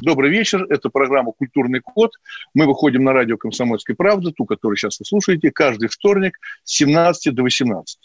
Добрый 0.00 0.30
вечер. 0.30 0.64
Это 0.70 0.88
программа 0.88 1.32
«Культурный 1.32 1.80
код». 1.80 2.12
Мы 2.54 2.64
выходим 2.64 3.04
на 3.04 3.12
радио 3.12 3.36
«Комсомольская 3.36 3.94
правда», 3.94 4.32
ту, 4.32 4.46
которую 4.46 4.78
сейчас 4.78 4.98
вы 4.98 5.04
слушаете, 5.04 5.50
каждый 5.50 5.90
вторник 5.90 6.38
с 6.64 6.76
17 6.76 7.34
до 7.34 7.42
18. 7.42 7.98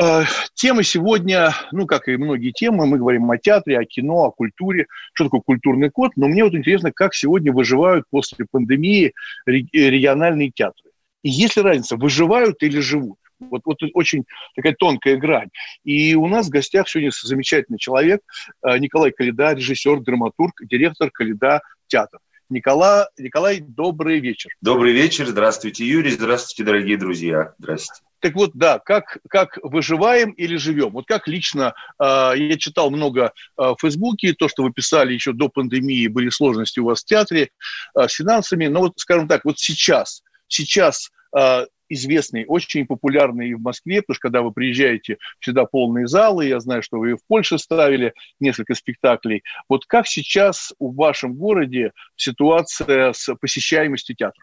Э, 0.00 0.22
Тема 0.54 0.82
сегодня, 0.82 1.54
ну, 1.70 1.86
как 1.86 2.08
и 2.08 2.16
многие 2.16 2.50
темы, 2.50 2.86
мы 2.86 2.98
говорим 2.98 3.30
о 3.30 3.38
театре, 3.38 3.78
о 3.78 3.84
кино, 3.84 4.24
о 4.24 4.32
культуре. 4.32 4.86
Что 5.12 5.26
такое 5.26 5.42
культурный 5.42 5.90
код? 5.90 6.10
Но 6.16 6.26
мне 6.26 6.42
вот 6.42 6.54
интересно, 6.54 6.90
как 6.90 7.14
сегодня 7.14 7.52
выживают 7.52 8.06
после 8.10 8.46
пандемии 8.50 9.12
региональные 9.46 10.50
театры. 10.50 10.90
И 11.22 11.30
есть 11.30 11.56
ли 11.56 11.62
разница, 11.62 11.96
выживают 11.96 12.60
или 12.64 12.80
живут? 12.80 13.18
Вот, 13.50 13.62
вот 13.64 13.78
очень 13.94 14.24
такая 14.54 14.74
тонкая 14.74 15.16
грань. 15.16 15.48
И 15.84 16.14
у 16.14 16.26
нас 16.28 16.46
в 16.46 16.50
гостях 16.50 16.88
сегодня 16.88 17.10
замечательный 17.10 17.78
человек, 17.78 18.20
э, 18.66 18.78
Николай 18.78 19.12
Калида, 19.12 19.54
режиссер, 19.54 20.00
драматург, 20.00 20.54
директор 20.66 21.10
Калида 21.10 21.60
театр. 21.86 22.20
Николай, 22.50 23.06
Николай, 23.18 23.60
добрый 23.60 24.20
вечер. 24.20 24.50
Добрый 24.60 24.92
вечер, 24.92 25.26
здравствуйте, 25.26 25.86
Юрий, 25.86 26.10
здравствуйте, 26.10 26.64
дорогие 26.64 26.98
друзья, 26.98 27.54
здравствуйте. 27.58 28.02
Так 28.20 28.34
вот, 28.34 28.52
да, 28.54 28.78
как, 28.78 29.18
как 29.28 29.58
выживаем 29.62 30.30
или 30.30 30.56
живем? 30.56 30.90
Вот 30.90 31.06
как 31.06 31.26
лично, 31.26 31.74
э, 31.98 32.04
я 32.36 32.56
читал 32.58 32.90
много 32.90 33.32
э, 33.58 33.62
в 33.62 33.76
Фейсбуке, 33.80 34.34
то, 34.34 34.48
что 34.48 34.62
вы 34.62 34.72
писали 34.72 35.14
еще 35.14 35.32
до 35.32 35.48
пандемии, 35.48 36.06
были 36.06 36.28
сложности 36.28 36.80
у 36.80 36.86
вас 36.86 37.02
в 37.02 37.06
театре 37.06 37.50
э, 37.98 38.08
с 38.08 38.12
финансами, 38.12 38.66
но 38.66 38.80
вот, 38.80 38.92
скажем 38.96 39.26
так, 39.26 39.44
вот 39.44 39.58
сейчас, 39.58 40.22
сейчас 40.48 41.10
э, 41.36 41.66
известный, 41.88 42.44
очень 42.46 42.86
популярный 42.86 43.50
и 43.50 43.54
в 43.54 43.60
Москве, 43.60 44.02
потому 44.02 44.14
что 44.14 44.22
когда 44.22 44.42
вы 44.42 44.52
приезжаете, 44.52 45.18
всегда 45.40 45.64
полные 45.64 46.06
залы, 46.06 46.46
я 46.46 46.60
знаю, 46.60 46.82
что 46.82 46.98
вы 46.98 47.12
и 47.12 47.14
в 47.14 47.20
Польше 47.26 47.58
ставили 47.58 48.14
несколько 48.40 48.74
спектаклей. 48.74 49.42
Вот 49.68 49.86
как 49.86 50.06
сейчас 50.06 50.72
в 50.78 50.94
вашем 50.94 51.34
городе 51.34 51.92
ситуация 52.16 53.12
с 53.12 53.34
посещаемостью 53.36 54.16
театра? 54.16 54.42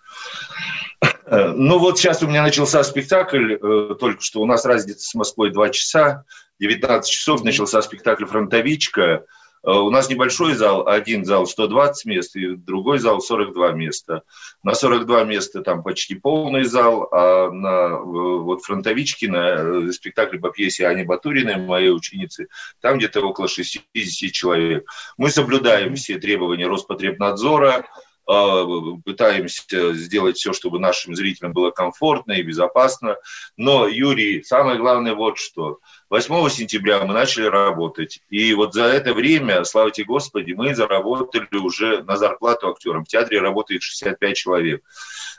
Ну 1.27 1.79
вот 1.79 1.97
сейчас 1.97 2.21
у 2.23 2.27
меня 2.27 2.43
начался 2.43 2.83
спектакль, 2.83 3.53
э, 3.53 3.95
только 3.99 4.21
что 4.21 4.41
у 4.41 4.45
нас 4.45 4.65
разница 4.65 5.07
с 5.07 5.15
Москвой 5.15 5.51
два 5.51 5.69
часа, 5.69 6.25
19 6.59 7.09
часов 7.09 7.43
начался 7.43 7.81
спектакль 7.81 8.25
«Фронтовичка», 8.25 9.01
Э, 9.01 9.25
у 9.63 9.89
нас 9.91 10.09
небольшой 10.09 10.55
зал, 10.55 10.87
один 10.87 11.23
зал 11.23 11.45
120 11.45 12.05
мест, 12.05 12.35
и 12.35 12.55
другой 12.55 12.97
зал 12.97 13.21
42 13.21 13.71
места. 13.73 14.23
На 14.63 14.73
42 14.73 15.23
места 15.25 15.61
там 15.61 15.83
почти 15.83 16.15
полный 16.15 16.63
зал, 16.63 17.07
а 17.11 17.51
на 17.51 17.67
э, 17.67 18.03
вот 18.03 18.63
фронтовичке, 18.63 19.29
на 19.29 19.87
э, 19.87 19.91
спектакле 19.91 20.39
по 20.39 20.49
пьесе 20.49 20.87
Ани 20.87 21.03
Батуриной, 21.03 21.57
моей 21.57 21.91
ученицы, 21.91 22.47
там 22.79 22.97
где-то 22.97 23.21
около 23.21 23.47
60 23.47 24.31
человек. 24.31 24.85
Мы 25.17 25.29
соблюдаем 25.29 25.95
все 25.95 26.17
требования 26.17 26.65
Роспотребнадзора, 26.65 27.85
пытаемся 28.25 29.93
сделать 29.93 30.37
все, 30.37 30.53
чтобы 30.53 30.79
нашим 30.79 31.15
зрителям 31.15 31.53
было 31.53 31.71
комфортно 31.71 32.33
и 32.33 32.43
безопасно. 32.43 33.17
Но, 33.57 33.87
Юрий, 33.87 34.43
самое 34.43 34.77
главное 34.77 35.13
вот 35.13 35.37
что– 35.37 35.79
8 36.11 36.49
сентября 36.49 37.05
мы 37.05 37.13
начали 37.13 37.45
работать. 37.45 38.19
И 38.29 38.53
вот 38.53 38.73
за 38.73 38.83
это 38.83 39.13
время, 39.13 39.63
слава 39.63 39.91
тебе 39.91 40.07
Господи, 40.07 40.51
мы 40.51 40.75
заработали 40.75 41.47
уже 41.55 42.03
на 42.03 42.17
зарплату 42.17 42.69
актерам. 42.69 43.05
В 43.05 43.07
театре 43.07 43.39
работает 43.39 43.81
65 43.81 44.35
человек. 44.35 44.83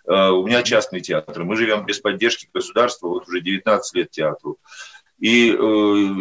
Э, 0.07 0.31
у 0.31 0.47
меня 0.47 0.63
частный 0.63 1.03
театр. 1.03 1.45
Мы 1.45 1.57
живем 1.57 1.85
без 1.85 1.99
поддержки 1.99 2.49
государства 2.55 3.09
вот 3.09 3.29
уже 3.29 3.43
19 3.43 3.95
лет 3.97 4.11
театру. 4.13 4.59
И 5.23 5.53
э, 5.53 5.55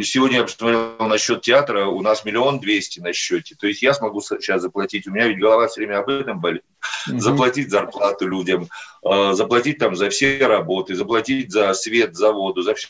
сегодня 0.03 0.37
я 0.37 0.43
посмотрел 0.43 0.95
на 0.99 1.17
счет 1.17 1.41
театра, 1.41 1.87
у 1.87 2.03
нас 2.03 2.23
миллион 2.23 2.59
двести 2.59 2.99
на 2.99 3.13
счете. 3.13 3.55
То 3.55 3.65
есть 3.65 3.81
я 3.81 3.95
смогу 3.95 4.21
сейчас 4.21 4.61
заплатить, 4.61 5.07
у 5.07 5.11
меня 5.11 5.27
ведь 5.27 5.39
голова 5.39 5.67
все 5.67 5.81
время 5.81 6.01
об 6.01 6.09
этом 6.09 6.39
болит, 6.39 6.61
mm-hmm. 7.09 7.17
заплатить 7.17 7.71
зарплату 7.71 8.27
людям, 8.27 8.67
э, 9.03 9.33
заплатить 9.33 9.79
там 9.79 9.95
за 9.95 10.11
все 10.11 10.45
работы, 10.45 10.93
заплатить 10.93 11.51
за 11.51 11.73
свет, 11.73 12.15
за 12.15 12.31
воду, 12.31 12.61
за 12.61 12.75
все 12.75 12.89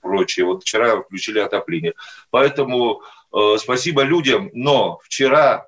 прочее. 0.00 0.46
Вот 0.46 0.62
вчера 0.62 1.02
включили 1.02 1.40
отопление. 1.40 1.94
Поэтому 2.30 3.02
э, 3.34 3.56
спасибо 3.58 4.02
людям. 4.02 4.50
Но 4.52 5.00
вчера, 5.02 5.66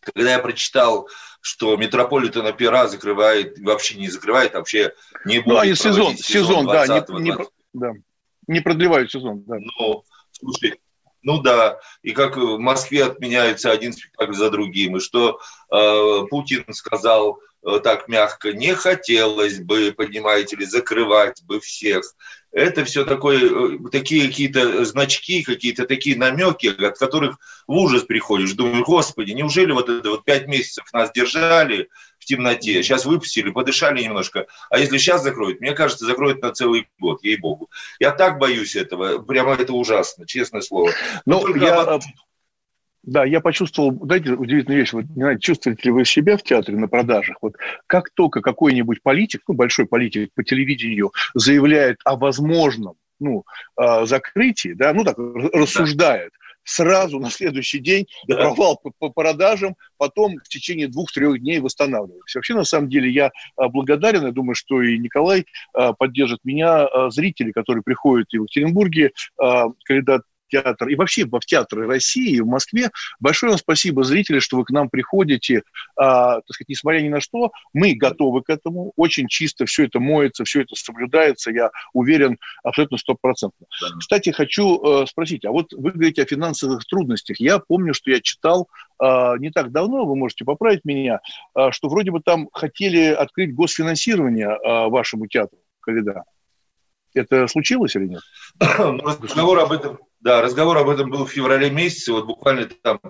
когда 0.00 0.32
я 0.32 0.40
прочитал, 0.40 1.08
что 1.40 1.74
Метрополитен 1.78 2.44
опера 2.44 2.86
закрывает, 2.86 3.58
вообще 3.60 3.94
не 3.94 4.10
закрывает, 4.10 4.54
а 4.54 4.58
вообще 4.58 4.92
не 5.24 5.38
будет. 5.38 5.54
Ну, 5.54 5.58
они 5.58 5.74
сезон, 5.74 6.18
сезон, 6.18 6.66
да, 6.66 6.86
не, 6.86 7.22
не, 7.22 7.34
да, 7.72 7.94
не 8.46 8.60
продлевают 8.60 9.10
сезон. 9.10 9.42
Да. 9.46 9.56
Ну, 9.58 10.04
слушай, 10.32 10.80
ну 11.22 11.42
да, 11.42 11.78
и 12.02 12.12
как 12.12 12.36
в 12.36 12.58
Москве 12.58 13.04
отменяется 13.04 13.70
один 13.70 13.92
спектакль 13.92 14.34
за 14.34 14.50
другим, 14.50 14.96
и 14.96 15.00
что 15.00 15.40
э, 15.72 16.26
Путин 16.30 16.64
сказал 16.72 17.40
э, 17.64 17.80
так 17.82 18.08
мягко, 18.08 18.52
не 18.52 18.74
хотелось 18.74 19.58
бы, 19.58 19.92
понимаете 19.96 20.56
ли, 20.56 20.64
закрывать 20.64 21.42
бы 21.44 21.60
всех 21.60 22.14
это 22.56 22.86
все 22.86 23.04
такое, 23.04 23.38
э, 23.38 23.78
такие 23.92 24.28
какие-то 24.28 24.82
значки, 24.86 25.42
какие-то 25.42 25.86
такие 25.86 26.16
намеки, 26.16 26.68
от 26.68 26.96
которых 26.96 27.38
в 27.66 27.72
ужас 27.72 28.04
приходишь. 28.04 28.54
Думаю, 28.54 28.82
господи, 28.82 29.32
неужели 29.32 29.72
вот 29.72 29.90
это 29.90 30.08
вот 30.08 30.24
пять 30.24 30.46
месяцев 30.46 30.90
нас 30.94 31.12
держали 31.12 31.90
темноте, 32.26 32.82
сейчас 32.82 33.06
выпустили, 33.06 33.50
подышали 33.50 34.02
немножко, 34.02 34.46
а 34.70 34.78
если 34.78 34.98
сейчас 34.98 35.22
закроют, 35.22 35.60
мне 35.60 35.72
кажется, 35.72 36.04
закроют 36.04 36.42
на 36.42 36.52
целый 36.52 36.88
год, 36.98 37.24
ей-богу. 37.24 37.70
Я 37.98 38.10
так 38.10 38.38
боюсь 38.38 38.76
этого, 38.76 39.18
прямо 39.18 39.54
это 39.54 39.72
ужасно, 39.72 40.26
честное 40.26 40.60
слово. 40.60 40.90
Но 41.24 41.40
ну, 41.40 41.56
я... 41.56 41.98
Да, 43.02 43.24
я 43.24 43.40
почувствовал, 43.40 43.96
знаете, 44.04 44.32
удивительную 44.32 44.80
вещь, 44.80 44.92
вот, 44.92 45.04
не 45.04 45.22
знаю, 45.22 45.38
чувствуете 45.38 45.80
ли 45.84 45.90
вы 45.92 46.04
себя 46.04 46.36
в 46.36 46.42
театре 46.42 46.76
на 46.76 46.88
продажах, 46.88 47.36
вот 47.40 47.54
как 47.86 48.10
только 48.10 48.40
какой-нибудь 48.40 49.00
политик, 49.00 49.42
ну, 49.46 49.54
большой 49.54 49.86
политик 49.86 50.32
по 50.34 50.42
телевидению 50.42 51.12
заявляет 51.32 51.98
о 52.04 52.16
возможном, 52.16 52.96
ну, 53.20 53.44
э, 53.80 54.06
закрытии, 54.06 54.72
да, 54.72 54.92
ну, 54.92 55.04
так, 55.04 55.16
рассуждает, 55.18 56.32
сразу 56.66 57.18
на 57.18 57.30
следующий 57.30 57.78
день 57.78 58.06
да. 58.28 58.36
провал 58.36 58.76
по, 58.76 58.90
по 58.98 59.08
продажам, 59.08 59.76
потом 59.96 60.36
в 60.44 60.48
течение 60.48 60.88
двух-трех 60.88 61.40
дней 61.40 61.60
восстанавливается. 61.60 62.38
Вообще, 62.38 62.54
на 62.54 62.64
самом 62.64 62.90
деле, 62.90 63.08
я 63.08 63.30
а, 63.56 63.68
благодарен, 63.68 64.26
я 64.26 64.32
думаю, 64.32 64.54
что 64.54 64.82
и 64.82 64.98
Николай 64.98 65.46
а, 65.72 65.92
поддержит 65.94 66.40
меня, 66.44 66.86
зрители, 67.10 67.52
которые 67.52 67.82
приходят 67.82 68.26
и 68.32 68.38
в 68.38 68.42
Екатеринбурге, 68.42 69.12
кандидат 69.84 70.22
театр, 70.48 70.88
и 70.88 70.96
вообще 70.96 71.24
в 71.24 71.40
театры 71.40 71.86
России, 71.86 72.40
в 72.40 72.46
Москве. 72.46 72.90
Большое 73.20 73.50
вам 73.50 73.58
спасибо, 73.58 74.04
зрители, 74.04 74.38
что 74.38 74.56
вы 74.56 74.64
к 74.64 74.70
нам 74.70 74.88
приходите. 74.88 75.62
А, 75.96 76.36
так 76.36 76.50
сказать, 76.50 76.68
несмотря 76.68 77.00
ни 77.00 77.08
на 77.08 77.20
что, 77.20 77.52
мы 77.72 77.94
готовы 77.94 78.42
к 78.42 78.50
этому. 78.50 78.92
Очень 78.96 79.28
чисто 79.28 79.66
все 79.66 79.84
это 79.84 80.00
моется, 80.00 80.44
все 80.44 80.62
это 80.62 80.74
соблюдается, 80.74 81.50
я 81.50 81.70
уверен, 81.92 82.38
абсолютно 82.62 82.98
стопроцентно. 82.98 83.66
Да. 83.80 83.88
Кстати, 83.98 84.30
хочу 84.30 85.02
э, 85.02 85.06
спросить, 85.06 85.44
а 85.44 85.50
вот 85.50 85.72
вы 85.72 85.92
говорите 85.92 86.22
о 86.22 86.26
финансовых 86.26 86.84
трудностях. 86.84 87.40
Я 87.40 87.58
помню, 87.58 87.94
что 87.94 88.10
я 88.10 88.20
читал 88.20 88.68
э, 89.02 89.38
не 89.38 89.50
так 89.50 89.72
давно, 89.72 90.04
вы 90.04 90.16
можете 90.16 90.44
поправить 90.44 90.84
меня, 90.84 91.20
э, 91.56 91.70
что 91.72 91.88
вроде 91.88 92.10
бы 92.10 92.20
там 92.20 92.48
хотели 92.52 93.06
открыть 93.06 93.54
госфинансирование 93.54 94.48
э, 94.48 94.88
вашему 94.88 95.26
театру 95.26 95.58
Каледа. 95.80 96.24
Это 97.14 97.48
случилось 97.48 97.96
или 97.96 98.06
нет? 98.06 98.20
Разговор 98.60 99.60
об 99.60 99.72
этом 99.72 99.98
да, 100.20 100.42
разговор 100.42 100.78
об 100.78 100.88
этом 100.88 101.10
был 101.10 101.26
в 101.26 101.30
феврале 101.30 101.70
месяце, 101.70 102.12
вот 102.12 102.26
буквально 102.26 102.66
там 102.66 103.00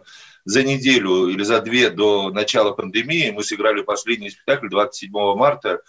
за 0.44 0.62
неделю 0.62 1.28
или 1.28 1.42
за 1.42 1.60
две 1.60 1.90
до 1.90 2.30
начала 2.30 2.72
пандемии 2.72 3.30
мы 3.30 3.42
сыграли 3.42 3.82
последний 3.82 4.30
спектакль 4.30 4.68
27 4.68 5.10
марта, 5.34 5.80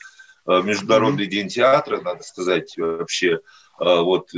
э, 0.47 0.61
Международный 0.61 1.25
mm-hmm. 1.25 1.29
день 1.29 1.47
театра, 1.49 2.01
надо 2.01 2.23
сказать, 2.23 2.75
вообще. 2.77 3.39
Э, 3.79 4.01
вот 4.01 4.29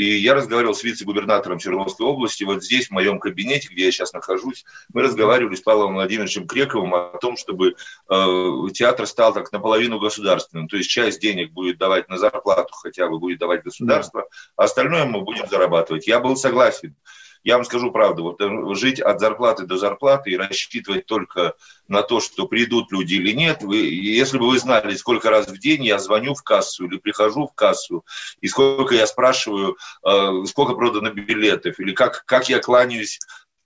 и 0.00 0.16
я 0.16 0.32
разговаривал 0.32 0.74
с 0.74 0.82
вице-губернатором 0.82 1.60
Свердловской 1.60 2.06
области, 2.06 2.42
вот 2.44 2.64
здесь, 2.64 2.88
в 2.88 2.90
моем 2.92 3.18
кабинете, 3.18 3.68
где 3.70 3.84
я 3.84 3.92
сейчас 3.92 4.14
нахожусь, 4.14 4.64
мы 4.94 5.02
разговаривали 5.02 5.54
с 5.54 5.60
Павлом 5.60 5.92
Владимировичем 5.92 6.46
Крековым 6.46 6.94
о 6.94 7.18
том, 7.20 7.36
чтобы 7.36 7.74
э, 8.08 8.58
театр 8.72 9.06
стал 9.06 9.34
так 9.34 9.52
наполовину 9.52 9.98
государственным. 9.98 10.68
То 10.68 10.78
есть 10.78 10.88
часть 10.88 11.20
денег 11.20 11.52
будет 11.52 11.76
давать 11.76 12.08
на 12.08 12.16
зарплату 12.16 12.72
хотя 12.72 13.08
бы, 13.08 13.18
будет 13.18 13.40
давать 13.40 13.62
государство, 13.62 14.26
а 14.56 14.64
остальное 14.64 15.04
мы 15.04 15.20
будем 15.20 15.46
зарабатывать. 15.48 16.06
Я 16.06 16.20
был 16.20 16.34
согласен. 16.34 16.96
Я 17.42 17.56
вам 17.56 17.64
скажу 17.64 17.90
правду, 17.90 18.22
вот 18.22 18.40
э, 18.40 18.74
жить 18.74 19.00
от 19.00 19.20
зарплаты 19.20 19.66
до 19.66 19.76
зарплаты 19.76 20.30
и 20.30 20.36
рассчитывать 20.36 21.06
только 21.06 21.54
на 21.88 22.02
то, 22.02 22.20
что 22.20 22.46
придут 22.46 22.92
люди 22.92 23.14
или 23.14 23.32
нет, 23.32 23.62
вы, 23.62 23.78
если 23.78 24.38
бы 24.38 24.48
вы 24.48 24.58
знали, 24.58 24.94
сколько 24.94 25.30
раз 25.30 25.48
в 25.48 25.58
день 25.58 25.84
я 25.84 25.98
звоню 25.98 26.34
в 26.34 26.42
кассу 26.42 26.86
или 26.86 26.98
прихожу 26.98 27.46
в 27.46 27.54
кассу, 27.54 28.04
и 28.40 28.48
сколько 28.48 28.94
я 28.94 29.06
спрашиваю, 29.06 29.76
э, 30.04 30.44
сколько 30.46 30.74
продано 30.74 31.10
билетов, 31.10 31.78
или 31.80 31.92
как, 31.92 32.24
как 32.26 32.48
я 32.48 32.60
кланяюсь 32.60 33.18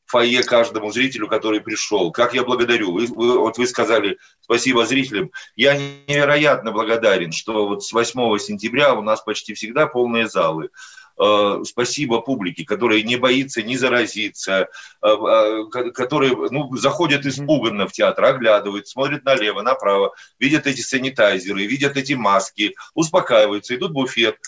фойе 0.06 0.44
каждому 0.44 0.92
зрителю, 0.92 1.26
который 1.26 1.60
пришел. 1.60 2.12
Как 2.12 2.34
я 2.34 2.44
благодарю. 2.44 2.92
Вы, 2.92 3.06
вы, 3.06 3.38
вот 3.38 3.58
вы 3.58 3.66
сказали 3.66 4.18
спасибо 4.40 4.86
зрителям. 4.86 5.32
Я 5.56 5.76
невероятно 5.76 6.70
благодарен, 6.70 7.32
что 7.32 7.66
вот 7.66 7.82
с 7.82 7.92
8 7.92 8.38
сентября 8.38 8.94
у 8.94 9.02
нас 9.02 9.22
почти 9.22 9.54
всегда 9.54 9.88
полные 9.88 10.28
залы. 10.28 10.70
Э, 11.16 11.62
спасибо 11.64 12.20
публике, 12.20 12.64
которая 12.64 13.02
не 13.02 13.16
боится 13.16 13.62
не 13.62 13.76
заразиться, 13.76 14.68
э, 15.02 15.08
э, 15.08 15.90
которые 15.92 16.34
ну, 16.50 16.74
заходят 16.76 17.24
испуганно 17.24 17.86
в 17.86 17.92
театр, 17.92 18.24
оглядывают, 18.24 18.88
смотрят 18.88 19.24
налево, 19.24 19.62
направо, 19.62 20.12
видят 20.40 20.66
эти 20.66 20.80
санитайзеры, 20.80 21.66
видят 21.66 21.96
эти 21.96 22.14
маски, 22.14 22.74
успокаиваются, 22.94 23.76
идут 23.76 23.90
в 23.90 23.94
буфет, 23.94 24.38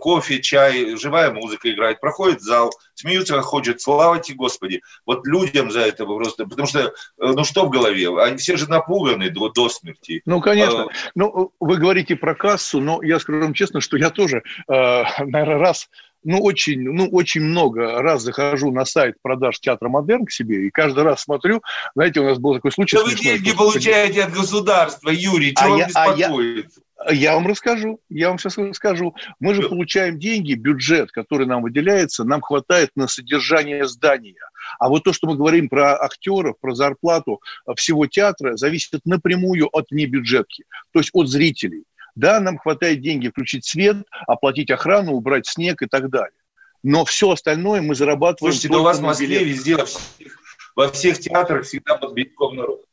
кофе, 0.00 0.40
чай, 0.40 0.96
живая 0.96 1.32
музыка 1.32 1.70
играет, 1.70 2.00
проходит 2.00 2.42
зал, 2.42 2.72
смеются, 3.02 3.40
ходят, 3.42 3.80
слава 3.80 4.18
тебе, 4.18 4.36
Господи. 4.36 4.82
Вот 5.06 5.26
людям 5.26 5.70
за 5.70 5.80
это 5.80 6.04
просто, 6.04 6.46
потому 6.46 6.66
что, 6.66 6.92
ну 7.18 7.44
что 7.44 7.66
в 7.66 7.70
голове, 7.70 8.08
они 8.22 8.36
все 8.38 8.56
же 8.56 8.68
напуганы 8.68 9.30
до, 9.30 9.50
до 9.50 9.68
смерти. 9.68 10.22
Ну, 10.24 10.40
конечно. 10.40 10.84
А, 10.84 10.88
ну, 11.14 11.52
вы 11.60 11.76
говорите 11.76 12.16
про 12.16 12.34
кассу, 12.34 12.80
но 12.80 13.02
я 13.02 13.18
скажу 13.18 13.40
вам 13.40 13.54
честно, 13.54 13.80
что 13.80 13.96
я 13.96 14.10
тоже, 14.10 14.42
наверное, 14.68 15.58
раз 15.58 15.88
ну, 16.24 16.40
очень, 16.40 16.80
ну, 16.80 17.08
очень 17.10 17.40
много 17.40 18.00
раз 18.00 18.22
захожу 18.22 18.70
на 18.70 18.84
сайт 18.84 19.16
продаж 19.22 19.58
театра 19.58 19.88
«Модерн» 19.88 20.26
к 20.26 20.30
себе, 20.30 20.66
и 20.66 20.70
каждый 20.70 21.02
раз 21.04 21.22
смотрю, 21.22 21.62
знаете, 21.94 22.20
у 22.20 22.24
нас 22.24 22.38
был 22.38 22.54
такой 22.54 22.72
случай... 22.72 22.96
Да 22.96 23.04
вы 23.04 23.14
деньги 23.14 23.52
получаете 23.52 24.24
от 24.24 24.32
государства, 24.32 25.10
Юрий, 25.10 25.50
что 25.50 25.64
а 25.64 25.68
вам 25.68 25.78
я, 25.78 25.86
беспокоит? 25.86 26.18
А 26.18 26.20
я, 26.20 26.68
я 27.10 27.34
вам 27.34 27.46
расскажу, 27.46 28.00
я 28.08 28.28
вам 28.28 28.38
сейчас 28.38 28.58
расскажу. 28.58 29.14
Мы 29.40 29.54
же 29.54 29.68
получаем 29.68 30.18
деньги, 30.18 30.54
бюджет, 30.54 31.10
который 31.10 31.46
нам 31.46 31.62
выделяется, 31.62 32.24
нам 32.24 32.40
хватает 32.40 32.90
на 32.94 33.08
содержание 33.08 33.86
здания. 33.86 34.40
А 34.78 34.88
вот 34.88 35.04
то, 35.04 35.12
что 35.12 35.26
мы 35.26 35.36
говорим 35.36 35.68
про 35.68 36.00
актеров, 36.00 36.56
про 36.60 36.74
зарплату 36.74 37.40
всего 37.76 38.06
театра, 38.06 38.56
зависит 38.56 39.00
напрямую 39.04 39.68
от 39.72 39.90
небюджетки, 39.90 40.64
то 40.92 41.00
есть 41.00 41.10
от 41.12 41.28
зрителей. 41.28 41.84
Да, 42.14 42.40
нам 42.40 42.58
хватает 42.58 43.00
деньги 43.00 43.28
включить 43.28 43.64
свет, 43.64 43.96
оплатить 44.26 44.70
охрану, 44.70 45.12
убрать 45.12 45.46
снег 45.46 45.82
и 45.82 45.86
так 45.86 46.10
далее. 46.10 46.36
Но 46.82 47.04
все 47.04 47.30
остальное 47.30 47.80
мы 47.80 47.94
зарабатываем... 47.94 48.52
Слушайте, 48.52 48.76
у 48.76 48.82
вас 48.82 48.98
в 48.98 49.02
Москве 49.02 49.38
билет. 49.38 49.48
везде, 49.48 49.76
во 49.76 49.86
всех, 49.86 50.38
во 50.76 50.88
всех 50.90 51.18
театрах 51.20 51.64
всегда 51.64 51.96
под 51.96 52.12
битком 52.12 52.56
народ. 52.56 52.84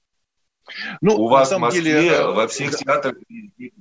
Ну, 1.01 1.15
у 1.15 1.27
вас 1.27 1.51
в 1.51 1.57
Москве 1.57 1.81
деле, 1.81 2.07
э, 2.09 2.25
во 2.27 2.47
всех 2.47 2.77
театрах 2.77 3.15
везде 3.27 3.71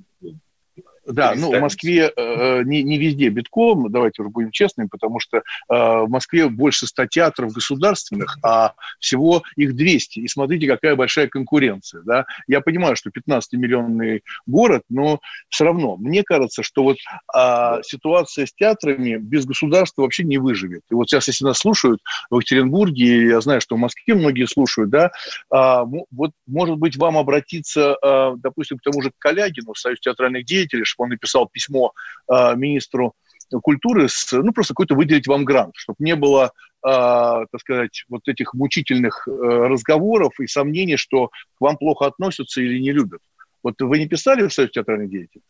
да, 1.09 1.33
ну, 1.35 1.51
в 1.51 1.59
Москве 1.59 2.11
э, 2.15 2.63
не, 2.63 2.83
не 2.83 2.97
везде 2.97 3.29
битком, 3.29 3.91
давайте 3.91 4.21
уже 4.21 4.29
будем 4.29 4.51
честными, 4.51 4.87
потому 4.87 5.19
что 5.19 5.37
э, 5.37 5.41
в 5.69 6.07
Москве 6.07 6.47
больше 6.49 6.85
100 6.85 7.07
театров 7.07 7.51
государственных, 7.51 8.37
а 8.43 8.73
всего 8.99 9.43
их 9.55 9.75
200. 9.75 10.19
И 10.19 10.27
смотрите, 10.27 10.67
какая 10.67 10.95
большая 10.95 11.27
конкуренция. 11.27 12.01
Да? 12.05 12.25
Я 12.47 12.61
понимаю, 12.61 12.95
что 12.95 13.09
15-миллионный 13.09 14.21
город, 14.45 14.83
но 14.89 15.19
все 15.49 15.65
равно, 15.65 15.97
мне 15.97 16.23
кажется, 16.23 16.61
что 16.61 16.83
вот 16.83 16.97
э, 17.35 17.81
ситуация 17.83 18.45
с 18.45 18.53
театрами 18.53 19.17
без 19.17 19.45
государства 19.45 20.03
вообще 20.03 20.23
не 20.23 20.37
выживет. 20.37 20.81
И 20.91 20.93
вот 20.93 21.09
сейчас, 21.09 21.27
если 21.27 21.45
нас 21.45 21.57
слушают 21.57 22.01
в 22.29 22.35
Екатеринбурге, 22.35 23.29
я 23.29 23.41
знаю, 23.41 23.61
что 23.61 23.75
в 23.75 23.79
Москве 23.79 24.13
многие 24.13 24.45
слушают, 24.45 24.91
да, 24.91 25.11
э, 25.51 25.83
вот, 26.11 26.31
может 26.45 26.77
быть, 26.77 26.97
вам 26.97 27.17
обратиться, 27.17 27.97
э, 28.03 28.31
допустим, 28.37 28.77
к 28.77 28.83
тому 28.83 29.01
же 29.01 29.11
Калягину, 29.17 29.73
Союз 29.73 29.99
театральных 29.99 30.45
деятелей, 30.45 30.85
он 30.99 31.09
написал 31.09 31.47
письмо 31.47 31.93
э, 32.31 32.55
министру 32.55 33.13
культуры, 33.63 34.07
с, 34.07 34.31
ну, 34.31 34.51
просто 34.51 34.73
какой-то 34.73 34.95
выделить 34.95 35.27
вам 35.27 35.43
грант, 35.45 35.73
чтобы 35.75 35.97
не 35.99 36.15
было, 36.15 36.51
э, 36.85 36.89
так 37.51 37.59
сказать, 37.59 38.05
вот 38.09 38.27
этих 38.27 38.53
мучительных 38.53 39.27
э, 39.27 39.31
разговоров 39.31 40.39
и 40.39 40.47
сомнений, 40.47 40.97
что 40.97 41.27
к 41.27 41.61
вам 41.61 41.77
плохо 41.77 42.05
относятся 42.05 42.61
или 42.61 42.79
не 42.79 42.91
любят. 42.91 43.21
Вот 43.63 43.81
вы 43.81 43.99
не 43.99 44.07
писали 44.07 44.47
в 44.47 44.53
Союз 44.53 44.71
театральных 44.71 45.09
деятелей? 45.09 45.43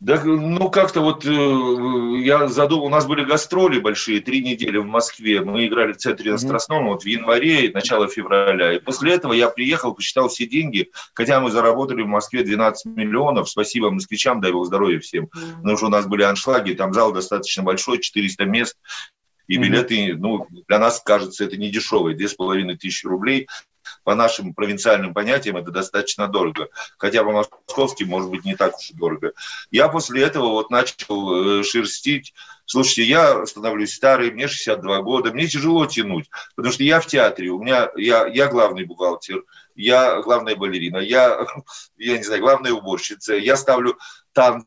Да, 0.00 0.22
ну 0.22 0.70
как-то 0.70 1.00
вот 1.00 1.26
э, 1.26 1.28
я 2.22 2.46
задумал, 2.46 2.86
у 2.86 2.88
нас 2.88 3.04
были 3.04 3.24
гастроли 3.24 3.80
большие, 3.80 4.20
три 4.20 4.44
недели 4.44 4.76
в 4.76 4.86
Москве, 4.86 5.40
мы 5.40 5.66
играли 5.66 5.92
в 5.92 5.96
центре 5.96 6.30
на 6.30 6.38
Страстном 6.38 6.86
вот 6.86 7.02
в 7.02 7.06
январе, 7.06 7.72
начало 7.72 8.06
февраля, 8.06 8.74
и 8.74 8.78
после 8.78 9.14
этого 9.14 9.32
я 9.32 9.48
приехал, 9.48 9.94
посчитал 9.94 10.28
все 10.28 10.46
деньги, 10.46 10.88
хотя 11.14 11.40
мы 11.40 11.50
заработали 11.50 12.02
в 12.02 12.06
Москве 12.06 12.44
12 12.44 12.94
миллионов, 12.94 13.48
спасибо 13.48 13.90
москвичам, 13.90 14.40
дай 14.40 14.52
бог 14.52 14.66
здоровья 14.66 15.00
всем, 15.00 15.24
mm-hmm. 15.24 15.56
потому 15.62 15.76
что 15.76 15.86
у 15.86 15.90
нас 15.90 16.06
были 16.06 16.22
аншлаги, 16.22 16.74
там 16.74 16.94
зал 16.94 17.12
достаточно 17.12 17.64
большой, 17.64 17.98
400 17.98 18.44
мест, 18.44 18.76
и 19.48 19.56
билеты, 19.56 20.14
ну, 20.16 20.46
для 20.68 20.78
нас, 20.78 21.02
кажется, 21.04 21.44
это 21.44 21.56
не 21.56 21.70
дешевые, 21.70 22.16
две 22.16 22.28
с 22.28 22.34
половиной 22.34 22.76
тысячи 22.76 23.04
рублей 23.04 23.48
по 24.08 24.14
нашим 24.14 24.54
провинциальным 24.54 25.12
понятиям 25.12 25.58
это 25.58 25.70
достаточно 25.70 26.28
дорого. 26.28 26.70
Хотя 26.96 27.22
по 27.24 27.30
московским, 27.30 28.08
может 28.08 28.30
быть, 28.30 28.42
не 28.42 28.56
так 28.56 28.78
уж 28.78 28.90
и 28.90 28.94
дорого. 28.94 29.34
Я 29.70 29.90
после 29.90 30.22
этого 30.22 30.48
вот 30.48 30.70
начал 30.70 31.60
э, 31.60 31.62
шерстить. 31.62 32.32
Слушайте, 32.64 33.02
я 33.02 33.44
становлюсь 33.44 33.92
старый, 33.92 34.30
мне 34.30 34.48
62 34.48 35.02
года, 35.02 35.30
мне 35.30 35.46
тяжело 35.46 35.84
тянуть, 35.84 36.30
потому 36.56 36.72
что 36.72 36.84
я 36.84 37.00
в 37.00 37.06
театре, 37.06 37.50
у 37.50 37.62
меня, 37.62 37.90
я, 37.96 38.26
я 38.26 38.46
главный 38.46 38.86
бухгалтер, 38.86 39.44
я 39.74 40.22
главная 40.22 40.56
балерина, 40.56 40.96
я, 40.96 41.46
я 41.98 42.16
не 42.16 42.24
знаю, 42.24 42.40
главная 42.40 42.72
уборщица, 42.72 43.34
я 43.34 43.58
ставлю 43.58 43.98
танцы, 44.32 44.66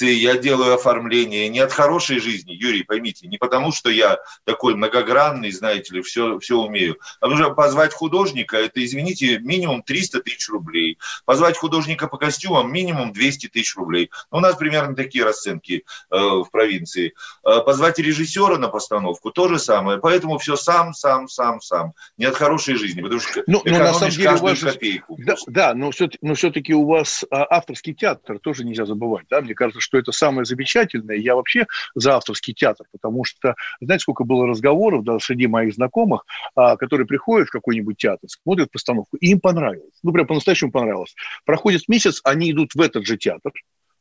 я 0.00 0.36
делаю 0.36 0.74
оформление 0.74 1.48
не 1.48 1.60
от 1.60 1.72
хорошей 1.72 2.18
жизни, 2.18 2.52
Юрий, 2.52 2.82
поймите, 2.82 3.26
не 3.26 3.38
потому, 3.38 3.72
что 3.72 3.90
я 3.90 4.18
такой 4.44 4.74
многогранный, 4.74 5.50
знаете 5.52 5.94
ли, 5.94 6.02
все, 6.02 6.38
все 6.38 6.58
умею. 6.58 6.98
А 7.20 7.28
нужно 7.28 7.50
позвать 7.50 7.92
художника, 7.92 8.56
это, 8.56 8.84
извините, 8.84 9.38
минимум 9.38 9.82
300 9.82 10.20
тысяч 10.20 10.48
рублей. 10.48 10.98
Позвать 11.24 11.56
художника 11.56 12.08
по 12.08 12.18
костюмам 12.18 12.72
минимум 12.72 13.12
200 13.12 13.48
тысяч 13.48 13.76
рублей. 13.76 14.10
Ну, 14.30 14.38
у 14.38 14.40
нас 14.40 14.56
примерно 14.56 14.94
такие 14.94 15.24
расценки 15.24 15.84
э, 16.10 16.16
в 16.16 16.48
провинции. 16.50 17.14
Э, 17.44 17.60
позвать 17.60 17.98
режиссера 17.98 18.58
на 18.58 18.68
постановку 18.68 19.30
то 19.30 19.48
же 19.48 19.58
самое. 19.58 19.98
Поэтому 19.98 20.38
все 20.38 20.56
сам, 20.56 20.94
сам, 20.94 21.28
сам, 21.28 21.60
сам. 21.60 21.92
Не 22.16 22.26
от 22.26 22.36
хорошей 22.36 22.74
жизни, 22.74 23.02
потому 23.02 23.20
что 23.20 23.42
ну, 23.46 23.62
но 23.64 23.78
на 23.78 23.94
самом 23.94 24.10
деле 24.10 24.24
каждую 24.24 24.56
копейку. 24.56 25.16
Да, 25.18 25.34
да 25.46 25.74
но, 25.74 25.90
все, 25.90 26.08
но 26.22 26.34
все-таки 26.34 26.74
у 26.74 26.86
вас 26.86 27.24
а, 27.30 27.46
авторский 27.56 27.94
театр 27.94 28.38
тоже 28.38 28.64
нельзя 28.64 28.86
забывать. 28.86 29.26
Да? 29.30 29.40
Мне 29.40 29.54
кажется, 29.54 29.75
что 29.80 29.98
это 29.98 30.12
самое 30.12 30.44
замечательное. 30.44 31.16
Я 31.16 31.36
вообще 31.36 31.66
за 31.94 32.16
авторский 32.16 32.54
театр, 32.54 32.86
потому 32.92 33.24
что, 33.24 33.54
знаете, 33.80 34.02
сколько 34.02 34.24
было 34.24 34.46
разговоров 34.46 35.04
да, 35.04 35.18
среди 35.18 35.46
моих 35.46 35.74
знакомых, 35.74 36.24
а, 36.54 36.76
которые 36.76 37.06
приходят 37.06 37.48
в 37.48 37.52
какой-нибудь 37.52 37.96
театр, 37.96 38.28
смотрят 38.28 38.70
постановку, 38.70 39.16
и 39.16 39.30
им 39.30 39.40
понравилось. 39.40 39.94
Ну, 40.02 40.12
прям 40.12 40.26
по-настоящему 40.26 40.70
понравилось. 40.70 41.14
Проходит 41.44 41.88
месяц, 41.88 42.20
они 42.24 42.50
идут 42.50 42.74
в 42.74 42.80
этот 42.80 43.06
же 43.06 43.16
театр, 43.16 43.52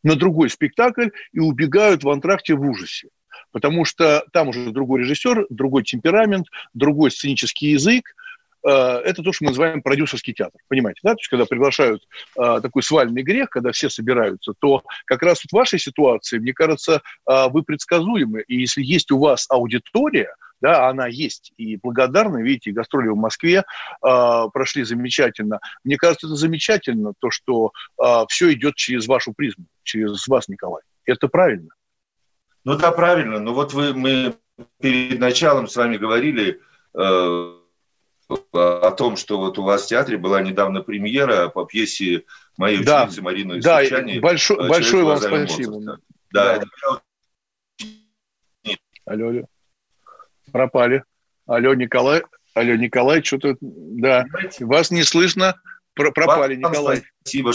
на 0.04 0.16
другой 0.16 0.50
спектакль 0.50 1.10
и 1.34 1.40
убегают 1.40 2.04
в 2.04 2.10
антракте 2.10 2.56
в 2.56 2.62
ужасе. 2.62 3.10
Потому 3.52 3.86
что 3.86 4.24
там 4.32 4.50
уже 4.50 4.72
другой 4.72 5.02
режиссер, 5.02 5.48
другой 5.50 5.84
темперамент, 5.84 6.48
другой 6.74 7.12
сценический 7.12 7.72
язык, 7.72 8.16
это 8.70 9.22
то, 9.24 9.32
что 9.32 9.46
мы 9.46 9.52
называем 9.52 9.82
продюсерский 9.82 10.34
театр. 10.34 10.60
Понимаете, 10.68 11.00
да? 11.04 11.12
То 11.12 11.20
есть, 11.20 11.30
когда 11.30 11.46
приглашают 11.46 12.04
э, 12.38 12.60
такой 12.62 12.84
свальный 12.84 13.22
грех, 13.22 13.50
когда 13.50 13.72
все 13.72 13.90
собираются, 13.90 14.54
то 14.60 14.84
как 15.06 15.22
раз 15.22 15.42
в 15.42 15.54
вашей 15.54 15.80
ситуации, 15.80 16.40
мне 16.40 16.54
кажется, 16.54 17.02
э, 17.30 17.48
вы 17.50 17.64
предсказуемы. 17.64 18.44
И 18.48 18.60
если 18.60 18.82
есть 18.82 19.12
у 19.12 19.20
вас 19.20 19.46
аудитория, 19.50 20.34
да, 20.62 20.90
она 20.90 21.08
есть. 21.08 21.54
И 21.58 21.78
благодарны, 21.78 22.42
видите, 22.42 22.72
гастроли 22.72 23.10
в 23.10 23.16
Москве 23.16 23.60
э, 23.60 23.64
прошли 24.54 24.84
замечательно. 24.84 25.60
Мне 25.84 25.98
кажется, 25.98 26.28
это 26.28 26.36
замечательно, 26.36 27.14
то, 27.20 27.30
что 27.30 27.72
э, 28.04 28.26
все 28.30 28.54
идет 28.54 28.76
через 28.76 29.08
вашу 29.08 29.34
призму, 29.34 29.66
через 29.84 30.28
вас, 30.28 30.48
Николай. 30.48 30.82
Это 31.06 31.28
правильно. 31.28 31.70
Ну 32.64 32.76
да, 32.76 32.92
правильно. 32.92 33.40
Но 33.40 33.54
вот 33.54 33.74
вы, 33.74 33.94
мы 33.94 34.36
перед 34.80 35.20
началом 35.20 35.68
с 35.68 35.76
вами 35.76 35.98
говорили, 35.98 36.62
э, 36.98 37.54
о 38.28 38.92
том, 38.92 39.18
что 39.18 39.38
вот 39.38 39.58
у 39.60 39.64
вас 39.64 39.86
в 39.86 39.88
театре 39.88 40.18
была 40.18 40.42
недавно 40.42 40.82
премьера 40.82 41.50
по 41.50 41.66
пьесе 41.66 42.24
моей 42.58 42.84
да, 42.84 43.04
ученицы 43.04 43.22
Марины 43.22 43.62
Да, 43.62 43.84
Сучани, 43.84 44.20
большой, 44.20 44.68
большое 44.68 45.04
вам 45.04 45.18
спасибо. 45.18 45.80
Да, 45.82 45.98
да. 46.32 46.56
Это... 46.56 47.02
Алло, 49.06 49.28
алло. 49.28 49.42
Пропали. 50.52 51.04
Алло, 51.46 51.76
Николай. 51.76 52.24
Алло, 52.56 52.76
Николай, 52.76 53.24
что-то... 53.24 53.56
Да, 53.62 54.26
вас 54.62 54.90
не 54.90 55.04
слышно. 55.04 55.60
Пропали, 55.94 56.56
вам 56.56 56.72
Николай. 56.72 57.04
Спасибо. 57.22 57.52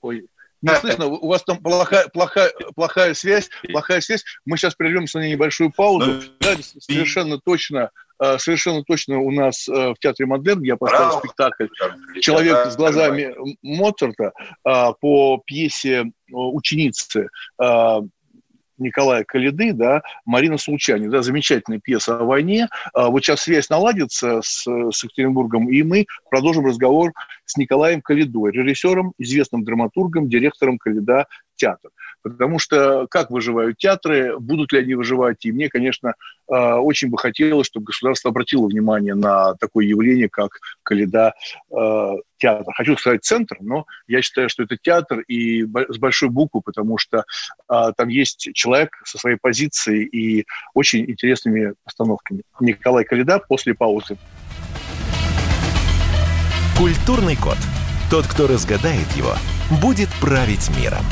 Ой, 0.00 0.26
Не 0.62 0.76
слышно, 0.76 1.06
у 1.06 1.28
вас 1.28 1.44
там 1.44 1.62
плохая, 1.62 2.08
плохая, 2.08 2.52
плохая 2.74 3.14
связь, 3.14 3.50
плохая 3.70 4.00
связь. 4.00 4.24
Мы 4.44 4.56
сейчас 4.56 4.74
прервемся 4.74 5.18
на 5.18 5.28
небольшую 5.28 5.70
паузу. 5.70 6.12
Ну, 6.12 6.22
да, 6.40 6.56
совершенно 6.60 7.38
точно, 7.38 7.90
совершенно 8.38 8.82
точно 8.84 9.18
у 9.18 9.30
нас 9.30 9.68
э, 9.68 9.72
в 9.72 9.96
театре 10.00 10.26
Модерн 10.26 10.62
я 10.62 10.76
поставил 10.76 11.18
спектакль 11.18 11.66
«Человек 12.20 12.66
с 12.66 12.76
глазами 12.76 13.34
Моцарта» 13.62 14.32
по 14.62 15.42
пьесе 15.46 16.04
ученицы 16.30 17.28
Николая 18.80 19.24
Калиды, 19.24 19.72
да, 19.72 20.02
Марина 20.24 20.58
Случани, 20.58 21.06
да, 21.06 21.22
замечательная 21.22 21.78
пьеса 21.78 22.18
о 22.18 22.24
войне. 22.24 22.68
А, 22.92 23.10
вот 23.10 23.22
сейчас 23.22 23.42
связь 23.42 23.68
наладится 23.68 24.40
с, 24.42 24.64
с 24.64 25.04
Екатеринбургом, 25.04 25.70
и 25.70 25.82
мы 25.82 26.06
продолжим 26.30 26.66
разговор 26.66 27.12
с 27.44 27.56
Николаем 27.56 28.00
Калидой, 28.00 28.52
режиссером, 28.52 29.12
известным 29.18 29.64
драматургом, 29.64 30.28
директором 30.28 30.78
Калида 30.78 31.26
театр. 31.60 31.90
Потому 32.22 32.58
что 32.58 33.06
как 33.08 33.30
выживают 33.30 33.78
театры, 33.78 34.38
будут 34.38 34.72
ли 34.72 34.80
они 34.80 34.94
выживать, 34.94 35.44
и 35.44 35.52
мне, 35.52 35.68
конечно, 35.68 36.14
а, 36.50 36.78
очень 36.78 37.08
бы 37.08 37.18
хотелось, 37.18 37.66
чтобы 37.66 37.86
государство 37.86 38.30
обратило 38.30 38.66
внимание 38.66 39.14
на 39.14 39.54
такое 39.54 39.86
явление, 39.86 40.28
как 40.28 40.58
Каледа 40.82 41.34
а, 41.72 42.14
театр. 42.38 42.72
Хочу 42.74 42.96
сказать 42.96 43.24
центр, 43.24 43.56
но 43.60 43.84
я 44.06 44.22
считаю, 44.22 44.48
что 44.48 44.62
это 44.62 44.76
театр 44.76 45.20
и 45.28 45.62
с 45.62 45.98
большой 45.98 46.30
буквы, 46.30 46.62
потому 46.62 46.98
что 46.98 47.24
а, 47.68 47.92
там 47.92 48.08
есть 48.08 48.50
человек 48.54 48.90
со 49.04 49.18
своей 49.18 49.36
позицией 49.36 50.04
и 50.04 50.46
очень 50.74 51.10
интересными 51.10 51.74
постановками. 51.84 52.42
Николай 52.60 53.04
Каледа 53.04 53.40
после 53.48 53.74
паузы. 53.74 54.18
Культурный 56.76 57.36
код. 57.36 57.58
Тот, 58.10 58.26
кто 58.26 58.46
разгадает 58.46 59.06
его, 59.12 59.34
будет 59.82 60.08
править 60.20 60.68
миром. 60.76 61.04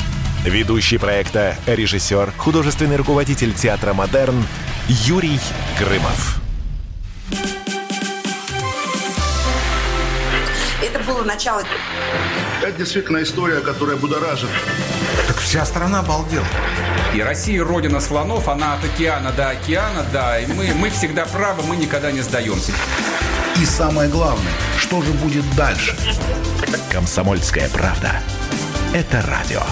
Ведущий 0.45 0.97
проекта, 0.97 1.57
режиссер, 1.67 2.31
художественный 2.37 2.95
руководитель 2.95 3.53
театра 3.53 3.93
«Модерн» 3.93 4.45
Юрий 4.87 5.37
Грымов. 5.77 6.39
Это 10.81 10.99
было 10.99 11.23
начало. 11.23 11.63
Это 12.61 12.71
действительно 12.71 13.21
история, 13.21 13.59
которая 13.59 13.97
будоражит. 13.97 14.49
Так 15.27 15.37
вся 15.37 15.65
страна 15.65 15.99
обалдела. 15.99 16.47
И 17.13 17.21
Россия 17.21 17.61
родина 17.61 17.99
слонов, 17.99 18.47
она 18.47 18.75
от 18.75 18.85
океана 18.85 19.33
до 19.33 19.49
океана, 19.49 20.05
да. 20.13 20.39
И 20.39 20.47
мы, 20.47 20.73
мы 20.73 20.89
всегда 20.89 21.25
правы, 21.25 21.63
мы 21.63 21.75
никогда 21.75 22.11
не 22.11 22.21
сдаемся. 22.21 22.71
И 23.57 23.65
самое 23.65 24.09
главное, 24.09 24.53
что 24.77 25.01
же 25.01 25.11
будет 25.11 25.43
дальше? 25.55 25.97
Комсомольская 26.89 27.67
правда. 27.69 28.21
Это 28.93 29.21
радио. 29.21 29.63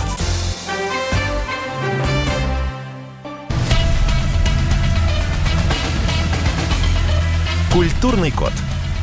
Культурный 7.78 8.32
код. 8.32 8.54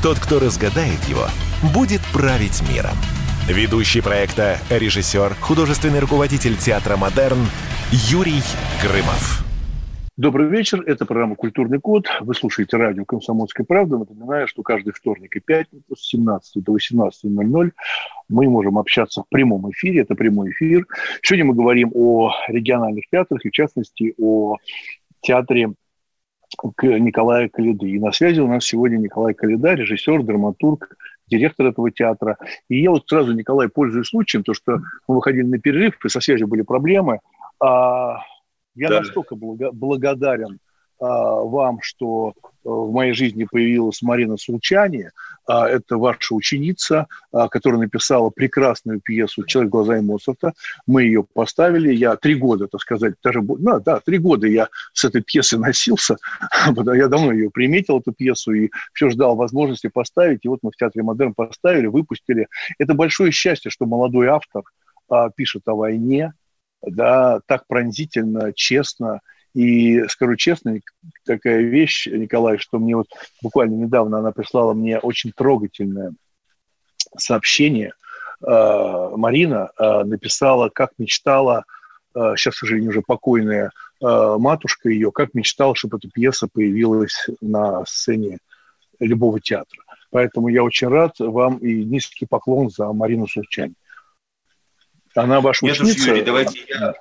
Тот, 0.03 0.19
кто 0.19 0.41
разгадает 0.41 0.99
его, 1.05 1.27
будет 1.73 2.01
править 2.13 2.61
миром. 2.69 2.97
Ведущий 3.47 4.01
проекта, 4.01 4.59
режиссер, 4.69 5.35
художественный 5.35 6.01
руководитель 6.01 6.57
театра 6.57 6.97
«Модерн» 6.97 7.39
Юрий 7.93 8.43
Грымов. 8.83 9.45
Добрый 10.17 10.49
вечер. 10.49 10.83
Это 10.89 11.07
программа 11.07 11.37
«Культурный 11.37 11.79
код». 11.79 12.09
Вы 12.21 12.35
слушаете 12.35 12.77
радио 12.77 13.05
«Комсомольская 13.05 13.65
правда». 13.65 13.97
Напоминаю, 13.97 14.49
что 14.49 14.65
каждый 14.65 14.93
вторник 14.93 15.37
и 15.37 15.39
пятницу 15.39 15.95
с 15.95 16.09
17 16.09 16.65
до 16.65 16.77
18.00 16.77 17.71
мы 18.29 18.51
можем 18.51 18.77
общаться 18.77 19.23
в 19.23 19.29
прямом 19.29 19.71
эфире. 19.71 20.01
Это 20.01 20.17
прямой 20.17 20.51
эфир. 20.51 20.85
Сегодня 21.23 21.45
мы 21.45 21.55
говорим 21.55 21.93
о 21.95 22.33
региональных 22.49 23.05
театрах 23.09 23.45
и, 23.45 23.51
в 23.51 23.53
частности, 23.53 24.15
о 24.19 24.57
театре 25.21 25.75
Николая 26.83 27.49
Калиды. 27.49 27.91
И 27.91 27.99
на 27.99 28.13
связи 28.13 28.41
у 28.41 28.49
нас 28.49 28.65
сегодня 28.65 28.97
Николай 28.97 29.35
Калида, 29.35 29.75
режиссер, 29.75 30.23
драматург, 30.23 30.97
директор 31.29 31.67
этого 31.67 31.91
театра. 31.91 32.39
И 32.69 32.83
я 32.83 32.91
вот 32.91 33.05
сразу, 33.09 33.33
Николай, 33.33 33.69
пользуюсь 33.69 34.09
случаем, 34.09 34.45
то, 34.45 34.55
что 34.55 34.81
мы 35.09 35.17
выходили 35.17 35.45
на 35.45 35.59
перерыв, 35.59 36.05
и 36.05 36.09
со 36.09 36.21
связью 36.21 36.49
были 36.49 36.63
проблемы. 36.63 37.21
А, 37.61 38.19
я 38.75 38.89
да. 38.89 39.01
настолько 39.01 39.37
благодарен 39.37 40.59
вам, 41.05 41.79
что 41.83 42.35
а, 42.65 42.69
в 42.69 42.93
моей 42.93 43.13
жизни 43.13 43.47
появилась 43.51 44.03
Марина 44.03 44.37
Сулчани. 44.37 45.11
А, 45.47 45.69
это 45.69 45.99
ваша 45.99 46.35
ученица, 46.35 47.07
которая 47.51 47.81
написала 47.81 48.31
прекрасную 48.31 49.01
пьесу 49.01 49.45
«Человек 49.45 49.73
глазами 49.73 50.01
Моцарта». 50.01 50.55
Мы 50.87 51.03
ее 51.05 51.25
поставили. 51.25 51.93
Я 51.93 52.17
три 52.17 52.35
года, 52.35 52.67
так 52.67 52.81
сказать, 52.81 53.15
даже... 53.23 53.43
Ну, 53.43 53.81
да, 53.81 54.01
три 54.01 54.19
года 54.19 54.47
я 54.47 54.69
с 54.93 55.05
этой 55.05 55.23
пьесой 55.23 55.59
носился. 55.59 56.17
Я 56.95 57.09
давно 57.09 57.33
ее 57.33 57.51
приметил, 57.51 57.99
эту 57.99 58.13
пьесу, 58.13 58.53
и 58.53 58.71
все 58.93 59.11
ждал 59.11 59.37
возможности 59.37 59.89
поставить. 59.89 60.41
И 60.45 60.49
вот 60.49 60.61
мы 60.63 60.71
в 60.71 60.77
Театре 60.77 61.03
Модерн 61.03 61.35
поставили, 61.35 61.87
выпустили. 61.87 62.49
Это 62.79 62.95
большое 62.95 63.33
счастье, 63.33 63.71
что 63.71 63.87
молодой 63.87 64.29
автор 64.29 64.63
пишет 65.37 65.63
о 65.67 65.75
войне, 65.75 66.33
да, 66.83 67.41
так 67.47 67.67
пронзительно, 67.67 68.53
честно– 68.55 69.21
и 69.55 70.03
скажу 70.09 70.35
честно, 70.37 70.81
такая 71.25 71.63
вещь, 71.63 72.07
Николай, 72.09 72.59
что 72.59 72.79
мне 72.79 72.97
вот 72.97 73.07
буквально 73.41 73.75
недавно 73.75 74.19
она 74.19 74.33
прислала 74.33 74.75
мне 74.75 74.99
очень 74.99 75.33
трогательное 75.33 76.13
сообщение. 77.17 77.93
А, 78.43 79.17
Марина 79.17 79.71
а, 79.77 80.05
написала, 80.05 80.69
как 80.69 80.91
мечтала, 80.99 81.65
сейчас, 82.37 82.55
к 82.55 82.59
сожалению, 82.59 82.91
уже 82.91 83.03
покойная 83.03 83.71
а, 84.03 84.39
матушка 84.39 84.89
ее, 84.89 85.13
как 85.13 85.35
мечтала, 85.35 85.77
чтобы 85.77 85.99
эта 85.99 86.09
пьеса 86.11 86.49
появилась 86.53 87.29
на 87.41 87.85
сцене 87.87 88.39
любого 88.99 89.41
театра. 89.41 89.81
Поэтому 90.11 90.49
я 90.49 90.65
очень 90.65 90.89
рад 90.89 91.19
вам 91.19 91.59
и 91.59 91.85
низкий 91.85 92.27
поклон 92.27 92.71
за 92.71 92.93
Марину 92.93 93.29
Сурчань. 93.29 93.75
Она 95.15 95.41
ваш 95.41 95.63
Нет 95.63 95.75
ученица. 95.75 96.11
Юрий, 96.11 96.23
давайте 96.23 96.61
я 96.69 96.95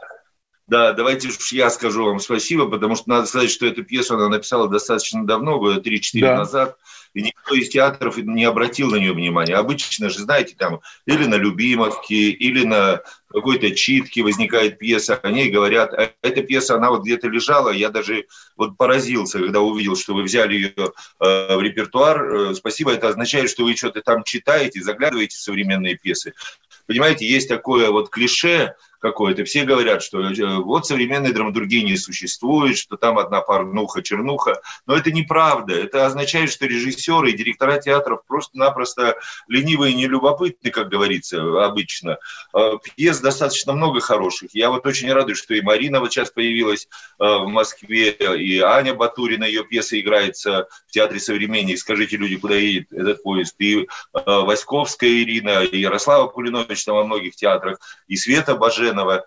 да, 0.67 0.93
давайте 0.93 1.27
уж 1.27 1.51
я 1.51 1.69
скажу 1.69 2.05
вам 2.05 2.19
спасибо, 2.19 2.69
потому 2.69 2.95
что 2.95 3.09
надо 3.09 3.25
сказать, 3.27 3.51
что 3.51 3.65
эту 3.65 3.83
пьесу 3.83 4.15
она 4.15 4.29
написала 4.29 4.69
достаточно 4.69 5.25
давно, 5.25 5.59
года 5.59 5.81
3-4 5.81 6.19
да. 6.21 6.37
назад, 6.37 6.77
и 7.13 7.21
никто 7.21 7.53
из 7.53 7.69
театров 7.69 8.17
не 8.17 8.45
обратил 8.45 8.89
на 8.89 8.95
нее 8.95 9.13
внимания. 9.13 9.55
Обычно 9.55 10.09
же, 10.09 10.19
знаете, 10.19 10.55
там 10.57 10.79
или 11.05 11.25
на 11.25 11.35
Любимовке, 11.35 12.29
или 12.29 12.63
на 12.63 13.01
какой-то 13.31 13.71
читке 13.71 14.23
возникает 14.23 14.79
пьеса, 14.79 15.15
о 15.21 15.31
ней 15.31 15.49
говорят, 15.49 15.93
а 15.93 16.11
эта 16.21 16.41
пьеса, 16.43 16.75
она 16.75 16.91
вот 16.91 17.03
где-то 17.03 17.27
лежала, 17.27 17.69
я 17.69 17.89
даже 17.89 18.25
вот 18.55 18.77
поразился, 18.77 19.39
когда 19.39 19.59
увидел, 19.59 19.97
что 19.97 20.13
вы 20.13 20.23
взяли 20.23 20.55
ее 20.55 20.73
э, 20.75 21.55
в 21.55 21.61
репертуар. 21.61 22.23
Э, 22.23 22.55
спасибо, 22.55 22.93
это 22.93 23.09
означает, 23.09 23.49
что 23.49 23.65
вы 23.65 23.75
что-то 23.75 24.01
там 24.01 24.23
читаете, 24.23 24.81
заглядываете 24.81 25.35
в 25.35 25.41
современные 25.41 25.97
пьесы. 25.97 26.33
Понимаете, 26.85 27.27
есть 27.27 27.47
такое 27.47 27.91
вот 27.91 28.09
клише, 28.09 28.75
какое-то. 29.03 29.43
Все 29.43 29.65
говорят, 29.65 30.01
что 30.01 30.21
э, 30.21 30.57
вот 30.59 30.87
современной 30.87 31.33
драматургии 31.33 31.81
не 31.81 31.97
существует, 31.97 32.77
что 32.77 32.95
там 32.95 33.19
одна 33.19 33.41
парнуха, 33.41 34.01
чернуха. 34.01 34.61
Но 34.87 34.95
это 34.95 35.11
неправда. 35.11 35.75
Это 35.75 36.05
означает, 36.05 36.49
что 36.49 36.65
режиссеры 36.65 37.31
и 37.31 37.37
директора 37.37 37.79
театров 37.79 38.21
просто-напросто 38.25 39.17
ленивые 39.49 39.91
и 39.91 39.95
нелюбопытны, 39.95 40.71
как 40.71 40.87
говорится 40.87 41.65
обычно. 41.65 42.17
А, 42.53 42.77
пьес 42.77 43.19
достаточно 43.19 43.73
много 43.73 43.99
хороших. 43.99 44.51
Я 44.53 44.69
вот 44.69 44.85
очень 44.87 45.11
радуюсь, 45.11 45.39
что 45.39 45.53
и 45.53 45.61
Марина 45.61 45.99
вот 45.99 46.13
сейчас 46.13 46.31
появилась 46.31 46.87
э, 47.19 47.23
в 47.25 47.47
Москве, 47.47 48.11
и 48.11 48.59
Аня 48.59 48.93
Батурина, 48.93 49.43
ее 49.43 49.65
пьеса 49.65 49.99
играется 49.99 50.69
в 50.87 50.91
Театре 50.91 51.19
современный. 51.19 51.77
Скажите, 51.77 52.15
люди, 52.15 52.37
куда 52.37 52.55
едет 52.55 52.93
этот 52.93 53.21
поезд. 53.21 53.55
И 53.59 53.81
э, 53.81 53.85
Васьковская 54.13 55.09
Ирина, 55.09 55.63
и 55.63 55.79
Ярослава 55.79 56.27
Пулинович 56.27 56.85
там 56.85 56.95
во 56.95 57.03
многих 57.03 57.35
театрах, 57.35 57.79
и 58.07 58.15
Света 58.15 58.55
Баже 58.55 58.92
Баженова. 58.93 59.25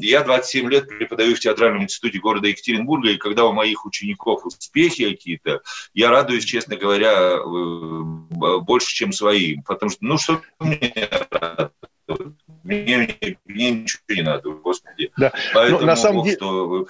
Я 0.00 0.22
27 0.22 0.70
лет 0.70 0.88
преподаю 0.88 1.34
в 1.34 1.40
театральном 1.40 1.82
институте 1.82 2.18
города 2.18 2.48
Екатеринбурга, 2.48 3.10
и 3.10 3.16
когда 3.16 3.44
у 3.46 3.52
моих 3.52 3.84
учеников 3.84 4.44
успехи 4.46 5.08
какие-то, 5.08 5.62
я 5.94 6.10
радуюсь, 6.10 6.44
честно 6.44 6.76
говоря, 6.76 7.38
э, 7.38 8.58
больше, 8.60 8.94
чем 8.94 9.12
своим. 9.12 9.62
Потому 9.62 9.90
что, 9.90 10.04
ну, 10.04 10.18
что 10.18 10.42
мне 10.58 10.92
мне, 12.64 13.36
мне 13.44 13.70
ничего 13.70 14.02
не 14.08 14.22
надо, 14.22 14.50
господи. 14.50 15.10
Да. 15.16 15.32
Поэтому, 15.54 15.80
ну, 15.80 15.86
на 15.86 15.96
самом 15.96 16.24
деле... 16.24 16.36
Что, 16.36 16.86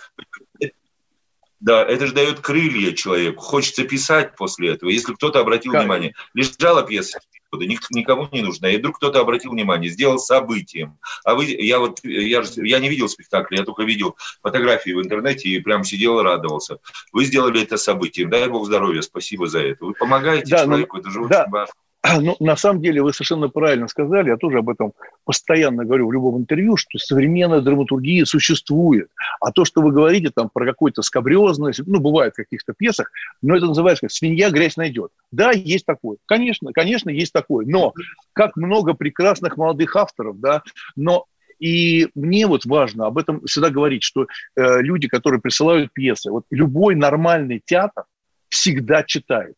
да, 1.61 1.85
это 1.85 2.07
же 2.07 2.15
дает 2.15 2.41
крылья 2.41 2.93
человеку. 2.93 3.41
Хочется 3.43 3.85
писать 3.85 4.37
после 4.37 4.71
этого. 4.71 4.91
Если 4.91 5.13
кто-то 5.15 5.41
обратил 5.41 5.73
как? 5.73 5.83
внимание, 5.83 6.15
лежала 6.35 6.83
пьеса 6.83 7.19
никому 7.57 8.29
не 8.33 8.43
нужна. 8.43 8.71
И 8.71 8.79
вдруг 8.79 8.97
кто-то 8.97 9.21
обратил 9.21 9.53
внимание, 9.53 9.91
сделал 9.91 10.19
событием. 10.19 10.99
А 11.25 11.35
вы, 11.35 11.47
я 11.47 11.79
вот, 11.79 12.01
я, 12.05 12.43
я 12.57 12.79
не 12.79 12.89
видел 12.89 13.09
спектакля, 13.09 13.59
я 13.59 13.65
только 13.65 13.85
видел 13.85 14.17
фотографии 14.43 14.91
в 14.91 15.03
интернете 15.03 15.49
и 15.49 15.61
прям 15.61 15.85
сидел 15.85 16.21
и 16.21 16.23
радовался. 16.23 16.79
Вы 17.13 17.25
сделали 17.25 17.63
это 17.63 17.77
событием. 17.77 18.31
Дай 18.31 18.49
Бог 18.49 18.67
здоровья, 18.67 19.03
спасибо 19.03 19.47
за 19.47 19.61
это. 19.61 19.85
Вы 19.85 19.95
помогаете 19.95 20.51
да, 20.51 20.65
ну, 20.65 20.73
человеку, 20.73 20.97
но, 20.97 21.01
это 21.01 21.11
же 21.11 21.29
да. 21.29 21.43
очень 21.43 21.53
важно. 21.53 21.75
Ну, 22.21 22.37
на 22.41 22.57
самом 22.57 22.81
деле, 22.83 23.03
вы 23.03 23.13
совершенно 23.13 23.49
правильно 23.49 23.89
сказали, 23.89 24.29
я 24.29 24.37
тоже 24.37 24.59
об 24.59 24.69
этом 24.69 24.93
постоянно 25.25 25.85
говорю 25.85 26.09
в 26.09 26.13
любом 26.13 26.39
интервью, 26.39 26.77
что 26.77 26.99
современная 26.99 27.61
драматургия 27.61 28.25
существует. 28.25 29.09
А 29.41 29.53
то, 29.53 29.65
что 29.65 29.83
вы 29.83 29.93
говорите 29.93 30.31
там 30.35 30.49
про 30.53 30.67
какую-то 30.67 31.03
скабрезность, 31.03 31.81
ну, 31.87 32.01
бывает 32.01 32.35
в 32.35 32.37
каких-то 32.37 32.73
пьесах, 32.77 33.11
но 33.43 33.57
это 33.57 33.67
называется 33.67 34.03
как 34.03 34.13
«свинья 34.13 34.51
грязь 34.51 34.77
найдет». 34.77 35.11
Да, 35.31 35.51
есть 35.53 35.87
такое. 35.87 36.19
Конечно, 36.27 36.73
конечно, 36.73 37.11
есть 37.11 37.33
такое. 37.33 37.67
Но 37.67 37.93
как 38.33 38.57
много 38.57 38.95
прекрасных 38.95 39.57
молодых 39.57 39.97
авторов, 39.97 40.41
да, 40.41 40.63
но 40.97 41.27
и 41.59 42.09
мне 42.15 42.47
вот 42.47 42.65
важно 42.67 43.07
об 43.07 43.19
этом 43.19 43.45
всегда 43.45 43.71
говорить, 43.71 44.05
что 44.05 44.27
э, 44.57 44.81
люди, 44.81 45.09
которые 45.09 45.41
присылают 45.41 45.93
пьесы, 45.93 46.31
вот 46.31 46.45
любой 46.51 46.95
нормальный 46.95 47.61
театр 47.65 48.05
всегда 48.49 49.03
читает. 49.03 49.55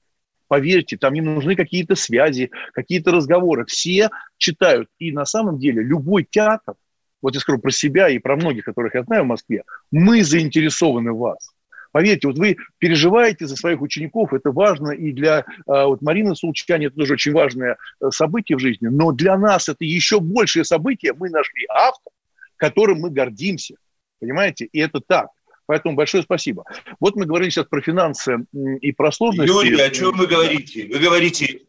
Поверьте, 0.51 0.97
там 0.97 1.15
не 1.15 1.21
нужны 1.21 1.55
какие-то 1.55 1.95
связи, 1.95 2.51
какие-то 2.73 3.13
разговоры. 3.13 3.67
Все 3.67 4.11
читают. 4.37 4.89
И 4.99 5.13
на 5.13 5.25
самом 5.25 5.61
деле 5.61 5.81
любой 5.81 6.27
театр, 6.29 6.75
вот 7.23 7.35
я 7.35 7.41
скажу 7.41 7.61
про 7.61 7.71
себя 7.71 8.09
и 8.09 8.19
про 8.19 8.35
многих, 8.35 8.65
которых 8.65 8.97
я 8.97 9.05
знаю 9.05 9.23
в 9.23 9.29
Москве, 9.29 9.63
мы 9.93 10.25
заинтересованы 10.25 11.13
в 11.13 11.19
вас. 11.19 11.53
Поверьте, 11.93 12.27
вот 12.27 12.37
вы 12.37 12.57
переживаете 12.79 13.47
за 13.47 13.55
своих 13.55 13.81
учеников, 13.81 14.33
это 14.33 14.51
важно, 14.51 14.91
и 14.91 15.13
для 15.13 15.45
а, 15.69 15.87
вот 15.87 16.03
Марины 16.03 16.35
Сулчани 16.35 16.87
это 16.87 16.97
тоже 16.97 17.13
очень 17.13 17.33
важное 17.33 17.77
э, 18.01 18.11
событие 18.11 18.59
в 18.59 18.61
жизни, 18.61 18.89
но 18.89 19.13
для 19.13 19.39
нас 19.39 19.69
это 19.69 19.85
еще 19.85 20.19
большее 20.19 20.65
событие. 20.65 21.13
Мы 21.13 21.31
нашли 21.31 21.67
автор, 21.69 22.13
которым 22.57 22.99
мы 22.99 23.11
гордимся, 23.11 23.77
понимаете, 24.19 24.65
и 24.65 24.81
это 24.81 25.01
так. 25.01 25.29
Поэтому 25.71 25.95
большое 25.95 26.25
спасибо. 26.25 26.65
Вот 26.99 27.15
мы 27.15 27.27
говорили 27.27 27.49
сейчас 27.49 27.67
про 27.67 27.81
финансы 27.81 28.39
и 28.81 28.91
про 28.91 29.13
сложности. 29.13 29.53
Юрий, 29.53 29.81
о 29.81 29.91
чем 29.91 30.17
вы 30.17 30.27
говорите? 30.27 30.91
Вы 30.93 30.99
говорите, 30.99 31.61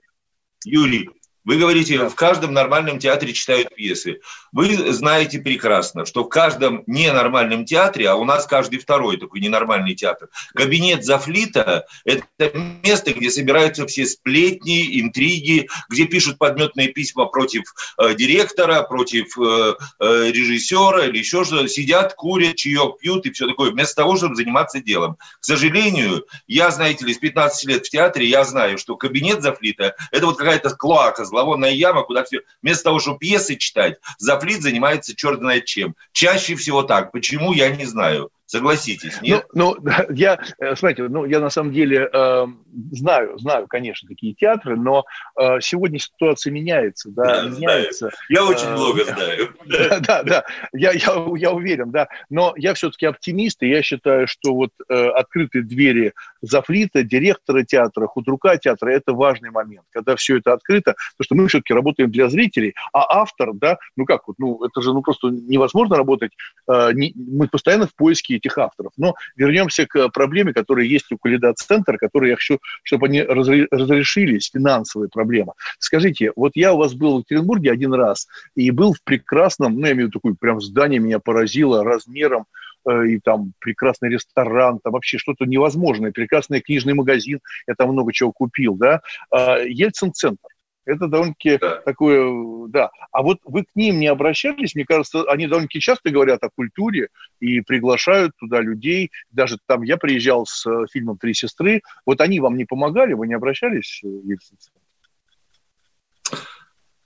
Юрий, 0.66 1.08
вы 1.44 1.58
говорите, 1.58 2.08
в 2.08 2.16
каждом 2.16 2.54
нормальном 2.54 3.00
театре 3.00 3.34
читают 3.34 3.74
пьесы. 3.74 4.20
Вы 4.52 4.76
знаете 4.94 5.40
прекрасно, 5.40 6.06
что 6.06 6.24
в 6.24 6.30
каждом 6.30 6.84
ненормальном 6.86 7.66
театре, 7.66 8.10
а 8.10 8.16
у 8.16 8.26
нас 8.26 8.46
каждый 8.46 8.80
второй 8.80 9.18
такой 9.18 9.40
ненормальный 9.40 9.96
театр, 9.96 10.30
кабинет 10.54 11.04
Зафлита– 11.04 11.86
это 12.06 12.52
место, 12.84 13.14
где 13.14 13.32
собираются 13.32 13.88
все 13.88 14.06
сплетни, 14.06 15.02
интриги, 15.02 15.68
где 15.90 16.06
пишут 16.06 16.38
подметные 16.38 16.90
письма 16.90 17.26
против 17.26 17.64
э, 17.98 18.14
директора, 18.14 18.84
против 18.84 19.38
э, 19.40 19.74
э, 20.00 20.32
режиссера 20.32 21.08
или 21.08 21.18
еще 21.18 21.44
что-то. 21.44 21.68
Сидят, 21.68 22.14
курят, 22.14 22.56
чаек 22.56 23.00
пьют 23.00 23.26
и 23.26 23.32
все 23.32 23.48
такое, 23.48 23.72
вместо 23.72 23.96
того, 23.96 24.16
чтобы 24.16 24.36
заниматься 24.36 24.80
делом. 24.80 25.16
К 25.40 25.44
сожалению, 25.46 26.26
я, 26.48 26.70
знаете 26.72 27.06
ли, 27.06 27.14
с 27.14 27.18
15 27.18 27.66
лет 27.68 27.86
в 27.86 27.90
театре, 27.90 28.28
я 28.28 28.44
знаю, 28.44 28.78
что 28.78 28.96
кабинет 28.96 29.42
Зафлита– 29.42 29.96
это 30.12 30.26
вот 30.28 30.38
какая-то 30.38 30.70
клоака 30.76 31.26
зловонная 31.32 31.72
яма, 31.72 32.04
куда 32.04 32.24
все, 32.24 32.42
вместо 32.62 32.84
того, 32.84 33.00
чтобы 33.00 33.20
пьесы 33.20 33.56
читать, 33.56 33.98
Зафлит 34.18 34.62
занимается 34.62 35.16
черт 35.16 35.40
знает 35.40 35.66
чем. 35.66 35.96
Чаще 36.12 36.56
всего 36.56 36.84
так. 36.84 37.12
Почему, 37.12 37.54
я 37.54 37.70
не 37.76 37.86
знаю. 37.86 38.32
Согласитесь, 38.52 39.22
нет? 39.22 39.46
Ну, 39.54 39.78
ну 39.82 39.92
я, 40.10 40.38
э, 40.60 40.76
смотрите, 40.76 41.04
ну, 41.04 41.24
я 41.24 41.40
на 41.40 41.50
самом 41.50 41.72
деле 41.72 42.10
э, 42.12 42.46
знаю, 42.92 43.40
знаю, 43.40 43.66
конечно, 43.68 44.10
такие 44.10 44.34
театры, 44.34 44.76
но 44.76 45.06
э, 45.40 45.62
сегодня 45.62 46.00
ситуация 46.00 46.52
меняется, 46.52 47.10
да, 47.12 47.44
да 47.44 47.50
меняется. 47.50 48.10
Знаю. 48.10 48.14
Я 48.28 48.46
очень 48.46 48.68
э, 48.68 48.74
много 48.74 49.06
знаю. 49.06 49.56
Да, 49.72 50.00
да, 50.00 50.24
да, 50.24 50.44
я, 50.74 50.92
я, 50.92 51.26
я 51.38 51.52
уверен, 51.52 51.92
да, 51.92 52.10
но 52.30 52.54
я 52.58 52.74
все-таки 52.74 53.06
оптимист, 53.06 53.64
и 53.64 53.70
я 53.70 53.82
считаю, 53.82 54.28
что 54.28 54.54
вот 54.54 54.72
э, 54.90 55.08
открытые 55.10 55.64
двери 55.64 56.14
Зафлита, 56.42 57.04
директора 57.04 57.64
театра, 57.64 58.08
худрука 58.08 58.58
театра, 58.58 58.90
это 58.90 59.14
важный 59.14 59.52
момент, 59.52 59.86
когда 59.92 60.18
все 60.18 60.40
это 60.40 60.52
открыто, 60.52 60.96
потому 61.18 61.26
что 61.26 61.36
мы 61.36 61.48
все-таки 61.48 61.74
работаем 61.74 62.12
для 62.12 62.28
зрителей, 62.28 62.76
а 62.92 63.22
автор, 63.22 63.54
да, 63.54 63.78
ну 63.96 64.04
как 64.04 64.28
вот, 64.28 64.36
ну 64.40 64.62
это 64.66 64.82
же 64.82 64.92
ну 64.94 65.02
просто 65.02 65.30
невозможно 65.30 65.96
работать, 65.96 66.32
э, 66.70 66.92
не, 66.94 67.14
мы 67.16 67.48
постоянно 67.48 67.88
в 67.88 67.96
поиске 67.96 68.41
этих 68.42 68.58
авторов. 68.58 68.92
Но 68.98 69.16
вернемся 69.36 69.86
к 69.86 70.10
проблеме, 70.10 70.54
которая 70.54 70.86
есть 70.86 71.12
у 71.12 71.18
Калидат-центра, 71.18 71.98
которые 71.98 72.32
я 72.32 72.36
хочу, 72.36 72.60
чтобы 72.84 73.08
они 73.08 73.22
разрешились, 73.22 74.50
финансовые 74.54 75.10
проблемы. 75.10 75.54
Скажите, 75.80 76.32
вот 76.36 76.52
я 76.56 76.74
у 76.74 76.78
вас 76.78 76.94
был 76.94 77.16
в 77.16 77.20
Екатеринбурге 77.20 77.72
один 77.72 77.94
раз 77.94 78.28
и 78.56 78.72
был 78.72 78.94
в 78.94 79.04
прекрасном, 79.04 79.80
ну, 79.80 79.86
я 79.86 79.94
имею 79.94 80.08
в 80.08 80.10
виду 80.10 80.20
такое 80.20 80.36
прям 80.40 80.62
здание 80.62 81.00
меня 81.00 81.20
поразило 81.20 81.84
размером, 81.84 82.46
э, 82.88 83.08
и 83.10 83.20
там 83.20 83.54
прекрасный 83.60 84.10
ресторан, 84.10 84.80
там 84.84 84.94
вообще 84.94 85.18
что-то 85.18 85.46
невозможное, 85.46 86.12
прекрасный 86.12 86.62
книжный 86.62 86.94
магазин, 86.94 87.40
я 87.68 87.76
там 87.76 87.90
много 87.90 88.12
чего 88.14 88.32
купил, 88.32 88.76
да, 88.76 89.02
а, 89.32 89.60
Ельцин-центр. 89.60 90.48
Это 90.92 91.08
довольно-таки 91.08 91.58
да. 91.58 91.78
такое, 91.78 92.68
да. 92.68 92.92
А 93.12 93.22
вот 93.22 93.40
вы 93.46 93.64
к 93.64 93.70
ним 93.76 94.00
не 94.00 94.08
обращались, 94.08 94.76
мне 94.76 94.86
кажется, 94.86 95.24
они 95.24 95.48
довольно-таки 95.48 95.80
часто 95.80 96.10
говорят 96.10 96.44
о 96.44 96.50
культуре 96.50 97.08
и 97.40 97.62
приглашают 97.62 98.34
туда 98.38 98.60
людей. 98.60 99.12
Даже 99.32 99.58
там 99.68 99.84
я 99.84 99.96
приезжал 99.96 100.46
с 100.46 100.66
э, 100.70 100.86
фильмом 100.92 101.18
«Три 101.18 101.34
сестры». 101.34 101.82
Вот 102.06 102.20
они 102.20 102.42
вам 102.42 102.58
не 102.58 102.66
помогали, 102.66 103.14
вы 103.14 103.28
не 103.28 103.36
обращались, 103.36 104.02
Ельцин? 104.04 104.58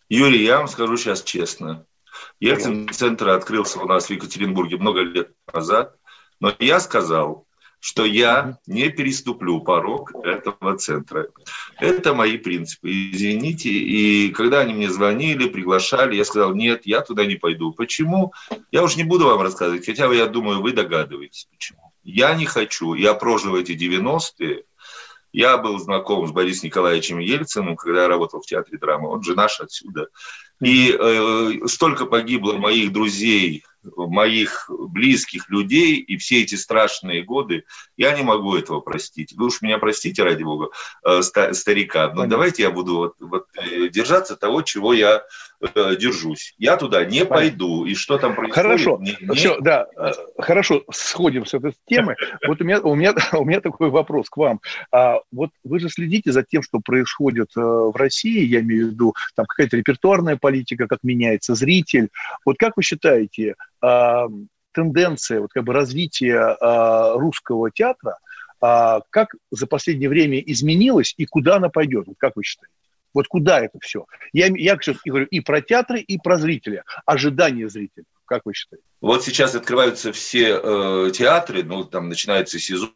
Юрий, 0.10 0.44
я 0.44 0.58
вам 0.58 0.68
скажу 0.68 0.98
сейчас 0.98 1.22
честно. 1.22 1.86
Ельцин-центр 2.40 3.30
открылся 3.30 3.80
у 3.80 3.86
нас 3.86 4.08
в 4.08 4.10
Екатеринбурге 4.10 4.78
много 4.78 5.02
лет 5.02 5.32
назад, 5.54 5.96
но 6.40 6.54
я 6.58 6.80
сказал, 6.80 7.46
что 7.86 8.04
я 8.04 8.58
не 8.66 8.90
переступлю 8.90 9.62
порог 9.62 10.12
этого 10.24 10.76
центра. 10.76 11.28
Это 11.78 12.16
мои 12.16 12.40
принципы. 12.40 12.90
Извините. 12.90 13.70
И 13.70 14.32
когда 14.32 14.62
они 14.62 14.74
мне 14.74 14.90
звонили, 14.90 15.48
приглашали, 15.48 16.16
я 16.16 16.26
сказал, 16.26 16.56
нет, 16.56 16.88
я 16.88 17.02
туда 17.02 17.28
не 17.28 17.36
пойду. 17.36 17.74
Почему? 17.74 18.34
Я 18.72 18.82
уж 18.82 18.96
не 18.96 19.04
буду 19.04 19.28
вам 19.28 19.40
рассказывать, 19.40 19.86
хотя 19.86 20.12
я 20.12 20.26
думаю, 20.26 20.64
вы 20.64 20.72
догадываетесь, 20.72 21.48
почему. 21.52 21.94
Я 22.04 22.34
не 22.34 22.48
хочу. 22.48 22.96
Я 22.96 23.14
прожил 23.14 23.56
эти 23.56 23.74
90-е. 23.74 24.64
Я 25.32 25.60
был 25.60 25.78
знаком 25.78 26.26
с 26.26 26.32
Борисом 26.32 26.70
Николаевичем 26.70 27.20
Ельциным, 27.20 27.76
когда 27.76 28.02
я 28.02 28.08
работал 28.08 28.42
в 28.42 28.48
театре 28.48 28.80
драмы. 28.80 29.10
Он 29.10 29.22
же 29.22 29.36
наш 29.36 29.60
отсюда. 29.60 30.08
И 30.60 30.98
э, 31.00 31.68
столько 31.68 32.08
погибло 32.08 32.54
моих 32.54 32.92
друзей, 32.92 33.64
моих 33.96 34.70
близких 34.70 35.50
людей, 35.50 35.98
и 35.98 36.18
все 36.18 36.42
эти 36.42 36.56
страшные 36.56 37.24
годы, 37.24 37.66
я 37.98 38.16
не 38.16 38.24
могу 38.24 38.56
этого 38.56 38.82
простить. 38.82 39.34
Вы 39.34 39.48
уж 39.48 39.62
меня 39.62 39.78
простите, 39.78 40.24
ради 40.24 40.44
бога, 40.44 40.70
э, 41.04 41.22
старика, 41.22 42.12
но 42.14 42.26
давайте 42.26 42.64
я 42.64 42.72
буду 42.72 42.96
вот, 42.96 43.16
вот, 43.20 43.48
э, 43.56 43.90
держаться 43.90 44.36
того, 44.36 44.62
чего 44.62 44.94
я 44.94 45.24
э, 45.62 45.96
держусь. 45.96 46.54
Я 46.58 46.78
туда 46.78 47.06
не 47.06 47.26
пойду. 47.26 47.86
И 47.86 47.96
что 47.96 48.18
там 48.18 48.36
происходит? 48.36 48.56
Хорошо. 48.56 49.00
Не, 49.02 49.16
не... 49.20 49.36
Все, 49.36 49.60
да, 49.60 49.88
э, 49.98 50.12
хорошо, 50.38 50.84
сходим 50.92 51.46
с 51.46 51.54
этой 51.54 51.74
темы. 51.86 52.16
Вот 52.48 52.62
у 52.62 52.64
меня, 52.64 52.80
у 52.82 52.96
меня, 52.96 53.14
у 53.34 53.46
меня 53.46 53.62
такой 53.62 53.90
вопрос 53.90 54.30
к 54.30 54.38
вам. 54.38 54.60
А, 54.92 55.20
вот 55.32 55.52
вы 55.64 55.80
же 55.80 55.90
следите 55.90 56.32
за 56.32 56.44
тем, 56.44 56.62
что 56.62 56.80
происходит 56.80 57.50
э, 57.56 57.62
в 57.62 57.96
России, 57.96 58.46
я 58.46 58.62
имею 58.62 58.88
в 58.88 58.92
виду, 58.92 59.14
там 59.36 59.46
какая-то 59.46 59.78
репертуарная 59.78 60.38
политика, 60.38 60.88
как 60.88 61.00
меняется 61.04 61.56
зритель. 61.56 62.10
Вот 62.46 62.58
как 62.58 62.78
вы 62.78 62.84
считаете, 62.84 63.56
а, 63.82 64.28
тенденция 64.74 65.42
вот 65.42 65.52
как 65.54 65.64
бы 65.64 65.74
развития 65.74 66.58
а, 66.60 67.14
русского 67.18 67.72
театра, 67.72 68.18
как 68.62 69.36
за 69.52 69.68
последнее 69.68 70.10
время 70.10 70.40
изменилась 70.40 71.14
и 71.18 71.26
куда 71.26 71.58
она 71.58 71.70
пойдет? 71.70 72.08
Вот 72.08 72.16
как 72.18 72.36
вы 72.36 72.44
считаете? 72.44 72.75
Вот 73.16 73.28
куда 73.28 73.62
это 73.62 73.80
все? 73.82 74.06
Я, 74.34 74.48
я 74.48 74.74
и 74.76 75.10
говорю 75.10 75.26
и 75.32 75.40
про 75.40 75.62
театры, 75.62 76.02
и 76.02 76.20
про 76.20 76.38
зрителя. 76.38 76.84
Ожидания 77.06 77.70
зрителя. 77.70 78.04
Как 78.26 78.42
вы 78.44 78.54
считаете? 78.54 78.84
Вот 79.00 79.24
сейчас 79.24 79.56
открываются 79.56 80.12
все 80.12 80.60
э, 80.62 81.12
театры, 81.12 81.64
ну, 81.64 81.86
там 81.86 82.10
начинается 82.10 82.60
сезон, 82.60 82.92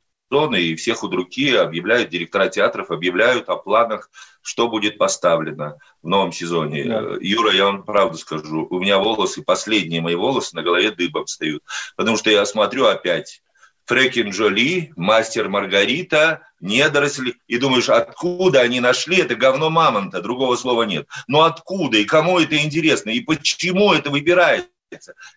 и 0.55 0.75
все 0.75 0.93
худруки 0.93 1.55
объявляют, 1.55 2.09
директора 2.09 2.49
театров 2.49 2.91
объявляют 2.91 3.47
о 3.47 3.55
планах, 3.55 4.09
что 4.41 4.67
будет 4.67 4.97
поставлено 4.97 5.77
в 6.03 6.07
новом 6.07 6.33
сезоне. 6.33 6.83
Да. 6.83 7.01
Юра, 7.21 7.53
я 7.53 7.65
вам 7.65 7.83
правду 7.83 8.17
скажу, 8.17 8.67
у 8.69 8.79
меня 8.79 8.99
волосы, 8.99 9.41
последние 9.41 10.01
мои 10.01 10.15
волосы 10.15 10.53
на 10.55 10.63
голове 10.63 10.91
дыбом 10.91 11.25
встают, 11.25 11.63
потому 11.95 12.17
что 12.17 12.29
я 12.29 12.45
смотрю 12.45 12.87
опять 12.87 13.41
Фрекин 13.89 14.29
Джоли, 14.29 14.93
Мастер 14.95 15.49
Маргарита, 15.49 16.41
недоросли, 16.59 17.37
и 17.47 17.57
думаешь, 17.57 17.89
откуда 17.89 18.61
они 18.61 18.79
нашли 18.79 19.17
это 19.17 19.33
говно 19.33 19.71
мамонта, 19.71 20.21
другого 20.21 20.55
слова 20.57 20.83
нет. 20.83 21.07
Но 21.27 21.41
откуда 21.41 21.97
и 21.97 22.05
кому 22.05 22.39
это 22.39 22.55
интересно, 22.63 23.09
и 23.09 23.19
почему 23.21 23.91
это 23.91 24.11
выбирается? 24.11 24.69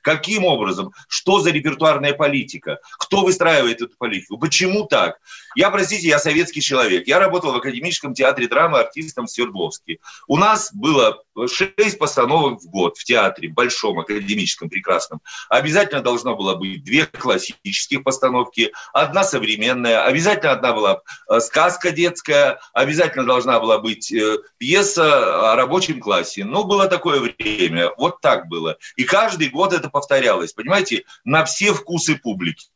Каким 0.03 0.45
образом? 0.45 0.93
Что 1.09 1.41
за 1.41 1.51
репертуарная 1.51 2.15
политика? 2.15 2.79
Кто 2.99 3.23
выстраивает 3.23 3.83
эту 3.83 3.95
политику? 3.97 4.39
Почему 4.39 4.87
так? 4.87 5.19
Я, 5.55 5.71
простите, 5.71 6.09
я 6.09 6.19
советский 6.19 6.61
человек. 6.61 7.07
Я 7.07 7.19
работал 7.19 7.53
в 7.53 7.57
Академическом 7.57 8.15
театре 8.15 8.49
драмы 8.49 8.79
артистом 8.79 9.27
в 9.27 9.31
Свердловске. 9.31 9.99
У 10.27 10.37
нас 10.37 10.73
было 10.73 11.23
шесть 11.49 11.99
постановок 11.99 12.61
в 12.61 12.67
год 12.67 12.97
в 12.97 13.05
театре, 13.05 13.49
большом, 13.49 13.99
академическом, 13.99 14.69
прекрасном. 14.69 15.21
Обязательно 15.49 16.03
должна 16.03 16.35
была 16.35 16.57
быть 16.57 16.83
две 16.85 17.07
классических 17.07 18.03
постановки, 18.03 18.73
одна 18.93 19.25
современная, 19.25 20.05
обязательно 20.05 20.53
одна 20.53 20.73
была 20.73 21.03
э, 21.29 21.41
сказка 21.41 21.91
детская, 21.91 22.61
обязательно 22.73 23.25
должна 23.25 23.61
была 23.61 23.79
быть 23.79 24.13
э, 24.13 24.39
пьеса 24.59 25.53
о 25.53 25.57
рабочем 25.57 26.01
классе. 26.01 26.45
Ну, 26.45 26.65
было 26.65 26.87
такое 26.87 27.21
время, 27.21 27.91
вот 27.97 28.21
так 28.21 28.49
было. 28.49 28.77
И 28.97 29.05
каждый 29.05 29.42
год 29.49 29.73
это 29.73 29.89
повторялось, 29.89 30.53
понимаете, 30.53 31.05
на 31.25 31.45
все 31.45 31.73
вкусы 31.73 32.17
публики. 32.17 32.69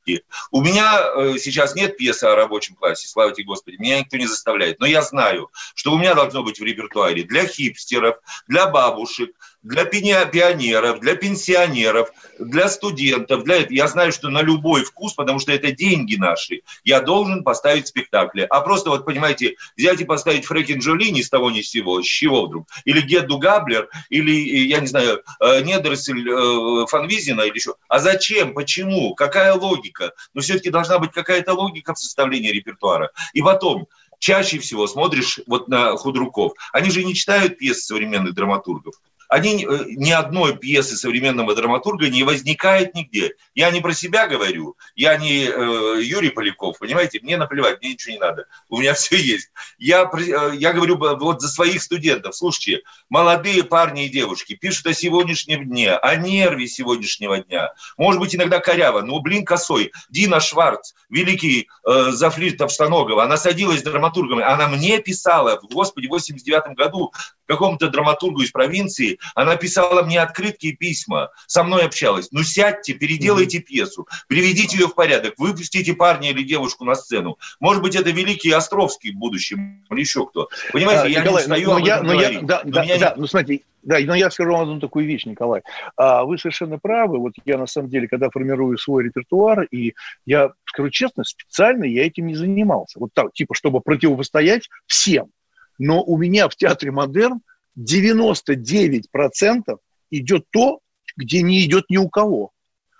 У 0.51 0.63
меня 0.63 1.01
э, 1.01 1.39
сейчас 1.39 1.75
нет 1.75 1.97
пьесы 1.97 2.25
о 2.25 2.35
рабочем 2.35 2.75
классе, 2.75 3.09
слава 3.09 3.33
тебе 3.33 3.47
Господи, 3.47 3.77
меня 3.79 4.01
никто 4.01 4.17
не 4.17 4.27
заставляет, 4.27 4.81
но 4.81 4.87
я 4.87 5.03
знаю, 5.03 5.51
что 5.75 5.93
у 5.93 5.99
меня 5.99 6.15
должно 6.15 6.43
быть 6.43 6.61
в 6.61 6.63
репертуаре 6.63 7.25
для 7.25 7.47
хипстеров, 7.47 8.17
для 8.47 8.67
бабушек, 8.67 9.31
для 9.67 9.85
пионеров, 9.85 11.01
для 11.01 11.17
пенсионеров, 11.17 12.11
для 12.39 12.69
студентов. 12.69 13.43
Для... 13.43 13.67
Я 13.69 13.89
знаю, 13.89 14.13
что 14.13 14.29
на 14.29 14.41
любой 14.41 14.85
вкус, 14.85 15.15
потому 15.15 15.41
что 15.41 15.53
это 15.53 15.73
деньги 15.73 16.15
наши, 16.15 16.63
я 16.85 17.01
должен 17.01 17.43
поставить 17.43 17.89
спектакли. 17.89 18.47
А 18.49 18.61
просто, 18.61 18.91
вот 18.91 19.05
понимаете, 19.05 19.57
взять 19.77 20.01
и 20.01 20.05
поставить 20.05 20.45
Фрекин 20.45 20.79
Джоли 20.79 21.11
ни 21.11 21.21
с 21.21 21.29
того 21.29 21.51
ни 21.51 21.63
с 21.63 21.71
сего, 21.71 22.01
с 22.01 22.07
чего 22.07 22.47
вдруг? 22.47 22.69
Или 22.85 23.01
Гедду 23.01 23.39
Габлер, 23.39 23.89
или, 24.09 24.33
я 24.69 24.79
не 24.79 24.87
знаю, 24.87 25.23
э, 25.41 25.63
Недерсель 25.63 26.29
э, 26.29 26.87
Фанвизина 26.87 27.41
или 27.41 27.57
еще. 27.57 27.75
А 27.89 27.99
зачем? 27.99 28.55
Почему? 28.55 29.15
Какая 29.15 29.55
логика? 29.55 30.13
Но 30.33 30.43
все-таки 30.43 30.71
должна 30.71 31.01
быть 31.01 31.11
какая-то 31.11 31.55
логика 31.55 31.95
в 31.95 31.99
составлении 31.99 32.53
репертуара. 32.53 33.11
И 33.33 33.43
потом, 33.43 33.89
чаще 34.21 34.61
всего 34.61 34.87
смотришь 34.87 35.41
вот 35.49 35.67
на 35.67 35.97
худруков. 35.97 36.53
Они 36.73 36.91
же 36.91 37.03
не 37.03 37.15
читают 37.15 37.59
пьесы 37.59 37.81
современных 37.81 38.35
драматургов 38.35 38.95
они 39.29 39.65
э, 39.65 39.85
ни 39.89 40.11
одной 40.11 40.57
пьесы 40.57 40.97
современного 40.97 41.55
драматурга 41.55 42.09
не 42.09 42.23
возникает 42.23 42.95
нигде. 42.95 43.33
Я 43.55 43.71
не 43.71 43.81
про 43.81 43.93
себя 43.93 44.27
говорю, 44.27 44.77
я 44.95 45.17
не 45.17 45.45
э, 45.45 46.03
Юрий 46.03 46.31
Поляков, 46.31 46.79
понимаете, 46.79 47.21
мне 47.23 47.37
наплевать, 47.37 47.81
мне 47.81 47.93
ничего 47.93 48.13
не 48.13 48.19
надо, 48.19 48.47
у 48.69 48.79
меня 48.79 48.95
все 48.95 49.17
есть. 49.17 49.51
Я, 49.79 50.11
э, 50.13 50.53
я 50.55 50.73
говорю 50.73 50.97
вот 50.97 51.41
за 51.41 51.49
своих 51.49 51.83
студентов, 51.83 52.37
слушайте, 52.37 52.83
молодые 53.09 53.65
парни 53.65 54.07
и 54.07 54.09
девушки 54.09 54.55
пишут 54.55 54.87
о 54.87 54.95
сегодняшнем 54.95 55.69
дне, 55.69 55.93
о 55.93 56.17
нерве 56.17 56.67
сегодняшнего 56.67 57.39
дня, 57.39 57.73
может 57.97 58.21
быть 58.21 58.35
иногда 58.35 58.61
коряво, 58.61 59.03
но 59.03 59.21
блин 59.21 59.45
косой. 59.45 59.93
Дина 60.09 60.41
Шварц, 60.41 60.95
великий 61.09 61.69
э, 61.87 62.11
Зафлит 62.11 62.59
Товстоногова, 62.59 63.25
она 63.25 63.37
садилась 63.37 63.83
драматургом, 63.83 64.39
она 64.39 64.69
мне 64.69 64.99
писала, 65.01 65.61
господи, 65.71 66.07
в 66.07 66.11
89 66.11 66.77
году 66.77 67.13
какому-то 67.47 67.89
драматургу 67.89 68.43
из 68.43 68.51
провинции, 68.51 69.16
она 69.35 69.57
писала 69.57 70.03
мне 70.03 70.21
открытки 70.21 70.67
и 70.67 70.73
письма, 70.73 71.31
со 71.47 71.63
мной 71.63 71.85
общалась. 71.85 72.29
Ну 72.33 72.43
сядьте, 72.43 72.95
переделайте 72.95 73.59
mm-hmm. 73.59 73.63
пьесу, 73.63 74.09
приведите 74.29 74.77
ее 74.79 74.89
в 74.89 74.95
порядок, 74.95 75.35
выпустите 75.39 75.95
парня 75.95 76.31
или 76.31 76.43
девушку 76.43 76.85
на 76.85 76.95
сцену. 76.95 77.39
Может 77.61 77.83
быть, 77.83 77.95
это 77.95 78.11
великий 78.11 78.51
Островский 78.51 79.13
в 79.13 79.17
будущем 79.17 79.85
или 79.91 80.01
еще 80.01 80.27
кто. 80.27 80.49
Понимаете, 80.73 81.05
а, 81.05 81.09
я 81.09 81.21
Николай, 81.21 81.47
не 81.47 81.53
устаю 81.53 81.69
но 81.69 81.77
об 81.77 81.85
я, 81.85 81.95
этом 81.95 82.07
но 82.07 82.13
говорить. 82.13 82.41
Я, 82.41 82.47
да, 82.47 82.63
но 82.65 82.71
да, 82.71 82.83
меня 82.83 82.99
да, 82.99 83.11
не... 83.15 83.21
ну 83.21 83.27
смотрите, 83.27 83.65
да, 83.87 84.01
но 84.01 84.17
я 84.17 84.31
скажу 84.31 84.51
вам 84.51 84.63
одну 84.63 84.81
такую 84.81 85.07
вещь, 85.07 85.27
Николай. 85.27 85.63
А, 85.97 86.25
вы 86.25 86.39
совершенно 86.39 86.77
правы. 86.79 87.19
Вот 87.19 87.35
я 87.45 87.57
на 87.57 87.69
самом 87.69 87.89
деле, 87.89 88.09
когда 88.09 88.31
формирую 88.31 88.77
свой 88.79 89.05
репертуар, 89.05 89.63
и 89.71 89.95
я 90.25 90.51
скажу 90.65 90.91
честно, 90.91 91.23
специально 91.23 91.85
я 91.85 92.05
этим 92.05 92.27
не 92.27 92.35
занимался. 92.35 92.99
Вот 92.99 93.11
так, 93.15 93.33
типа, 93.33 93.55
чтобы 93.55 93.81
противостоять 93.81 94.69
всем. 94.87 95.31
Но 95.79 96.03
у 96.03 96.17
меня 96.17 96.49
в 96.49 96.57
театре 96.57 96.91
модерн 96.91 97.41
99% 97.79 99.79
идет 100.11 100.45
то, 100.51 100.81
где 101.17 101.43
не 101.43 101.65
идет 101.65 101.85
ни 101.89 101.97
у 101.97 102.09
кого. 102.09 102.51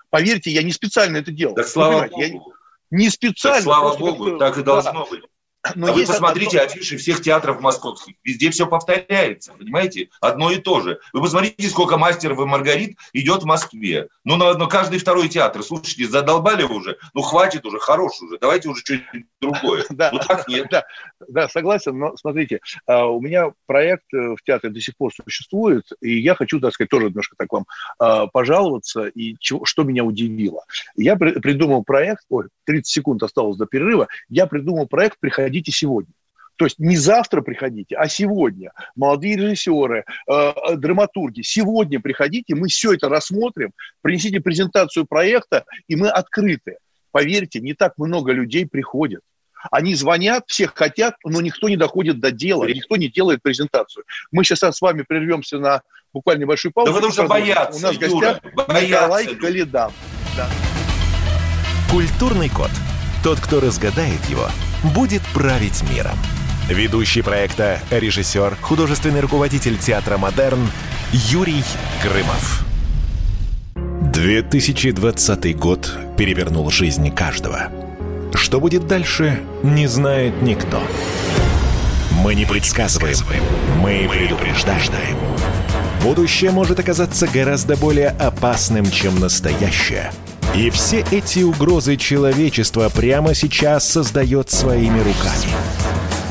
Поверьте, 0.09 0.51
я 0.51 0.63
не 0.63 0.71
специально 0.71 1.17
это 1.17 1.31
делал. 1.31 1.55
Так 1.55 1.67
слава 1.67 2.07
Богу. 2.07 2.21
Я 2.21 2.39
не 2.91 3.09
специально. 3.09 3.57
Так, 3.57 3.63
слава 3.63 3.97
Богу, 3.97 4.37
так 4.37 4.57
и 4.57 4.63
должно 4.63 5.05
да. 5.05 5.09
быть. 5.09 5.23
Но 5.75 5.87
а 5.87 5.91
вы 5.93 6.05
посмотрите 6.05 6.59
одно... 6.59 6.73
афиши 6.73 6.97
всех 6.97 7.21
театров 7.21 7.61
московских. 7.61 8.15
Везде 8.23 8.49
все 8.51 8.67
повторяется, 8.67 9.53
понимаете? 9.53 10.09
Одно 10.21 10.51
и 10.51 10.57
то 10.57 10.81
же. 10.81 10.99
Вы 11.13 11.21
посмотрите, 11.21 11.69
сколько 11.69 11.97
мастеров 11.97 12.39
и 12.39 12.45
Маргарит 12.45 12.97
идет 13.13 13.43
в 13.43 13.45
Москве. 13.45 14.07
Ну, 14.23 14.35
на, 14.37 14.53
на 14.53 14.67
каждый 14.67 14.99
второй 14.99 15.29
театр. 15.29 15.63
Слушайте, 15.63 16.07
задолбали 16.07 16.63
уже. 16.63 16.97
Ну, 17.13 17.21
хватит 17.21 17.65
уже, 17.65 17.79
хорош 17.79 18.21
уже. 18.21 18.37
Давайте 18.39 18.69
уже 18.69 18.81
что-нибудь 18.81 19.25
другое. 19.41 19.85
Да, 19.97 20.11
ну, 20.13 20.19
так 20.19 20.47
нет. 20.47 20.67
Да, 20.71 20.83
да, 21.27 21.49
согласен. 21.49 21.97
Но 21.97 22.15
смотрите, 22.17 22.59
а, 22.85 23.07
у 23.07 23.19
меня 23.19 23.51
проект 23.65 24.13
э, 24.13 24.35
в 24.35 24.43
театре 24.43 24.71
до 24.71 24.79
сих 24.79 24.95
пор 24.95 25.11
существует, 25.13 25.85
и 26.01 26.19
я 26.19 26.35
хочу, 26.35 26.59
так 26.59 26.73
сказать, 26.73 26.89
тоже 26.89 27.07
немножко 27.07 27.35
так 27.37 27.51
вам 27.51 27.65
а, 27.97 28.27
пожаловаться, 28.27 29.07
и 29.07 29.35
что 29.41 29.83
меня 29.83 30.03
удивило. 30.03 30.65
Я 30.95 31.15
придумал 31.15 31.83
проект, 31.83 32.23
ой, 32.29 32.49
30 32.65 32.85
секунд 32.85 33.23
осталось 33.23 33.57
до 33.57 33.65
перерыва, 33.65 34.07
я 34.29 34.45
придумал 34.45 34.87
проект 34.87 35.17
«Приходи 35.19 35.46
приходите 35.47 35.71
сегодня. 35.71 36.13
То 36.57 36.65
есть 36.65 36.79
не 36.79 36.97
завтра 36.97 37.41
приходите, 37.41 37.95
а 37.95 38.07
сегодня. 38.07 38.71
Молодые 38.95 39.35
режиссеры, 39.35 40.05
э, 40.27 40.33
э, 40.33 40.75
драматурги, 40.75 41.41
сегодня 41.43 41.99
приходите, 41.99 42.55
мы 42.55 42.67
все 42.67 42.93
это 42.93 43.09
рассмотрим, 43.09 43.71
принесите 44.01 44.39
презентацию 44.39 45.05
проекта, 45.05 45.65
и 45.87 45.95
мы 45.95 46.09
открыты. 46.09 46.77
Поверьте, 47.11 47.59
не 47.59 47.73
так 47.73 47.93
много 47.97 48.31
людей 48.31 48.65
приходят. 48.65 49.21
Они 49.71 49.95
звонят, 49.95 50.45
всех 50.47 50.73
хотят, 50.75 51.15
но 51.23 51.41
никто 51.41 51.69
не 51.69 51.77
доходит 51.77 52.19
до 52.19 52.31
дела, 52.31 52.65
никто 52.65 52.95
не 52.95 53.07
делает 53.07 53.41
презентацию. 53.43 54.03
Мы 54.31 54.43
сейчас 54.43 54.77
с 54.77 54.81
вами 54.81 55.03
прервемся 55.07 55.59
на 55.59 55.81
буквально 56.11 56.41
небольшую 56.41 56.71
паузу. 56.73 56.91
Да 56.91 56.95
потому 56.95 57.13
что 57.13 57.27
боятся, 57.27 57.79
У 57.79 57.81
нас 57.81 57.95
в 57.95 57.99
гостях 57.99 58.41
Юра, 58.43 58.81
Николай 58.81 59.35
Калидан. 59.35 59.91
Да. 60.35 60.49
Культурный 61.91 62.49
код. 62.49 62.71
Тот, 63.23 63.39
кто 63.39 63.59
разгадает 63.59 64.23
его, 64.25 64.47
будет 64.83 65.21
править 65.33 65.83
миром. 65.89 66.17
Ведущий 66.69 67.21
проекта, 67.21 67.79
режиссер, 67.91 68.57
художественный 68.61 69.21
руководитель 69.21 69.77
театра 69.77 70.17
«Модерн» 70.17 70.69
Юрий 71.11 71.63
Грымов. 72.03 72.65
2020 74.11 75.57
год 75.57 75.97
перевернул 76.17 76.69
жизни 76.69 77.09
каждого. 77.09 77.69
Что 78.33 78.59
будет 78.59 78.87
дальше, 78.87 79.39
не 79.63 79.87
знает 79.87 80.41
никто. 80.41 80.81
Мы 82.23 82.35
не 82.35 82.45
предсказываем, 82.45 83.17
мы 83.79 84.09
предупреждаем. 84.11 85.17
Будущее 86.03 86.51
может 86.51 86.79
оказаться 86.79 87.27
гораздо 87.27 87.77
более 87.77 88.09
опасным, 88.09 88.89
чем 88.91 89.19
настоящее– 89.19 90.11
и 90.57 90.71
все 90.71 91.05
эти 91.11 91.39
угрозы 91.39 91.97
человечества 91.97 92.89
прямо 92.89 93.35
сейчас 93.35 93.87
создает 93.87 94.49
своими 94.49 94.97
руками. 94.97 95.53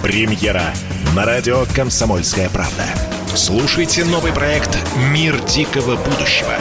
Премьера 0.02 0.74
на 1.14 1.24
радио 1.24 1.64
«Комсомольская 1.74 2.50
правда». 2.50 2.84
Слушайте 3.36 4.04
новый 4.04 4.32
проект 4.32 4.76
«Мир 5.12 5.40
дикого 5.44 5.96
будущего». 5.96 6.54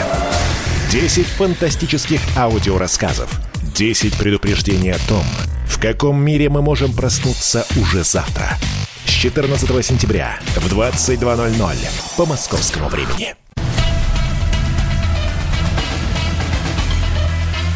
10 0.92 1.26
фантастических 1.26 2.20
аудиорассказов. 2.38 3.32
10 3.76 4.16
предупреждений 4.16 4.92
о 4.92 5.00
том, 5.10 5.24
в 5.68 5.80
каком 5.82 6.24
мире 6.24 6.50
мы 6.50 6.62
можем 6.62 6.94
проснуться 6.94 7.66
уже 7.82 8.04
завтра. 8.04 8.58
С 9.06 9.10
14 9.10 9.84
сентября 9.84 10.38
в 10.56 10.72
22.00 10.72 11.76
по 12.16 12.26
московскому 12.26 12.90
времени. 12.90 13.36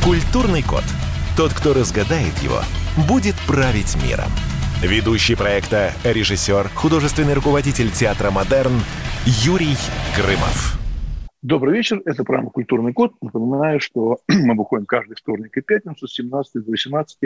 Культурный 0.04 0.64
код. 0.64 0.84
Тот, 1.36 1.54
кто 1.54 1.74
разгадает 1.74 2.34
его, 2.38 2.62
будет 3.08 3.36
править 3.46 3.98
миром. 4.02 4.32
Ведущий 4.82 5.36
проекта, 5.36 5.92
режиссер, 6.06 6.70
художественный 6.70 7.34
руководитель 7.34 7.92
театра 7.92 8.32
«Модерн» 8.32 8.80
Юрий 9.26 9.76
Грымов. 10.16 10.80
Добрый 11.42 11.76
вечер, 11.76 12.02
это 12.06 12.24
программа 12.24 12.50
«Культурный 12.50 12.94
код». 12.94 13.14
Напоминаю, 13.22 13.82
что 13.82 14.20
мы 14.30 14.56
выходим 14.56 14.86
каждый 14.86 15.16
вторник 15.16 15.58
и 15.58 15.62
пятницу 15.62 16.08
с 16.08 16.14
17 16.14 16.64
до 16.64 16.72
18 16.72 17.18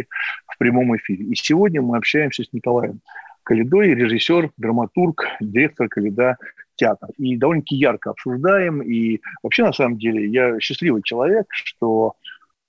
в 0.48 0.58
прямом 0.58 0.98
эфире. 0.98 1.26
И 1.26 1.36
сегодня 1.36 1.80
мы 1.84 1.98
общаемся 1.98 2.44
с 2.44 2.52
Николаем 2.54 3.02
Калидой, 3.44 3.94
режиссер, 3.94 4.50
драматург, 4.58 5.26
директор 5.40 5.88
Калида 5.88 6.38
театр. 6.76 7.10
И 7.18 7.38
довольно-таки 7.38 7.76
ярко 7.76 8.10
обсуждаем. 8.10 8.82
И 8.82 9.22
вообще, 9.44 9.64
на 9.64 9.74
самом 9.74 9.98
деле, 10.00 10.28
я 10.28 10.60
счастливый 10.60 11.04
человек, 11.04 11.46
что 11.52 12.16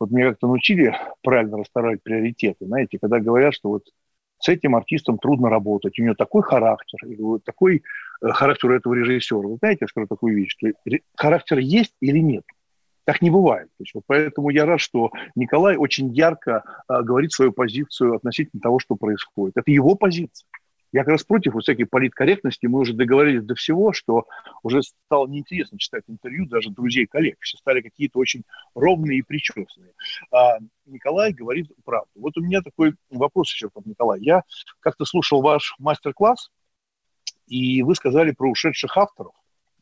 вот 0.00 0.10
меня 0.10 0.30
как-то 0.30 0.46
научили 0.48 0.96
правильно 1.22 1.58
расставлять 1.58 2.02
приоритеты. 2.02 2.66
Знаете, 2.66 2.98
когда 3.00 3.20
говорят, 3.20 3.54
что 3.54 3.68
вот 3.70 3.84
с 4.38 4.48
этим 4.48 4.76
артистом 4.76 5.18
трудно 5.18 5.48
работать, 5.48 5.98
у 5.98 6.02
него 6.02 6.14
такой 6.14 6.42
характер, 6.42 6.98
такой 7.44 7.82
э, 8.22 8.28
характер 8.28 8.72
этого 8.72 8.94
режиссера. 8.94 9.38
Вы 9.38 9.56
знаете, 9.56 9.78
я 9.82 9.88
скажу 9.88 10.06
такую 10.06 10.36
вещь, 10.36 10.56
что 10.56 10.68
характер 11.16 11.58
есть 11.58 11.94
или 12.00 12.18
нет. 12.18 12.44
Так 13.04 13.22
не 13.22 13.30
бывает. 13.30 13.68
То 13.76 13.82
есть, 13.84 13.94
вот 13.94 14.04
поэтому 14.06 14.50
я 14.50 14.64
рад, 14.64 14.80
что 14.80 15.10
Николай 15.34 15.76
очень 15.76 16.12
ярко 16.12 16.64
а, 16.88 17.02
говорит 17.02 17.32
свою 17.32 17.52
позицию 17.52 18.16
относительно 18.16 18.60
того, 18.62 18.78
что 18.78 18.96
происходит. 18.96 19.56
Это 19.56 19.70
его 19.70 19.94
позиция. 19.94 20.46
Я 20.94 21.00
как 21.00 21.08
раз 21.08 21.24
против 21.24 21.54
вот 21.54 21.64
всякой 21.64 21.86
политкорректности. 21.86 22.66
Мы 22.66 22.78
уже 22.78 22.92
договорились 22.92 23.42
до 23.42 23.56
всего, 23.56 23.92
что 23.92 24.26
уже 24.62 24.80
стало 24.82 25.26
неинтересно 25.26 25.76
читать 25.76 26.04
интервью 26.06 26.46
даже 26.46 26.70
друзей, 26.70 27.06
коллег. 27.06 27.36
Все 27.40 27.58
стали 27.58 27.80
какие-то 27.80 28.20
очень 28.20 28.44
ровные 28.76 29.18
и 29.18 29.22
причесанные. 29.22 29.92
А 30.30 30.58
Николай 30.86 31.32
говорит 31.32 31.68
правду. 31.84 32.12
Вот 32.14 32.38
у 32.38 32.40
меня 32.40 32.62
такой 32.62 32.94
вопрос 33.10 33.50
еще, 33.50 33.70
Николай. 33.84 34.20
Я 34.20 34.44
как-то 34.78 35.04
слушал 35.04 35.42
ваш 35.42 35.74
мастер-класс, 35.80 36.52
и 37.48 37.82
вы 37.82 37.96
сказали 37.96 38.30
про 38.30 38.48
ушедших 38.48 38.96
авторов, 38.96 39.34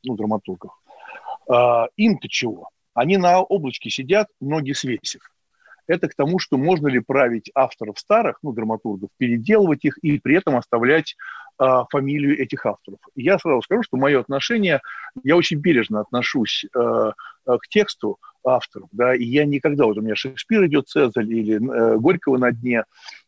ну, 0.03 0.17
драматургов. 0.17 0.73
А, 1.47 1.89
им-то 1.97 2.27
чего? 2.31 2.71
Они 2.95 3.19
на 3.19 3.43
облачке 3.43 3.91
сидят, 3.91 4.29
ноги 4.41 4.73
свесив 4.73 5.32
это 5.87 6.09
к 6.09 6.15
тому, 6.15 6.39
что 6.39 6.57
можно 6.57 6.89
ли 6.89 7.01
править 7.01 7.51
авторов 7.55 7.99
старых, 7.99 8.39
ну, 8.43 8.53
драматургов, 8.53 9.11
переделывать 9.19 9.85
их 9.85 9.99
и 9.99 10.19
при 10.19 10.37
этом 10.37 10.57
оставлять 10.57 11.17
э, 11.61 11.65
фамилию 11.91 12.41
этих 12.41 12.67
авторов. 12.67 13.01
Я 13.15 13.39
сразу 13.39 13.63
скажу, 13.63 13.83
что 13.83 13.97
мое 13.97 14.21
отношение, 14.21 14.81
я 15.23 15.37
очень 15.37 15.59
бережно 15.59 16.01
отношусь 16.01 16.65
э, 16.75 17.13
к 17.47 17.69
тексту 17.69 18.19
авторов, 18.45 18.89
да, 18.93 19.15
и 19.15 19.25
я 19.25 19.45
никогда, 19.45 19.85
вот 19.85 19.99
у 19.99 20.01
меня 20.01 20.17
Шекспир 20.17 20.67
идет, 20.67 20.89
Цезарь 20.89 21.27
или 21.27 21.57
э, 21.57 21.97
Горького 21.97 22.39
на 22.39 22.51
дне 22.53 22.85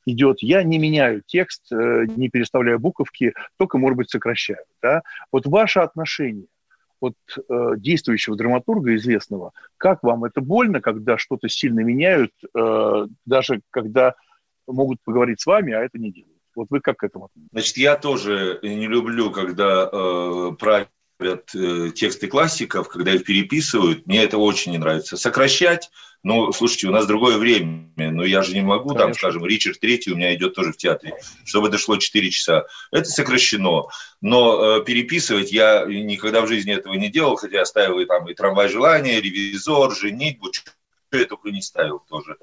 идет, 0.06 0.38
я 0.40 0.62
не 0.62 0.78
меняю 0.78 1.22
текст, 1.26 1.70
э, 1.72 2.06
не 2.16 2.28
переставляю 2.28 2.78
буковки, 2.78 3.32
только, 3.56 3.78
может 3.78 3.96
быть, 3.96 4.10
сокращаю, 4.10 4.64
да. 4.82 5.02
Вот 5.30 5.46
ваше 5.46 5.80
отношение 5.80 6.46
вот 7.00 7.14
э, 7.36 7.72
действующего 7.76 8.36
драматурга 8.36 8.94
известного, 8.94 9.52
как 9.76 10.02
вам 10.02 10.24
это 10.24 10.40
больно, 10.40 10.80
когда 10.80 11.18
что-то 11.18 11.48
сильно 11.48 11.80
меняют, 11.80 12.32
э, 12.54 13.06
даже 13.26 13.60
когда 13.70 14.14
могут 14.66 14.98
поговорить 15.04 15.40
с 15.40 15.46
вами, 15.46 15.72
а 15.72 15.80
это 15.80 15.98
не 15.98 16.10
делают? 16.10 16.34
Вот 16.54 16.68
вы 16.70 16.80
как 16.80 16.98
к 16.98 17.04
этому 17.04 17.26
относитесь? 17.26 17.50
Значит, 17.52 17.76
я 17.78 17.96
тоже 17.96 18.60
не 18.62 18.86
люблю, 18.86 19.30
когда 19.30 19.88
э, 19.92 20.52
правят 20.58 20.88
э, 21.26 21.90
тексты 21.94 22.28
классиков, 22.28 22.88
когда 22.88 23.12
их 23.12 23.24
переписывают. 23.24 24.06
Мне 24.06 24.22
это 24.22 24.38
очень 24.38 24.72
не 24.72 24.78
нравится. 24.78 25.16
Сокращать 25.16 25.90
ну, 26.24 26.52
слушайте, 26.52 26.88
у 26.88 26.90
нас 26.90 27.06
другое 27.06 27.36
время, 27.36 27.90
но 27.96 28.24
я 28.24 28.40
же 28.40 28.54
не 28.54 28.62
могу, 28.62 28.88
Конечно. 28.88 29.04
там, 29.04 29.14
скажем, 29.14 29.44
Ричард 29.44 29.78
Третий 29.78 30.10
у 30.10 30.16
меня 30.16 30.34
идет 30.34 30.54
тоже 30.54 30.72
в 30.72 30.76
театре, 30.78 31.12
чтобы 31.44 31.68
дошло 31.68 31.98
4 31.98 32.30
часа. 32.30 32.64
Это 32.90 33.04
сокращено, 33.04 33.88
но 34.22 34.78
э, 34.78 34.84
переписывать 34.84 35.52
я 35.52 35.84
никогда 35.84 36.40
в 36.40 36.48
жизни 36.48 36.72
этого 36.72 36.94
не 36.94 37.10
делал, 37.10 37.36
хотя 37.36 37.58
я 37.58 37.64
ставил 37.66 38.04
там 38.06 38.26
и 38.30 38.34
трамвай 38.34 38.70
желания, 38.70 39.20
ревизор, 39.20 39.94
женитьбу, 39.94 40.50
я 41.12 41.26
только 41.26 41.50
не 41.50 41.60
ставил 41.60 42.00
тоже. 42.08 42.38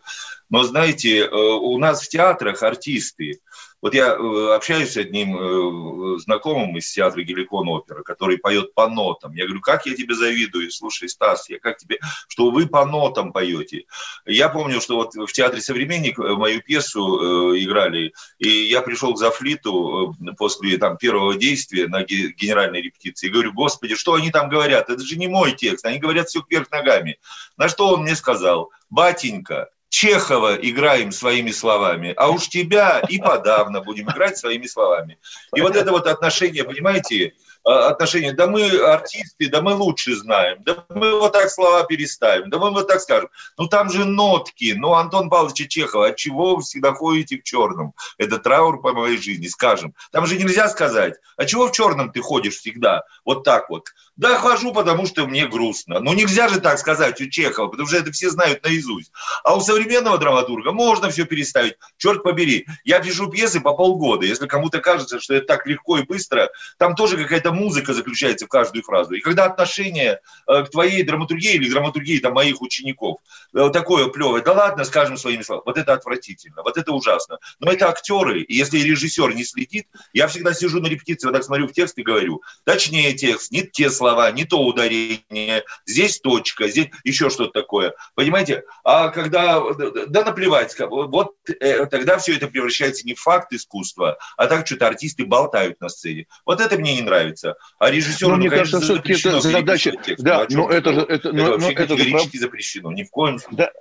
Но 0.51 0.61
знаете, 0.61 1.21
э, 1.21 1.29
у 1.31 1.75
нас 1.79 2.03
в 2.03 2.09
театрах 2.09 2.61
артисты, 2.61 3.39
вот 3.81 3.95
я 3.95 4.09
э, 4.09 4.55
общаюсь 4.55 4.91
с 4.91 4.97
одним 4.97 5.35
э, 5.35 6.19
знакомым 6.19 6.77
из 6.77 6.91
театра 6.91 7.23
Геликон 7.23 7.67
опера, 7.67 8.03
который 8.03 8.37
поет 8.37 8.73
по 8.73 8.87
нотам. 8.87 9.33
Я 9.33 9.45
говорю, 9.45 9.61
как 9.61 9.85
я 9.85 9.95
тебе 9.95 10.13
завидую, 10.13 10.69
слушай, 10.71 11.09
Стас, 11.09 11.49
я 11.49 11.59
как 11.59 11.77
тебе, 11.77 11.99
что 12.27 12.51
вы 12.51 12.67
по 12.67 12.85
нотам 12.85 13.33
поете. 13.33 13.85
Я 14.25 14.49
помню, 14.49 14.81
что 14.81 14.95
вот 14.97 15.15
в 15.15 15.31
театре 15.33 15.61
«Современник» 15.61 16.17
мою 16.17 16.61
пьесу 16.61 17.57
играли, 17.57 18.13
и 18.37 18.47
я 18.47 18.81
пришел 18.81 19.13
к 19.13 19.17
Зафлиту 19.17 20.15
после 20.37 20.77
там, 20.77 20.97
первого 20.97 21.35
действия 21.35 21.87
на 21.87 22.03
генеральной 22.03 22.81
репетиции 22.81 23.27
и 23.27 23.31
говорю, 23.31 23.53
господи, 23.53 23.95
что 23.95 24.13
они 24.13 24.31
там 24.31 24.49
говорят? 24.49 24.89
Это 24.89 25.03
же 25.03 25.17
не 25.17 25.27
мой 25.27 25.53
текст, 25.53 25.85
они 25.85 25.97
говорят 25.99 26.29
все 26.29 26.41
кверх 26.41 26.69
ногами. 26.71 27.17
На 27.57 27.67
что 27.67 27.89
он 27.89 28.03
мне 28.03 28.15
сказал, 28.15 28.71
батенька, 28.89 29.69
Чехова 29.91 30.55
играем 30.55 31.11
своими 31.11 31.51
словами, 31.51 32.13
а 32.15 32.29
уж 32.29 32.47
тебя 32.47 33.01
и 33.09 33.17
подавно 33.17 33.81
будем 33.81 34.09
играть 34.09 34.37
своими 34.37 34.65
словами. 34.65 35.19
И 35.53 35.59
вот 35.59 35.75
это 35.75 35.91
вот 35.91 36.07
отношение, 36.07 36.63
понимаете, 36.63 37.33
а, 37.65 37.89
отношения, 37.89 38.31
да 38.31 38.47
мы 38.47 38.69
артисты, 38.79 39.49
да 39.49 39.61
мы 39.61 39.73
лучше 39.73 40.15
знаем, 40.15 40.63
да 40.63 40.85
мы 40.87 41.19
вот 41.19 41.33
так 41.33 41.49
слова 41.49 41.83
переставим, 41.83 42.49
да 42.49 42.57
мы 42.57 42.71
вот 42.71 42.87
так 42.87 43.01
скажем. 43.01 43.29
Ну 43.57 43.67
там 43.67 43.91
же 43.91 44.05
нотки, 44.05 44.73
ну 44.77 44.93
Антон 44.93 45.29
Павлович 45.29 45.67
Чехов, 45.67 46.09
от 46.09 46.15
чего 46.15 46.55
вы 46.55 46.61
всегда 46.61 46.93
ходите 46.93 47.37
в 47.37 47.43
черном? 47.43 47.93
Это 48.17 48.37
траур 48.39 48.81
по 48.81 48.93
моей 48.93 49.17
жизни, 49.17 49.47
скажем. 49.47 49.93
Там 50.13 50.25
же 50.25 50.37
нельзя 50.37 50.69
сказать, 50.69 51.15
а 51.35 51.45
чего 51.45 51.67
в 51.67 51.73
черном 51.73 52.13
ты 52.13 52.21
ходишь 52.21 52.55
всегда? 52.55 53.03
Вот 53.25 53.43
так 53.43 53.69
вот. 53.69 53.89
Да, 54.15 54.37
хожу, 54.37 54.73
потому 54.73 55.05
что 55.05 55.27
мне 55.27 55.47
грустно. 55.47 55.99
Ну 55.99 56.13
нельзя 56.13 56.49
же 56.49 56.59
так 56.59 56.79
сказать 56.79 57.21
у 57.21 57.27
Чехова, 57.27 57.67
потому 57.67 57.87
что 57.87 57.97
это 57.97 58.11
все 58.11 58.29
знают 58.29 58.63
наизусть. 58.63 59.11
А 59.43 59.55
у 59.55 59.61
современного 59.61 60.17
драматурга 60.17 60.71
можно 60.71 61.09
все 61.09 61.25
переставить. 61.25 61.75
Черт 61.97 62.23
побери, 62.23 62.65
я 62.83 62.99
пишу 62.99 63.29
пьесы 63.29 63.61
по 63.61 63.73
полгода. 63.73 64.25
Если 64.25 64.47
кому-то 64.47 64.79
кажется, 64.79 65.19
что 65.19 65.35
это 65.35 65.45
так 65.45 65.67
легко 65.67 65.97
и 65.99 66.03
быстро, 66.03 66.49
там 66.77 66.95
тоже 66.95 67.17
какая-то 67.17 67.51
какая 67.51 67.59
музыка 67.59 67.93
заключается 67.93 68.45
в 68.45 68.49
каждую 68.49 68.83
фразу. 68.83 69.13
И 69.13 69.19
когда 69.19 69.45
отношение 69.45 70.19
э, 70.47 70.63
к 70.63 70.69
твоей 70.69 71.03
драматургии 71.03 71.55
или 71.55 71.69
драматургии 71.69 72.19
там, 72.19 72.33
моих 72.33 72.61
учеников 72.61 73.17
э, 73.53 73.69
такое 73.71 74.07
плевое, 74.07 74.43
да 74.43 74.53
ладно, 74.53 74.83
скажем 74.85 75.17
своими 75.17 75.43
словами, 75.43 75.63
вот 75.65 75.77
это 75.77 75.93
отвратительно, 75.93 76.63
вот 76.63 76.77
это 76.77 76.91
ужасно. 76.91 77.37
Но 77.59 77.71
это 77.71 77.89
актеры, 77.89 78.41
и 78.41 78.55
если 78.55 78.79
режиссер 78.79 79.33
не 79.35 79.43
следит, 79.43 79.87
я 80.13 80.27
всегда 80.27 80.53
сижу 80.53 80.79
на 80.79 80.87
репетиции, 80.87 81.27
вот 81.27 81.33
так 81.33 81.43
смотрю 81.43 81.67
в 81.67 81.73
текст 81.73 81.97
и 81.97 82.03
говорю, 82.03 82.41
точнее 82.63 83.13
текст, 83.13 83.51
не 83.51 83.63
те 83.63 83.89
слова, 83.89 84.10
не 84.31 84.45
то 84.45 84.61
ударение, 84.63 85.63
здесь 85.85 86.19
точка, 86.19 86.67
здесь 86.67 86.89
еще 87.03 87.29
что-то 87.29 87.61
такое. 87.61 87.93
Понимаете? 88.15 88.63
А 88.83 89.09
когда, 89.09 89.61
да 90.07 90.23
наплевать, 90.23 90.75
вот 90.79 91.35
э, 91.59 91.85
тогда 91.87 92.17
все 92.17 92.35
это 92.35 92.47
превращается 92.47 93.05
не 93.05 93.13
в 93.13 93.19
факт 93.19 93.51
искусства, 93.53 94.17
а 94.37 94.47
так 94.47 94.65
что-то 94.67 94.87
артисты 94.87 95.25
болтают 95.25 95.79
на 95.81 95.89
сцене. 95.89 96.27
Вот 96.45 96.61
это 96.61 96.77
мне 96.77 96.95
не 96.95 97.01
нравится. 97.01 97.55
А 97.79 97.89
режиссеру, 97.89 98.31
ну, 98.31 98.37
мне 98.37 98.49
ну, 98.49 98.57
кажется, 98.57 98.81
все-таки 98.81 99.13
это 99.13 99.41
задача... 99.41 99.93
Да, 100.17 100.45
но 100.49 100.69
это 100.69 100.93
же... 100.93 101.01
Это, 101.01 101.31
но, 101.31 101.55
это, 101.55 101.57
но, 101.57 101.71
это 101.71 101.97
же 101.97 102.39
запрещено, 102.39 102.91
ни 102.91 103.03
в 103.03 103.09
коем 103.09 103.39
случае. 103.39 103.57
Да. 103.57 103.71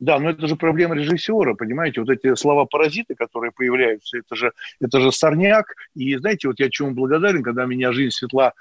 Да, 0.00 0.18
но 0.18 0.30
это 0.30 0.46
же 0.46 0.56
проблема 0.56 0.94
режиссера, 0.94 1.54
понимаете, 1.54 2.00
вот 2.00 2.10
эти 2.10 2.34
слова-паразиты, 2.34 3.14
которые 3.14 3.50
появляются, 3.50 4.18
это 4.18 4.36
же, 4.36 4.52
это 4.80 5.00
же 5.00 5.10
сорняк. 5.10 5.74
И 5.94 6.16
знаете, 6.16 6.48
вот 6.48 6.60
я 6.60 6.70
чему 6.70 6.92
благодарен, 6.92 7.42
когда 7.42 7.64
меня 7.64 7.92
жизнь 7.92 8.10
светла, 8.10 8.52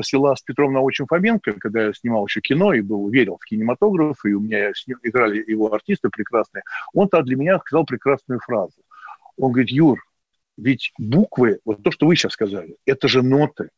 свела 0.00 0.34
с 0.34 0.42
Петром 0.42 0.72
Научем 0.72 1.06
Фоменко, 1.06 1.54
когда 1.58 1.86
я 1.86 1.92
снимал 1.92 2.26
еще 2.26 2.40
кино 2.40 2.72
и 2.72 2.80
был, 2.80 3.08
верил 3.08 3.38
в 3.40 3.44
кинематограф, 3.44 4.24
и 4.24 4.32
у 4.32 4.40
меня 4.40 4.72
играли 5.02 5.44
его 5.46 5.72
артисты 5.72 6.08
прекрасные, 6.08 6.62
он 6.94 7.08
тогда 7.08 7.24
для 7.24 7.36
меня 7.36 7.58
сказал 7.58 7.84
прекрасную 7.84 8.40
фразу. 8.40 8.76
Он 9.36 9.52
говорит, 9.52 9.70
Юр, 9.70 9.98
ведь 10.56 10.92
буквы, 10.98 11.60
вот 11.66 11.82
то, 11.82 11.90
что 11.90 12.06
вы 12.06 12.16
сейчас 12.16 12.32
сказали, 12.32 12.76
это 12.86 13.06
же 13.06 13.22
ноты 13.22 13.68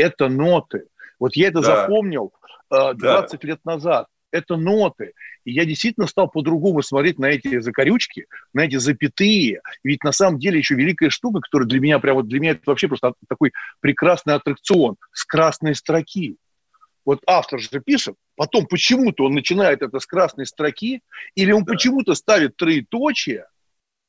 это 0.00 0.28
ноты. 0.28 0.86
Вот 1.18 1.36
я 1.36 1.48
это 1.48 1.60
да. 1.60 1.82
запомнил 1.82 2.32
э, 2.70 2.94
20 2.94 3.40
да. 3.40 3.48
лет 3.48 3.64
назад. 3.64 4.06
Это 4.32 4.56
ноты. 4.56 5.12
И 5.44 5.52
я 5.52 5.64
действительно 5.64 6.06
стал 6.06 6.28
по-другому 6.28 6.82
смотреть 6.82 7.18
на 7.18 7.26
эти 7.26 7.60
закорючки, 7.60 8.26
на 8.52 8.64
эти 8.64 8.76
запятые. 8.76 9.60
Ведь 9.82 10.04
на 10.04 10.12
самом 10.12 10.38
деле 10.38 10.58
еще 10.58 10.74
великая 10.74 11.10
штука, 11.10 11.40
которая 11.40 11.68
для 11.68 11.80
меня, 11.80 11.98
прям 11.98 12.16
вот 12.16 12.28
для 12.28 12.40
меня 12.40 12.52
это 12.52 12.62
вообще 12.66 12.88
просто 12.88 13.14
такой 13.28 13.52
прекрасный 13.80 14.34
аттракцион 14.34 14.96
с 15.12 15.24
красной 15.24 15.74
строки. 15.74 16.36
Вот 17.04 17.20
автор 17.26 17.58
же 17.58 17.80
пишет, 17.84 18.14
потом 18.36 18.66
почему-то 18.66 19.24
он 19.24 19.32
начинает 19.32 19.82
это 19.82 19.98
с 19.98 20.06
красной 20.06 20.46
строки, 20.46 21.00
или 21.34 21.50
он 21.50 21.64
да. 21.64 21.72
почему-то 21.72 22.14
ставит 22.14 22.56
троеточие, 22.56 23.46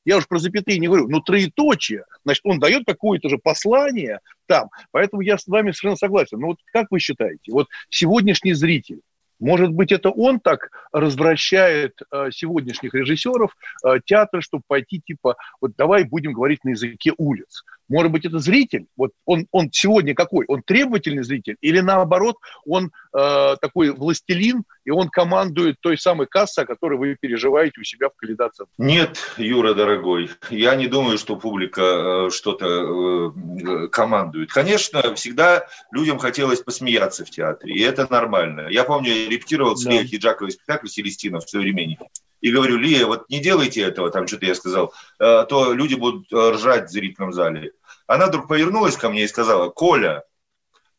я 0.03 0.17
уж 0.17 0.27
про 0.27 0.39
запятые 0.39 0.79
не 0.79 0.87
говорю, 0.87 1.07
но 1.07 1.19
троеточие, 1.19 2.05
значит, 2.23 2.41
он 2.45 2.59
дает 2.59 2.85
какое-то 2.85 3.29
же 3.29 3.37
послание 3.37 4.19
там. 4.47 4.69
Поэтому 4.91 5.21
я 5.21 5.37
с 5.37 5.47
вами 5.47 5.71
совершенно 5.71 5.95
согласен. 5.95 6.39
Но 6.39 6.47
вот 6.47 6.57
как 6.71 6.87
вы 6.89 6.99
считаете, 6.99 7.51
вот 7.51 7.67
сегодняшний 7.89 8.53
зритель, 8.53 9.01
может 9.41 9.71
быть, 9.71 9.91
это 9.91 10.11
он 10.11 10.39
так 10.39 10.69
развращает 10.93 11.99
э, 12.11 12.29
сегодняшних 12.31 12.93
режиссеров 12.93 13.57
э, 13.83 13.99
театра, 14.05 14.39
чтобы 14.39 14.63
пойти 14.67 15.01
типа, 15.05 15.35
вот 15.59 15.73
давай 15.75 16.03
будем 16.03 16.31
говорить 16.31 16.63
на 16.63 16.69
языке 16.69 17.11
улиц. 17.17 17.63
Может 17.91 18.11
быть, 18.11 18.25
это 18.25 18.39
зритель? 18.39 18.85
Вот 18.95 19.11
он, 19.25 19.47
он 19.51 19.69
сегодня 19.71 20.15
какой? 20.15 20.45
Он 20.47 20.63
требовательный 20.63 21.23
зритель? 21.23 21.57
Или 21.59 21.81
наоборот, 21.81 22.37
он 22.65 22.91
э, 23.13 23.55
такой 23.59 23.91
властелин, 23.91 24.63
и 24.85 24.91
он 24.91 25.09
командует 25.09 25.75
той 25.81 25.97
самой 25.97 26.27
кассой, 26.27 26.63
о 26.63 26.67
которой 26.67 26.97
вы 26.97 27.17
переживаете 27.19 27.81
у 27.81 27.83
себя 27.83 28.07
в 28.07 28.15
калейдоцентре? 28.15 28.73
Нет, 28.77 29.19
Юра, 29.37 29.73
дорогой, 29.73 30.29
я 30.49 30.75
не 30.75 30.87
думаю, 30.87 31.17
что 31.17 31.35
публика 31.35 31.81
э, 31.81 32.29
что-то 32.31 33.33
э, 33.33 33.87
командует. 33.89 34.53
Конечно, 34.53 35.13
всегда 35.15 35.67
людям 35.91 36.17
хотелось 36.17 36.61
посмеяться 36.61 37.25
в 37.25 37.29
театре, 37.29 37.75
и 37.75 37.81
это 37.81 38.07
нормально. 38.09 38.67
Я 38.69 38.85
помню, 38.85 39.11
я 39.11 39.29
репетировал 39.29 39.75
с 39.75 39.83
да. 39.83 39.91
Лией 39.91 40.07
Хиджаковой 40.07 40.51
спектакль 40.51 40.87
«Селестина» 40.87 41.41
в 41.41 41.49
«Современнике» 41.49 42.05
и 42.39 42.51
говорю, 42.51 42.77
Лия, 42.77 43.05
вот 43.05 43.29
не 43.29 43.39
делайте 43.39 43.81
этого, 43.81 44.09
там 44.09 44.27
что-то 44.27 44.47
я 44.47 44.55
сказал, 44.55 44.93
э, 45.19 45.45
то 45.47 45.73
люди 45.73 45.93
будут 45.93 46.31
ржать 46.33 46.89
в 46.89 46.91
зрительном 46.91 47.33
зале. 47.33 47.73
Она 48.07 48.27
вдруг 48.27 48.47
повернулась 48.47 48.97
ко 48.97 49.09
мне 49.09 49.23
и 49.23 49.27
сказала, 49.27 49.69
Коля, 49.69 50.23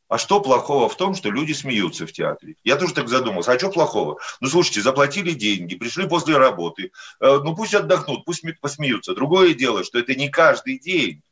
а 0.08 0.18
что 0.18 0.40
плохого 0.40 0.90
в 0.90 0.96
том, 0.96 1.14
что 1.14 1.30
люди 1.30 1.52
смеются 1.52 2.06
в 2.06 2.12
театре? 2.12 2.56
Я 2.64 2.76
тоже 2.76 2.92
так 2.92 3.08
задумался. 3.08 3.52
А 3.52 3.58
что 3.58 3.70
плохого? 3.70 4.18
Ну, 4.40 4.48
слушайте, 4.48 4.82
заплатили 4.82 5.32
деньги, 5.32 5.74
пришли 5.74 6.06
после 6.06 6.36
работы. 6.36 6.92
Э, 7.20 7.40
ну, 7.42 7.56
пусть 7.56 7.74
отдохнут, 7.74 8.26
пусть 8.26 8.44
посмеются. 8.60 9.14
Другое 9.14 9.54
дело, 9.54 9.84
что 9.84 9.98
это 9.98 10.14
не 10.14 10.28
каждый 10.28 10.78
день. 10.78 11.22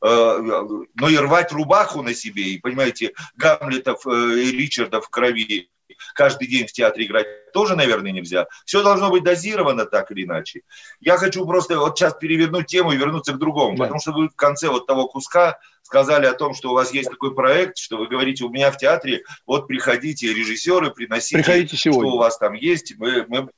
но 0.00 1.08
и 1.08 1.16
рвать 1.16 1.52
рубаху 1.52 2.02
на 2.02 2.14
себе, 2.14 2.42
и, 2.42 2.58
понимаете, 2.58 3.12
Гамлетов 3.36 4.04
и 4.06 4.50
Ричардов 4.50 5.06
в 5.06 5.10
крови 5.10 5.70
каждый 6.14 6.48
день 6.48 6.66
в 6.66 6.72
театре 6.72 7.06
играть 7.06 7.52
тоже, 7.52 7.76
наверное, 7.76 8.12
нельзя. 8.12 8.46
Все 8.64 8.82
должно 8.82 9.10
быть 9.10 9.24
дозировано 9.24 9.84
так 9.84 10.10
или 10.10 10.24
иначе. 10.24 10.62
Я 11.00 11.16
хочу 11.16 11.46
просто 11.46 11.78
вот 11.78 11.98
сейчас 11.98 12.14
перевернуть 12.14 12.66
тему 12.66 12.92
и 12.92 12.96
вернуться 12.96 13.32
к 13.32 13.38
другому, 13.38 13.76
да. 13.76 13.84
потому 13.84 14.00
что 14.00 14.12
вы 14.12 14.28
в 14.28 14.36
конце 14.36 14.68
вот 14.68 14.86
того 14.86 15.08
куска 15.08 15.58
сказали 15.82 16.26
о 16.26 16.32
том, 16.32 16.54
что 16.54 16.70
у 16.70 16.74
вас 16.74 16.92
есть 16.92 17.10
такой 17.10 17.34
проект, 17.34 17.76
что 17.76 17.98
вы 17.98 18.06
говорите, 18.06 18.44
у 18.44 18.48
меня 18.48 18.70
в 18.70 18.78
театре, 18.78 19.24
вот 19.46 19.66
приходите, 19.66 20.32
режиссеры, 20.32 20.90
приносите, 20.90 21.36
приходите 21.36 21.76
сегодня. 21.76 22.08
что 22.08 22.16
у 22.16 22.18
вас 22.18 22.38
там 22.38 22.54
есть. 22.54 22.94
Мы, 22.98 23.26
мы... 23.28 23.48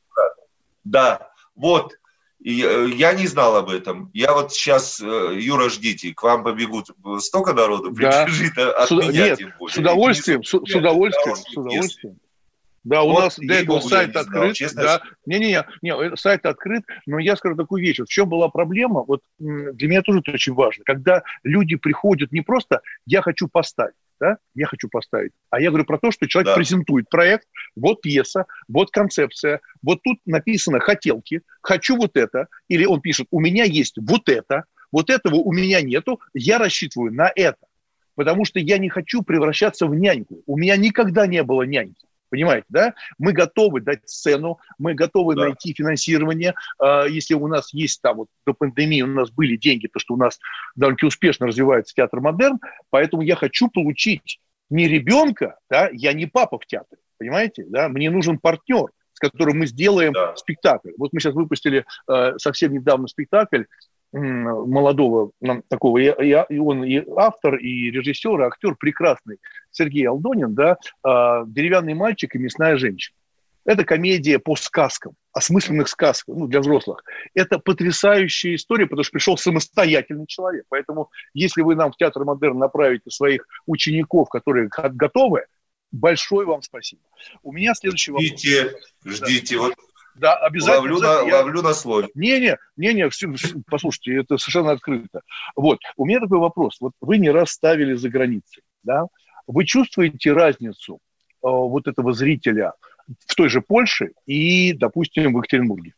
Да, 0.82 1.30
вот. 1.54 1.94
И, 2.40 2.62
э, 2.62 2.90
я 2.94 3.14
не 3.14 3.26
знал 3.26 3.56
об 3.56 3.70
этом. 3.70 4.10
Я 4.12 4.34
вот 4.34 4.52
сейчас, 4.52 5.00
э, 5.00 5.38
Юра, 5.38 5.70
ждите, 5.70 6.12
к 6.12 6.22
вам 6.22 6.44
побегут 6.44 6.90
столько 7.20 7.54
народу 7.54 7.90
прибежит 7.92 8.54
да. 8.54 8.72
от 8.72 8.88
с, 8.88 8.90
меня 8.90 9.28
нет, 9.28 9.38
тем 9.38 9.52
более. 9.58 9.74
С 9.74 9.78
удовольствием, 9.78 10.44
с, 10.44 10.48
с 10.48 10.74
удовольствием, 10.74 11.36
с 11.36 11.56
удовольствием. 11.56 12.18
Да, 12.84 13.02
у 13.02 13.12
вот 13.12 13.20
нас 13.20 13.38
для 13.38 13.60
этого 13.60 13.80
сайт 13.80 14.14
открыт. 14.14 14.56
Знал, 14.56 14.84
да. 14.84 15.02
Не-не-не, 15.24 15.64
не, 15.80 15.90
э, 15.90 16.16
сайт 16.16 16.44
открыт, 16.44 16.84
но 17.06 17.18
я 17.18 17.34
скажу 17.34 17.56
такую 17.56 17.82
вещь. 17.82 17.98
В 17.98 18.06
чем 18.06 18.28
была 18.28 18.48
проблема? 18.48 19.04
Вот 19.06 19.22
для 19.38 19.88
меня 19.88 20.02
тоже 20.02 20.20
это 20.20 20.32
очень 20.32 20.52
важно. 20.52 20.84
Когда 20.84 21.22
люди 21.42 21.76
приходят 21.76 22.30
не 22.30 22.42
просто 22.42 22.82
«я 23.06 23.22
хочу 23.22 23.48
поставить», 23.48 23.94
да, 24.20 24.36
я 24.54 24.66
хочу 24.66 24.88
поставить. 24.88 25.32
А 25.48 25.60
я 25.60 25.70
говорю 25.70 25.86
про 25.86 25.98
то, 25.98 26.10
что 26.10 26.28
человек 26.28 26.48
да. 26.48 26.56
презентует 26.56 27.08
проект, 27.08 27.48
вот 27.74 28.02
пьеса, 28.02 28.44
вот 28.68 28.90
концепция, 28.90 29.60
вот 29.82 30.02
тут 30.02 30.18
написано 30.26 30.78
«хотелки», 30.78 31.40
«хочу 31.62 31.96
вот 31.96 32.16
это», 32.16 32.48
или 32.68 32.84
он 32.84 33.00
пишет 33.00 33.28
«у 33.30 33.40
меня 33.40 33.64
есть 33.64 33.94
вот 33.96 34.28
это», 34.28 34.64
вот 34.92 35.10
этого 35.10 35.36
у 35.36 35.52
меня 35.52 35.80
нету, 35.80 36.20
я 36.34 36.58
рассчитываю 36.58 37.12
на 37.12 37.32
это. 37.34 37.58
Потому 38.14 38.44
что 38.44 38.60
я 38.60 38.78
не 38.78 38.88
хочу 38.88 39.22
превращаться 39.22 39.86
в 39.86 39.94
няньку. 39.94 40.42
У 40.46 40.56
меня 40.56 40.76
никогда 40.76 41.26
не 41.26 41.42
было 41.42 41.62
няньки. 41.62 42.06
Понимаете, 42.34 42.66
да? 42.68 42.94
Мы 43.16 43.32
готовы 43.32 43.80
дать 43.80 44.00
сцену, 44.08 44.58
мы 44.76 44.94
готовы 44.94 45.36
да. 45.36 45.44
найти 45.44 45.72
финансирование. 45.72 46.54
А, 46.80 47.04
если 47.04 47.34
у 47.34 47.46
нас 47.46 47.72
есть 47.72 48.02
там 48.02 48.16
вот 48.16 48.28
до 48.44 48.54
пандемии 48.54 49.02
у 49.02 49.06
нас 49.06 49.30
были 49.30 49.54
деньги, 49.54 49.86
то 49.86 50.00
что 50.00 50.14
у 50.14 50.16
нас 50.16 50.40
довольно 50.74 50.98
успешно 51.04 51.46
развивается 51.46 51.94
театр 51.94 52.18
модерн, 52.18 52.58
поэтому 52.90 53.22
я 53.22 53.36
хочу 53.36 53.68
получить 53.68 54.40
не 54.68 54.88
ребенка, 54.88 55.60
да, 55.70 55.88
я 55.92 56.12
не 56.12 56.26
папа 56.26 56.58
в 56.58 56.66
театре, 56.66 57.00
понимаете, 57.18 57.66
да? 57.68 57.88
Мне 57.88 58.10
нужен 58.10 58.40
партнер, 58.40 58.86
с 59.12 59.20
которым 59.20 59.60
мы 59.60 59.68
сделаем 59.68 60.12
да. 60.12 60.34
спектакль. 60.34 60.90
Вот 60.98 61.12
мы 61.12 61.20
сейчас 61.20 61.34
выпустили 61.34 61.84
э, 62.10 62.32
совсем 62.38 62.72
недавно 62.72 63.06
спектакль 63.06 63.62
молодого 64.14 65.32
такого, 65.68 65.98
и 65.98 66.58
он 66.58 66.84
и 66.84 67.02
автор, 67.16 67.56
и 67.56 67.90
режиссер, 67.90 68.40
и 68.40 68.44
актер 68.44 68.76
прекрасный, 68.76 69.38
Сергей 69.70 70.06
Алдонин, 70.06 70.54
да, 70.54 70.78
а, 71.02 71.44
«Деревянный 71.46 71.94
мальчик 71.94 72.34
и 72.34 72.38
мясная 72.38 72.76
женщина». 72.76 73.16
Это 73.64 73.84
комедия 73.84 74.38
по 74.38 74.56
сказкам, 74.56 75.14
осмысленных 75.32 75.88
сказках 75.88 76.36
ну, 76.36 76.46
для 76.46 76.60
взрослых. 76.60 77.02
Это 77.32 77.58
потрясающая 77.58 78.56
история, 78.56 78.86
потому 78.86 79.04
что 79.04 79.12
пришел 79.12 79.38
самостоятельный 79.38 80.26
человек. 80.26 80.66
Поэтому, 80.68 81.10
если 81.32 81.62
вы 81.62 81.74
нам 81.74 81.90
в 81.90 81.96
Театр 81.96 82.24
Модерн 82.24 82.58
направите 82.58 83.10
своих 83.10 83.46
учеников, 83.66 84.28
которые 84.28 84.68
готовы, 84.68 85.46
большое 85.92 86.46
вам 86.46 86.60
спасибо. 86.60 87.02
У 87.42 87.52
меня 87.52 87.74
следующий 87.74 88.12
вопрос. 88.12 88.28
Ждите, 88.28 88.74
ждите. 89.04 89.56
Да. 89.56 89.62
Вот 89.62 89.74
да, 90.14 90.34
обязательно. 90.34 90.94
Ловлю, 90.94 90.98
на, 91.00 91.28
я... 91.28 91.36
ловлю 91.38 91.62
на 91.62 91.74
слове. 91.74 92.08
Не-не, 92.14 92.56
не-не, 92.76 93.10
послушайте, 93.68 94.20
это 94.20 94.38
совершенно 94.38 94.72
открыто. 94.72 95.22
Вот, 95.56 95.80
у 95.96 96.06
меня 96.06 96.20
такой 96.20 96.38
вопрос. 96.38 96.76
Вот 96.80 96.92
вы 97.00 97.18
не 97.18 97.30
раз 97.30 97.50
ставили 97.50 97.94
за 97.94 98.08
границей, 98.08 98.62
да? 98.82 99.06
Вы 99.46 99.64
чувствуете 99.64 100.32
разницу 100.32 100.94
э, 100.94 100.98
вот 101.42 101.86
этого 101.86 102.12
зрителя 102.12 102.72
в 103.26 103.34
той 103.34 103.48
же 103.48 103.60
Польше 103.60 104.12
и, 104.26 104.72
допустим, 104.72 105.34
в 105.34 105.36
Екатеринбурге? 105.38 105.92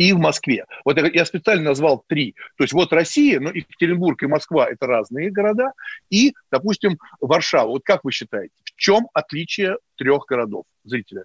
и 0.00 0.14
в 0.14 0.18
Москве. 0.18 0.64
Вот 0.86 0.96
я 0.96 1.26
специально 1.26 1.62
назвал 1.62 2.02
три. 2.06 2.34
То 2.56 2.64
есть 2.64 2.72
вот 2.72 2.90
Россия, 2.90 3.38
но 3.38 3.50
Екатеринбург 3.50 4.22
и 4.22 4.26
Москва– 4.26 4.66
это 4.70 4.86
разные 4.86 5.30
города, 5.30 5.74
и, 6.08 6.32
допустим, 6.50 6.96
Варшава. 7.20 7.68
Вот 7.68 7.82
как 7.84 8.02
вы 8.02 8.10
считаете, 8.10 8.54
чем 8.80 9.08
отличие 9.12 9.76
трех 9.96 10.24
городов 10.24 10.64
зрителя? 10.84 11.24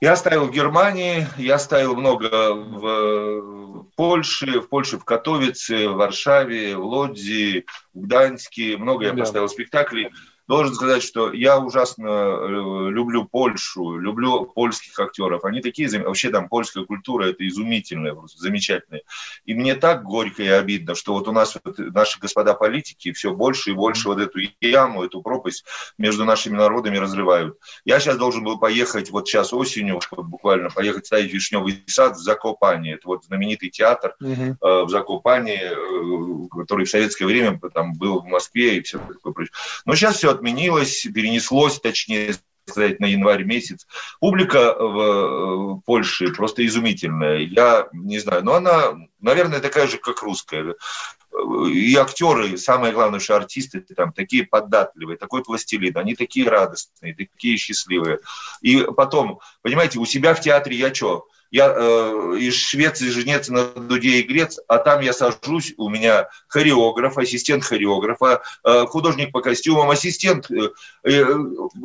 Я 0.00 0.16
ставил 0.16 0.46
в 0.46 0.50
Германии, 0.50 1.26
я 1.36 1.58
ставил 1.58 1.96
много 1.96 2.52
в 2.54 3.84
Польше, 3.96 4.60
в 4.60 4.68
Польше 4.68 4.98
в 4.98 5.04
Катовице, 5.04 5.88
в 5.88 5.94
Варшаве, 5.94 6.76
в 6.76 6.84
Лодзи, 6.84 7.66
в 7.94 8.00
Гданьске. 8.00 8.76
Много 8.76 9.04
я 9.04 9.12
да. 9.12 9.20
поставил 9.20 9.48
спектаклей. 9.48 10.10
Должен 10.48 10.74
сказать, 10.74 11.02
что 11.02 11.32
я 11.32 11.58
ужасно 11.58 12.06
э, 12.06 12.90
люблю 12.90 13.24
Польшу, 13.24 13.98
люблю 13.98 14.44
польских 14.44 14.98
актеров. 15.00 15.44
Они 15.44 15.60
такие, 15.60 15.88
вообще 16.02 16.30
там 16.30 16.48
польская 16.48 16.84
культура, 16.84 17.26
это 17.26 17.46
изумительная, 17.46 18.14
просто 18.14 18.38
замечательная. 18.38 19.02
И 19.44 19.54
мне 19.54 19.74
так 19.74 20.04
горько 20.04 20.42
и 20.42 20.48
обидно, 20.48 20.94
что 20.94 21.14
вот 21.14 21.26
у 21.26 21.32
нас 21.32 21.56
вот 21.64 21.78
наши 21.78 22.20
господа 22.20 22.54
политики 22.54 23.12
все 23.12 23.32
больше 23.32 23.70
и 23.70 23.74
больше 23.74 24.08
вот 24.08 24.20
эту 24.20 24.38
яму, 24.60 25.04
эту 25.04 25.20
пропасть 25.20 25.64
между 25.98 26.24
нашими 26.24 26.56
народами 26.56 26.96
разрывают. 26.96 27.58
Я 27.84 27.98
сейчас 27.98 28.16
должен 28.16 28.44
был 28.44 28.58
поехать, 28.58 29.10
вот 29.10 29.28
сейчас 29.28 29.52
осенью, 29.52 30.00
буквально 30.16 30.70
поехать 30.70 31.06
ставить 31.06 31.32
«Вишневый 31.32 31.82
сад» 31.86 32.16
в 32.16 32.20
Закопане. 32.20 32.94
Это 32.94 33.08
вот 33.08 33.24
знаменитый 33.24 33.70
театр 33.70 34.14
угу. 34.20 34.30
э, 34.30 34.56
в 34.84 34.88
Закопане, 34.88 35.72
э, 35.72 36.48
который 36.56 36.86
в 36.86 36.90
советское 36.90 37.26
время 37.26 37.58
там 37.74 37.94
был 37.94 38.20
в 38.20 38.26
Москве 38.26 38.76
и 38.76 38.82
все 38.82 38.98
такое 38.98 39.32
прочее. 39.32 39.52
Но 39.84 39.94
сейчас 39.94 40.16
все 40.16 40.35
отменилось, 40.36 41.02
перенеслось, 41.02 41.80
точнее 41.80 42.34
сказать, 42.68 43.00
на 43.00 43.06
январь 43.06 43.44
месяц. 43.44 43.86
Публика 44.20 44.74
в 44.78 45.80
Польше 45.86 46.32
просто 46.32 46.66
изумительная. 46.66 47.38
Я 47.38 47.88
не 47.92 48.18
знаю, 48.18 48.44
но 48.44 48.54
она, 48.54 48.96
наверное, 49.20 49.60
такая 49.60 49.86
же, 49.86 49.98
как 49.98 50.22
русская. 50.22 50.74
И 51.70 51.94
актеры, 51.96 52.56
самое 52.56 52.92
главное, 52.92 53.20
что 53.20 53.36
артисты 53.36 53.80
там 53.80 54.12
такие 54.12 54.44
податливые, 54.44 55.18
такой 55.18 55.44
пластилин, 55.44 55.96
они 55.96 56.14
такие 56.14 56.48
радостные, 56.48 57.14
такие 57.14 57.56
счастливые. 57.56 58.18
И 58.62 58.82
потом, 58.96 59.40
понимаете, 59.62 59.98
у 59.98 60.06
себя 60.06 60.34
в 60.34 60.40
театре 60.40 60.76
я 60.76 60.94
что? 60.94 61.26
Я 61.50 61.72
э, 61.74 62.36
из 62.38 62.54
Швеции 62.54 63.08
жениться 63.08 63.52
на 63.52 63.66
Дуде 63.66 64.20
и 64.20 64.22
Грец, 64.22 64.58
а 64.68 64.78
там 64.78 65.00
я 65.00 65.12
сажусь, 65.12 65.74
у 65.76 65.88
меня 65.88 66.28
хореограф, 66.48 67.18
ассистент 67.18 67.64
хореографа, 67.64 68.42
э, 68.64 68.84
художник 68.86 69.32
по 69.32 69.40
костюмам, 69.40 69.90
ассистент, 69.90 70.50
э, 70.50 70.70
э, 71.04 71.24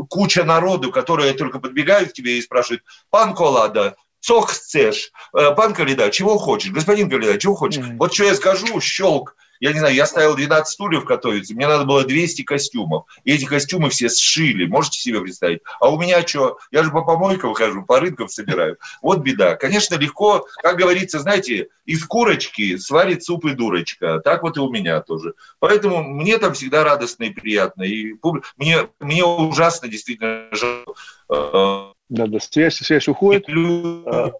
куча 0.09 0.43
народу, 0.43 0.91
которые 0.91 1.33
только 1.33 1.59
подбегают 1.59 2.11
к 2.11 2.13
тебе 2.13 2.37
и 2.37 2.41
спрашивают, 2.41 2.83
пан 3.09 3.33
Колада, 3.35 3.95
что 4.21 4.41
хочешь? 4.41 5.11
Э, 5.35 5.53
пан 5.55 5.73
Калида, 5.73 6.11
чего 6.11 6.37
хочешь? 6.37 6.71
Господин 6.71 7.09
Калида, 7.09 7.37
чего 7.39 7.55
хочешь? 7.55 7.83
Mm-hmm. 7.83 7.97
Вот 7.97 8.13
что 8.13 8.23
я 8.25 8.35
скажу, 8.35 8.79
щелк, 8.79 9.35
я 9.61 9.73
не 9.73 9.79
знаю, 9.79 9.93
я 9.93 10.07
ставил 10.07 10.35
12 10.35 10.73
стульев 10.73 11.05
готовиться, 11.05 11.53
мне 11.53 11.67
надо 11.67 11.85
было 11.85 12.03
200 12.03 12.41
костюмов. 12.41 13.05
И 13.23 13.31
эти 13.31 13.45
костюмы 13.45 13.89
все 13.89 14.09
сшили, 14.09 14.65
можете 14.65 14.99
себе 14.99 15.21
представить? 15.21 15.61
А 15.79 15.89
у 15.89 15.99
меня 15.99 16.25
что? 16.27 16.57
Я 16.71 16.83
же 16.83 16.89
по 16.89 17.03
помойкам 17.03 17.53
хожу, 17.53 17.83
по 17.83 17.99
рынкам 17.99 18.27
собираю. 18.27 18.77
Вот 19.03 19.19
беда. 19.19 19.55
Конечно, 19.55 19.95
легко, 19.95 20.47
как 20.63 20.77
говорится, 20.77 21.19
знаете, 21.19 21.69
из 21.85 22.03
курочки 22.05 22.77
сварит 22.77 23.23
суп 23.23 23.45
и 23.45 23.53
дурочка. 23.53 24.19
Так 24.19 24.41
вот 24.41 24.57
и 24.57 24.59
у 24.59 24.69
меня 24.71 24.99
тоже. 25.01 25.35
Поэтому 25.59 26.03
мне 26.03 26.39
там 26.39 26.53
всегда 26.53 26.83
радостно 26.83 27.25
и 27.25 27.29
приятно. 27.29 27.83
И 27.83 28.15
мне, 28.57 28.89
мне 28.99 29.23
ужасно 29.23 29.87
действительно 29.87 30.47
жаль 30.51 30.85
э, 31.29 31.91
да, 32.11 32.27
да, 32.27 32.39
связь, 32.41 32.75
связь 32.75 33.07
уходит. 33.07 33.45
А, 33.47 34.31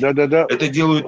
да, 0.00 0.12
да, 0.14 0.26
да. 0.26 0.46
Это 0.48 0.68
делают. 0.68 1.04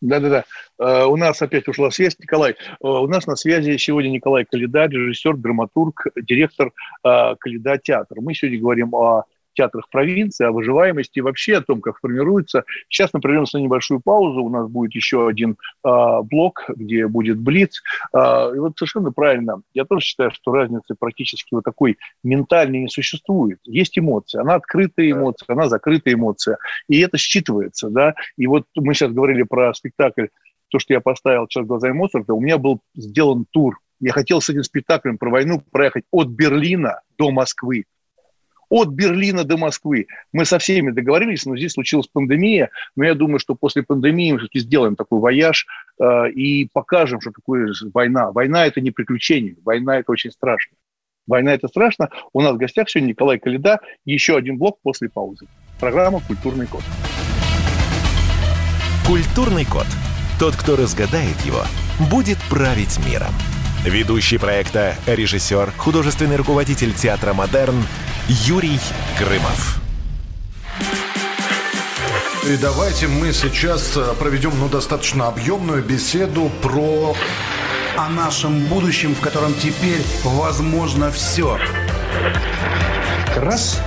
Да, 0.00 0.18
да, 0.18 0.44
да. 0.78 1.06
У 1.06 1.16
нас 1.16 1.40
опять 1.40 1.68
ушла 1.68 1.92
связь, 1.92 2.18
Николай. 2.18 2.56
А, 2.82 3.00
у 3.00 3.06
нас 3.06 3.26
на 3.28 3.36
связи 3.36 3.76
сегодня 3.76 4.08
Николай 4.08 4.44
Калида, 4.44 4.86
режиссер, 4.86 5.36
драматург, 5.36 6.08
директор 6.16 6.72
Калида 7.02 7.78
театра. 7.78 8.20
Мы 8.20 8.34
сегодня 8.34 8.60
говорим 8.60 8.92
о 8.92 9.22
театрах 9.54 9.88
провинции, 9.90 10.46
о 10.46 10.52
выживаемости 10.52 11.18
и 11.18 11.22
вообще 11.22 11.56
о 11.56 11.62
том, 11.62 11.80
как 11.80 11.98
формируется. 12.00 12.64
Сейчас 12.88 13.10
мы 13.12 13.20
прервемся 13.20 13.58
на 13.58 13.62
небольшую 13.62 14.00
паузу. 14.00 14.42
У 14.42 14.50
нас 14.50 14.68
будет 14.68 14.94
еще 14.94 15.28
один 15.28 15.56
э, 15.84 15.88
блок, 16.22 16.64
где 16.68 17.06
будет 17.06 17.38
Блиц. 17.38 17.82
Э, 18.14 18.52
и 18.54 18.58
вот 18.58 18.76
совершенно 18.76 19.12
правильно. 19.12 19.62
Я 19.74 19.84
тоже 19.84 20.04
считаю, 20.04 20.30
что 20.32 20.52
разницы 20.52 20.94
практически 20.98 21.54
вот 21.54 21.64
такой 21.64 21.98
ментальной 22.22 22.80
не 22.80 22.88
существует. 22.88 23.58
Есть 23.64 23.98
эмоция. 23.98 24.42
Она 24.42 24.54
открытая 24.54 25.10
эмоция, 25.10 25.52
она 25.52 25.68
закрытая 25.68 26.14
эмоция. 26.14 26.58
И 26.88 27.00
это 27.00 27.16
считывается. 27.16 27.88
Да? 27.88 28.14
И 28.36 28.46
вот 28.46 28.64
мы 28.74 28.94
сейчас 28.94 29.12
говорили 29.12 29.42
про 29.42 29.72
спектакль 29.74 30.26
то, 30.72 30.78
что 30.78 30.94
я 30.94 31.00
поставил 31.00 31.46
сейчас 31.46 31.66
глазами 31.66 31.92
Моцарта, 31.92 32.32
у 32.32 32.40
меня 32.40 32.56
был 32.56 32.80
сделан 32.94 33.44
тур. 33.50 33.78
Я 34.00 34.12
хотел 34.12 34.40
с 34.40 34.48
этим 34.48 34.64
спектаклем 34.64 35.18
про 35.18 35.30
войну 35.30 35.62
проехать 35.70 36.04
от 36.10 36.28
Берлина 36.28 37.02
до 37.18 37.30
Москвы 37.30 37.84
от 38.72 38.88
Берлина 38.88 39.44
до 39.44 39.58
Москвы. 39.58 40.06
Мы 40.32 40.46
со 40.46 40.58
всеми 40.58 40.92
договорились, 40.92 41.44
но 41.44 41.54
здесь 41.58 41.72
случилась 41.72 42.06
пандемия. 42.06 42.70
Но 42.96 43.04
я 43.04 43.14
думаю, 43.14 43.38
что 43.38 43.54
после 43.54 43.82
пандемии 43.82 44.32
мы 44.32 44.38
все-таки 44.38 44.60
сделаем 44.60 44.96
такой 44.96 45.20
вояж 45.20 45.66
э, 46.00 46.30
и 46.30 46.70
покажем, 46.72 47.20
что 47.20 47.32
такое 47.32 47.74
война. 47.92 48.32
Война– 48.32 48.66
это 48.66 48.80
не 48.80 48.90
приключение, 48.90 49.56
война– 49.62 49.98
это 49.98 50.10
очень 50.10 50.30
страшно. 50.30 50.74
Война– 51.26 51.52
это 51.54 51.68
страшно. 51.68 52.08
У 52.32 52.40
нас 52.40 52.54
в 52.54 52.56
гостях 52.56 52.88
сегодня 52.88 53.10
Николай 53.10 53.38
Калида. 53.38 53.80
Еще 54.06 54.38
один 54.38 54.56
блок 54.56 54.78
после 54.82 55.10
паузы. 55.10 55.46
Программа 55.78 56.20
«Культурный 56.26 56.66
код». 56.66 56.82
Культурный 59.06 59.66
код. 59.66 59.86
Тот, 60.40 60.56
кто 60.56 60.76
разгадает 60.76 61.38
его, 61.44 61.60
будет 62.10 62.38
править 62.48 62.98
миром. 63.06 63.34
Ведущий 63.84 64.38
проекта, 64.38 64.94
режиссер, 65.06 65.72
художественный 65.72 66.36
руководитель 66.36 66.94
театра 66.94 67.34
«Модерн» 67.34 67.82
Юрий 68.28 68.80
Грымов. 69.18 69.80
И 72.44 72.56
давайте 72.56 73.06
мы 73.06 73.32
сейчас 73.32 73.96
э, 73.96 74.14
проведем 74.18 74.58
ну, 74.58 74.68
достаточно 74.68 75.28
объемную 75.28 75.82
беседу 75.82 76.50
про... 76.60 77.14
О 77.96 78.08
нашем 78.08 78.66
будущем, 78.66 79.14
в 79.14 79.20
котором 79.20 79.54
теперь 79.54 80.02
возможно 80.24 81.12
все. 81.12 81.58
Раз 83.36 83.80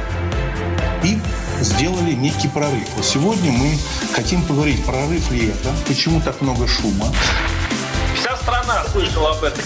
и 1.04 1.18
сделали 1.62 2.12
некий 2.12 2.48
прорыв. 2.48 2.88
Вот 2.96 3.04
сегодня 3.04 3.52
мы 3.52 3.78
хотим 4.14 4.44
поговорить, 4.44 4.86
прорыв 4.86 5.32
ли 5.32 5.48
это, 5.48 5.74
почему 5.88 6.22
так 6.22 6.40
много 6.42 6.68
шума. 6.68 7.08
Вся 8.16 8.38
страна 8.38 8.85
слышала 8.96 9.32
об 9.32 9.44
этом. 9.44 9.62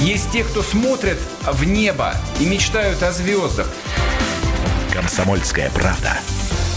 Есть 0.00 0.30
те, 0.30 0.44
кто 0.44 0.62
смотрят 0.62 1.18
в 1.42 1.64
небо 1.64 2.14
и 2.38 2.46
мечтают 2.46 3.02
о 3.02 3.10
звездах. 3.10 3.68
Комсомольская 4.92 5.70
правда. 5.70 6.16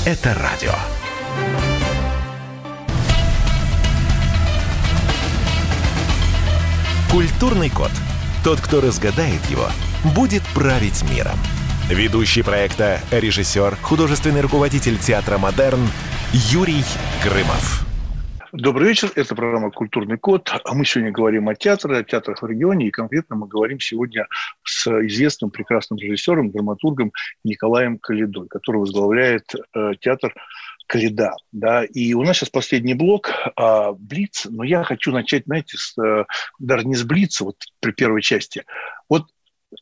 Это 0.03 0.33
радио. 0.33 0.73
Культурный 7.11 7.69
код. 7.69 7.91
Тот, 8.43 8.59
кто 8.59 8.81
разгадает 8.81 9.45
его, 9.45 9.67
будет 10.15 10.41
править 10.55 11.03
миром. 11.11 11.37
Ведущий 11.89 12.41
проекта, 12.41 13.01
режиссер, 13.11 13.77
художественный 13.83 14.41
руководитель 14.41 14.97
театра 14.97 15.37
«Модерн» 15.37 15.87
Юрий 16.33 16.83
Грымов. 17.23 17.90
Добрый 18.53 18.89
вечер, 18.89 19.09
это 19.15 19.33
программа 19.33 19.71
«Культурный 19.71 20.17
код». 20.17 20.51
А 20.65 20.73
мы 20.73 20.83
сегодня 20.83 21.13
говорим 21.13 21.47
о 21.47 21.55
театре, 21.55 21.99
о 21.99 22.03
театрах 22.03 22.41
в 22.41 22.45
регионе, 22.45 22.87
и 22.87 22.91
конкретно 22.91 23.37
мы 23.37 23.47
говорим 23.47 23.79
сегодня 23.79 24.27
с 24.65 24.87
известным 25.07 25.51
прекрасным 25.51 25.97
режиссером, 25.97 26.51
драматургом 26.51 27.13
Николаем 27.45 27.97
Калидой, 27.97 28.49
который 28.49 28.79
возглавляет 28.81 29.55
э, 29.55 29.91
театр 30.01 30.33
Калида. 30.87 31.33
Да? 31.53 31.85
И 31.85 32.13
у 32.13 32.23
нас 32.23 32.35
сейчас 32.35 32.49
последний 32.49 32.93
блок 32.93 33.31
а, 33.55 33.93
Блиц, 33.93 34.45
но 34.49 34.65
я 34.65 34.83
хочу 34.83 35.13
начать, 35.13 35.45
знаете, 35.45 35.77
с, 35.77 35.97
э, 35.97 36.25
даже 36.59 36.85
не 36.85 36.95
с 36.95 37.03
Блица, 37.03 37.45
вот 37.45 37.55
при 37.79 37.93
первой 37.93 38.21
части. 38.21 38.65
Вот 39.07 39.27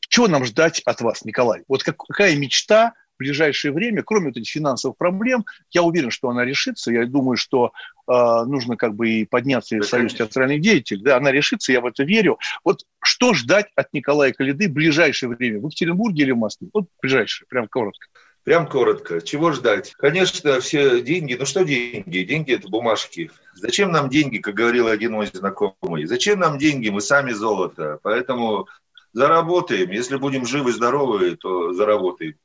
чего 0.10 0.28
нам 0.28 0.46
ждать 0.46 0.84
от 0.86 1.02
вас, 1.02 1.26
Николай? 1.26 1.64
Вот 1.68 1.82
как, 1.82 1.98
какая 1.98 2.36
мечта 2.36 2.94
ближайшее 3.20 3.72
время, 3.72 4.04
кроме 4.04 4.28
вот 4.28 4.38
этих 4.38 4.50
финансовых 4.50 4.98
проблем, 4.98 5.46
я 5.72 5.84
уверен, 5.84 6.10
что 6.10 6.30
она 6.30 6.44
решится. 6.44 6.92
Я 6.92 7.06
думаю, 7.06 7.38
что 7.38 7.72
э, 8.08 8.12
нужно 8.12 8.76
как 8.76 8.96
бы 8.96 9.10
и 9.10 9.26
подняться 9.26 9.78
в 9.78 9.84
Союз 9.84 10.14
театральных 10.14 10.62
деятелей. 10.62 11.04
Да, 11.04 11.18
она 11.18 11.32
решится, 11.32 11.72
я 11.72 11.82
в 11.82 11.86
это 11.86 12.04
верю. 12.04 12.40
Вот 12.64 12.82
что 13.04 13.34
ждать 13.34 13.68
от 13.76 13.94
Николая 13.94 14.34
Калиды 14.34 14.68
в 14.68 14.74
ближайшее 14.74 15.30
время? 15.30 15.60
В 15.60 15.66
Екатеринбурге 15.66 16.24
или 16.24 16.32
в 16.32 16.38
Москве? 16.38 16.70
Вот 16.74 16.86
ближайшее, 17.02 17.46
прям 17.48 17.68
коротко. 17.68 18.08
Прям 18.44 18.68
коротко. 18.68 19.22
Чего 19.22 19.52
ждать? 19.52 19.94
Конечно, 19.98 20.60
все 20.60 21.02
деньги. 21.02 21.36
Ну 21.38 21.46
что 21.46 21.64
деньги? 21.64 22.24
Деньги– 22.24 22.54
это 22.56 22.68
бумажки. 22.68 23.30
Зачем 23.54 23.92
нам 23.92 24.10
деньги, 24.10 24.38
как 24.40 24.56
говорил 24.56 24.88
один 24.88 25.12
мой 25.12 25.28
знакомый? 25.28 26.06
Зачем 26.06 26.40
нам 26.40 26.58
деньги? 26.58 26.90
Мы 26.90 27.02
сами 27.02 27.32
золото. 27.32 28.00
Поэтому 28.02 28.68
заработаем. 29.14 29.92
Если 29.92 30.16
будем 30.18 30.46
живы, 30.46 30.72
здоровы, 30.72 31.36
то 31.36 31.74
заработаем. 31.74 32.36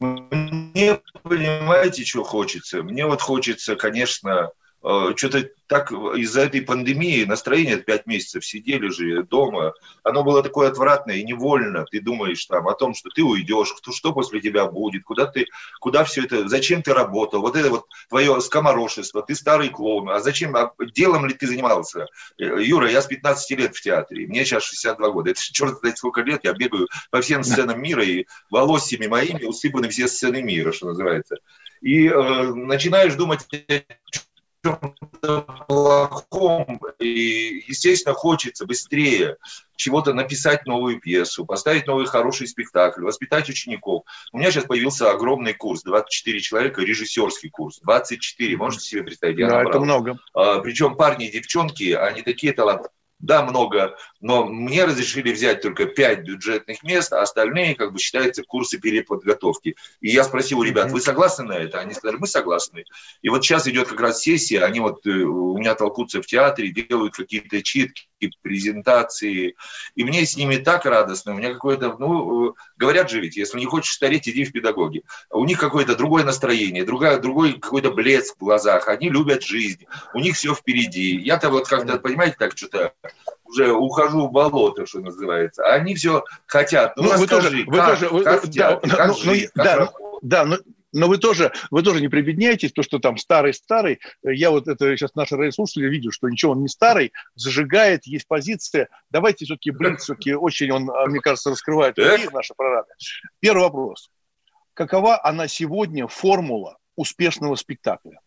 Мне, 0.00 1.00
понимаете, 1.22 2.04
что 2.04 2.24
хочется? 2.24 2.82
Мне 2.82 3.06
вот 3.06 3.20
хочется, 3.20 3.76
конечно, 3.76 4.50
что-то 4.80 5.50
так 5.70 5.92
из-за 5.92 6.42
этой 6.42 6.62
пандемии 6.62 7.24
настроение 7.24 7.76
пять 7.76 8.06
месяцев 8.06 8.44
сидели 8.44 8.88
же 8.88 9.22
дома, 9.22 9.72
оно 10.02 10.24
было 10.24 10.42
такое 10.42 10.68
отвратное 10.68 11.16
и 11.16 11.24
невольно. 11.24 11.84
Ты 11.88 12.00
думаешь 12.00 12.44
там 12.46 12.66
о 12.66 12.74
том, 12.74 12.94
что 12.94 13.08
ты 13.10 13.22
уйдешь, 13.22 13.74
что, 13.76 13.92
что 13.92 14.12
после 14.12 14.40
тебя 14.40 14.66
будет, 14.66 15.04
куда 15.04 15.26
ты, 15.26 15.46
куда 15.80 16.02
все 16.04 16.24
это, 16.24 16.48
зачем 16.48 16.82
ты 16.82 16.92
работал, 16.92 17.40
вот 17.40 17.56
это 17.56 17.70
вот 17.70 17.86
твое 18.08 18.40
скоморошество, 18.40 19.22
ты 19.22 19.36
старый 19.36 19.68
клоун, 19.68 20.10
а 20.10 20.18
зачем, 20.18 20.56
а 20.56 20.72
делом 20.92 21.26
ли 21.26 21.34
ты 21.34 21.46
занимался? 21.46 22.06
Э, 22.38 22.60
Юра, 22.60 22.90
я 22.90 23.00
с 23.00 23.06
15 23.06 23.58
лет 23.58 23.76
в 23.76 23.80
театре, 23.80 24.26
мне 24.26 24.44
сейчас 24.44 24.64
62 24.64 25.10
года, 25.10 25.30
это 25.30 25.40
черт 25.40 25.78
знает 25.78 25.98
сколько 25.98 26.22
лет, 26.22 26.40
я 26.42 26.52
бегаю 26.52 26.88
по 27.10 27.20
всем 27.20 27.44
сценам 27.44 27.80
мира, 27.80 28.02
и 28.02 28.26
волосами 28.50 29.06
моими 29.06 29.44
усыпаны 29.44 29.88
все 29.88 30.08
сцены 30.08 30.42
мира, 30.42 30.72
что 30.72 30.86
называется. 30.86 31.36
И 31.80 32.08
э, 32.08 32.54
начинаешь 32.54 33.14
думать 33.14 33.46
чем-то 34.62 35.42
плохом, 35.66 36.80
и, 36.98 37.64
естественно, 37.66 38.14
хочется 38.14 38.66
быстрее 38.66 39.36
чего-то 39.76 40.12
написать 40.12 40.66
новую 40.66 41.00
пьесу, 41.00 41.46
поставить 41.46 41.86
новый 41.86 42.04
хороший 42.04 42.46
спектакль, 42.46 43.02
воспитать 43.02 43.48
учеников. 43.48 44.04
У 44.32 44.38
меня 44.38 44.50
сейчас 44.50 44.64
появился 44.64 45.10
огромный 45.10 45.54
курс, 45.54 45.82
24 45.82 46.40
человека, 46.40 46.82
режиссерский 46.82 47.48
курс, 47.48 47.80
24, 47.80 48.56
можете 48.58 48.84
себе 48.84 49.02
представить? 49.02 49.38
Я 49.38 49.48
да, 49.48 49.56
набрал. 49.56 49.70
это 49.70 49.80
много. 49.80 50.18
А, 50.34 50.58
причем 50.60 50.96
парни 50.96 51.28
и 51.28 51.32
девчонки, 51.32 51.92
они 51.92 52.22
такие 52.22 52.52
талантливые 52.52 52.92
да, 53.20 53.42
много, 53.42 53.96
но 54.20 54.46
мне 54.46 54.84
разрешили 54.84 55.32
взять 55.32 55.60
только 55.60 55.86
5 55.86 56.20
бюджетных 56.20 56.82
мест, 56.82 57.12
а 57.12 57.22
остальные, 57.22 57.74
как 57.74 57.92
бы, 57.92 57.98
считаются 57.98 58.42
курсы 58.42 58.78
переподготовки. 58.78 59.76
И 60.00 60.10
я 60.10 60.24
спросил 60.24 60.60
у 60.60 60.62
ребят, 60.62 60.90
вы 60.90 61.00
согласны 61.00 61.44
на 61.44 61.52
это? 61.52 61.80
Они 61.80 61.92
сказали, 61.94 62.18
мы 62.18 62.26
согласны. 62.26 62.84
И 63.22 63.28
вот 63.28 63.44
сейчас 63.44 63.68
идет 63.68 63.88
как 63.88 64.00
раз 64.00 64.20
сессия, 64.20 64.64
они 64.64 64.80
вот 64.80 65.06
э, 65.06 65.10
у 65.10 65.56
меня 65.58 65.74
толкутся 65.74 66.22
в 66.22 66.26
театре, 66.26 66.70
делают 66.70 67.14
какие-то 67.14 67.62
читки, 67.62 68.09
презентации, 68.42 69.56
и 69.94 70.04
мне 70.04 70.24
с 70.24 70.36
ними 70.36 70.56
так 70.56 70.84
радостно, 70.84 71.32
у 71.32 71.36
меня 71.36 71.52
какое-то, 71.52 71.96
ну, 71.98 72.54
говорят 72.76 73.10
же 73.10 73.20
ведь, 73.20 73.36
если 73.36 73.58
не 73.58 73.66
хочешь 73.66 73.94
стареть, 73.94 74.28
иди 74.28 74.44
в 74.44 74.52
педагоги. 74.52 75.02
У 75.30 75.44
них 75.44 75.58
какое-то 75.58 75.96
другое 75.96 76.24
настроение, 76.24 76.84
другая, 76.84 77.18
другой 77.18 77.54
какой-то 77.54 77.90
блеск 77.90 78.36
в 78.36 78.44
глазах, 78.44 78.88
они 78.88 79.08
любят 79.08 79.42
жизнь, 79.42 79.86
у 80.14 80.18
них 80.20 80.36
все 80.36 80.54
впереди. 80.54 81.16
Я-то 81.16 81.50
вот 81.50 81.68
как-то, 81.68 81.98
понимаете, 81.98 82.36
так 82.38 82.56
что-то 82.56 82.92
уже 83.44 83.72
ухожу 83.72 84.28
в 84.28 84.32
болото, 84.32 84.86
что 84.86 85.00
называется. 85.00 85.64
А 85.64 85.74
они 85.74 85.94
все 85.94 86.24
хотят. 86.46 86.96
Ну, 86.96 87.04
ну 87.04 87.18
вы 87.18 87.26
тоже, 87.26 87.64
вы 87.66 87.76
как, 87.76 87.88
тоже, 87.90 88.04
как, 88.06 88.12
вы, 88.12 88.24
как, 88.24 88.48
да, 88.50 88.76
как 88.76 89.08
ну, 89.08 89.14
жить, 89.14 89.50
ну, 89.54 89.64
как 89.64 89.76
да, 89.76 89.92
да, 90.22 90.44
но, 90.44 90.58
но 90.92 91.08
вы 91.08 91.18
тоже, 91.18 91.52
вы 91.70 91.82
тоже 91.82 92.00
не 92.00 92.08
прибедняйтесь, 92.08 92.72
то, 92.72 92.82
что 92.82 92.98
там 92.98 93.16
старый-старый. 93.16 94.00
Я 94.22 94.50
вот 94.50 94.66
это 94.68 94.96
сейчас 94.96 95.14
наши 95.14 95.36
радиослушатели 95.36 95.88
видят, 95.88 96.12
что 96.12 96.28
ничего, 96.28 96.52
он 96.52 96.62
не 96.62 96.68
старый, 96.68 97.12
зажигает, 97.34 98.06
есть 98.06 98.26
позиция. 98.26 98.88
Давайте 99.10 99.44
все-таки 99.44 99.70
Блиц, 99.70 100.00
все-таки 100.02 100.34
очень 100.34 100.70
он, 100.72 100.90
а, 100.90 101.06
мне 101.06 101.20
кажется, 101.20 101.50
раскрывает 101.50 101.96
наши 101.96 102.54
программы. 102.54 102.88
Первый 103.40 103.62
вопрос. 103.62 104.10
Какова 104.74 105.24
она 105.24 105.46
сегодня 105.48 106.06
формула 106.06 106.78
успешного 106.96 107.54
спектакля? 107.54 108.20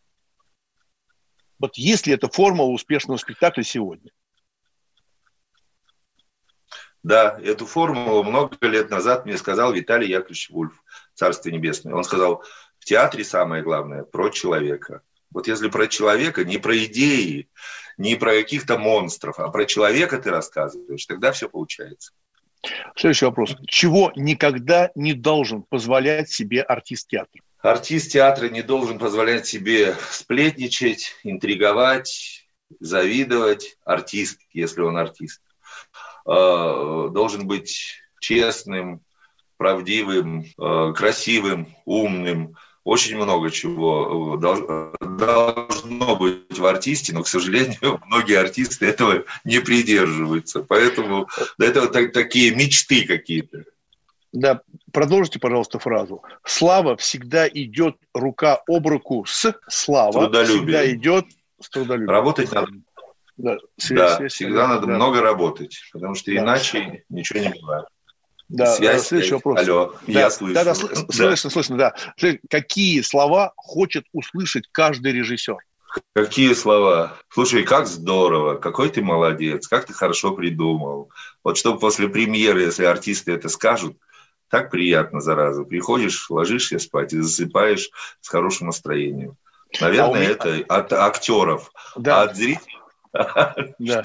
Вот 1.59 1.77
есть 1.77 2.07
ли 2.07 2.13
эта 2.13 2.27
формула 2.27 2.69
успешного 2.69 3.17
спектакля 3.17 3.63
сегодня? 3.63 4.11
Да, 7.03 7.37
эту 7.43 7.65
формулу 7.65 8.23
много 8.23 8.55
лет 8.61 8.89
назад 8.89 9.25
мне 9.25 9.37
сказал 9.37 9.73
Виталий 9.73 10.09
Яковлевич 10.09 10.49
Вульф, 10.49 10.82
Царство 11.13 11.49
Небесное. 11.49 11.93
Он 11.93 12.03
сказал, 12.03 12.43
в 12.79 12.85
театре 12.85 13.23
самое 13.23 13.63
главное 13.63 14.03
про 14.03 14.29
человека. 14.29 15.01
Вот 15.31 15.47
если 15.47 15.69
про 15.69 15.87
человека, 15.87 16.43
не 16.43 16.57
про 16.57 16.77
идеи, 16.85 17.49
не 17.97 18.15
про 18.15 18.31
каких-то 18.33 18.77
монстров, 18.77 19.39
а 19.39 19.49
про 19.49 19.65
человека 19.65 20.19
ты 20.19 20.29
рассказываешь, 20.29 21.05
тогда 21.05 21.31
все 21.31 21.49
получается. 21.49 22.11
Следующий 22.95 23.25
вопрос. 23.25 23.55
Чего 23.67 24.11
никогда 24.15 24.91
не 24.95 25.13
должен 25.13 25.63
позволять 25.63 26.29
себе 26.29 26.61
артист 26.61 27.09
театра? 27.09 27.41
Артист 27.59 28.11
театра 28.11 28.49
не 28.49 28.61
должен 28.61 28.99
позволять 28.99 29.45
себе 29.47 29.95
сплетничать, 30.11 31.15
интриговать, 31.23 32.47
завидовать. 32.79 33.77
Артист, 33.85 34.39
если 34.51 34.81
он 34.81 34.97
артист. 34.97 35.41
Э, 36.25 37.09
должен 37.11 37.47
быть 37.47 38.01
честным, 38.19 39.01
правдивым, 39.57 40.45
э, 40.45 40.93
красивым, 40.95 41.75
умным. 41.85 42.55
Очень 42.83 43.15
много 43.15 43.49
чего 43.49 44.35
э, 44.35 44.97
должно 45.17 46.15
быть 46.15 46.57
в 46.57 46.65
артисте, 46.65 47.13
но, 47.13 47.23
к 47.23 47.27
сожалению, 47.27 48.01
многие 48.07 48.39
артисты 48.39 48.87
этого 48.87 49.23
не 49.45 49.59
придерживаются. 49.59 50.63
Поэтому 50.63 51.29
это 51.57 51.81
вот 51.81 51.93
такие 52.13 52.53
мечты 52.53 53.05
какие-то. 53.05 53.63
Да, 54.33 54.61
продолжите, 54.91 55.39
пожалуйста, 55.39 55.77
фразу. 55.77 56.23
Слава 56.43 56.97
всегда 56.97 57.47
идет 57.47 57.97
рука 58.15 58.61
об 58.67 58.87
руку 58.87 59.25
с 59.25 59.53
слава. 59.69 60.29
Всегда 60.43 60.89
идет 60.91 61.25
с 61.61 61.69
трудолюбием. 61.69 62.09
Работать 62.09 62.51
надо. 62.51 62.71
Да, 63.37 63.57
связь, 63.77 63.99
да 63.99 64.17
связь, 64.17 64.33
всегда 64.33 64.65
связь, 64.65 64.69
надо 64.69 64.87
да. 64.87 64.93
много 64.93 65.21
работать, 65.21 65.79
потому 65.91 66.13
что 66.15 66.31
да. 66.31 66.37
иначе 66.37 67.03
ничего 67.09 67.39
не 67.39 67.49
бывает. 67.49 67.85
Да, 68.49 68.75
связь, 68.75 69.07
следующий 69.07 69.33
вопрос. 69.33 69.59
Алло, 69.59 69.95
да, 70.07 70.19
я 70.19 70.29
слышу. 70.29 70.53
Да, 70.53 70.63
да, 70.63 70.75
слышно, 70.75 71.49
слышно, 71.49 71.77
да. 71.77 71.95
Какие 72.49 73.01
слова 73.01 73.53
хочет 73.55 74.05
услышать 74.11 74.65
каждый 74.71 75.11
режиссер? 75.13 75.57
Какие 76.13 76.53
слова? 76.53 77.17
Слушай, 77.29 77.63
как 77.63 77.87
здорово, 77.87 78.55
какой 78.55 78.89
ты 78.89 79.01
молодец, 79.01 79.67
как 79.67 79.85
ты 79.85 79.93
хорошо 79.93 80.31
придумал. 80.31 81.09
Вот 81.43 81.57
чтобы 81.57 81.79
после 81.79 82.07
премьеры, 82.07 82.61
если 82.63 82.85
артисты 82.85 83.31
это 83.31 83.47
скажут, 83.49 83.97
так 84.49 84.69
приятно, 84.71 85.21
зараза. 85.21 85.63
Приходишь, 85.63 86.29
ложишься 86.29 86.79
спать 86.79 87.13
и 87.13 87.19
засыпаешь 87.19 87.89
с 88.21 88.27
хорошим 88.27 88.67
настроением. 88.67 89.37
Наверное, 89.81 90.13
а 90.13 90.19
меня... 90.19 90.29
это 90.31 90.63
от 90.67 90.93
актеров. 90.93 91.71
Да. 91.95 92.21
А 92.21 92.23
от 92.25 92.35
зрителей 92.35 92.72
да. 93.79 94.03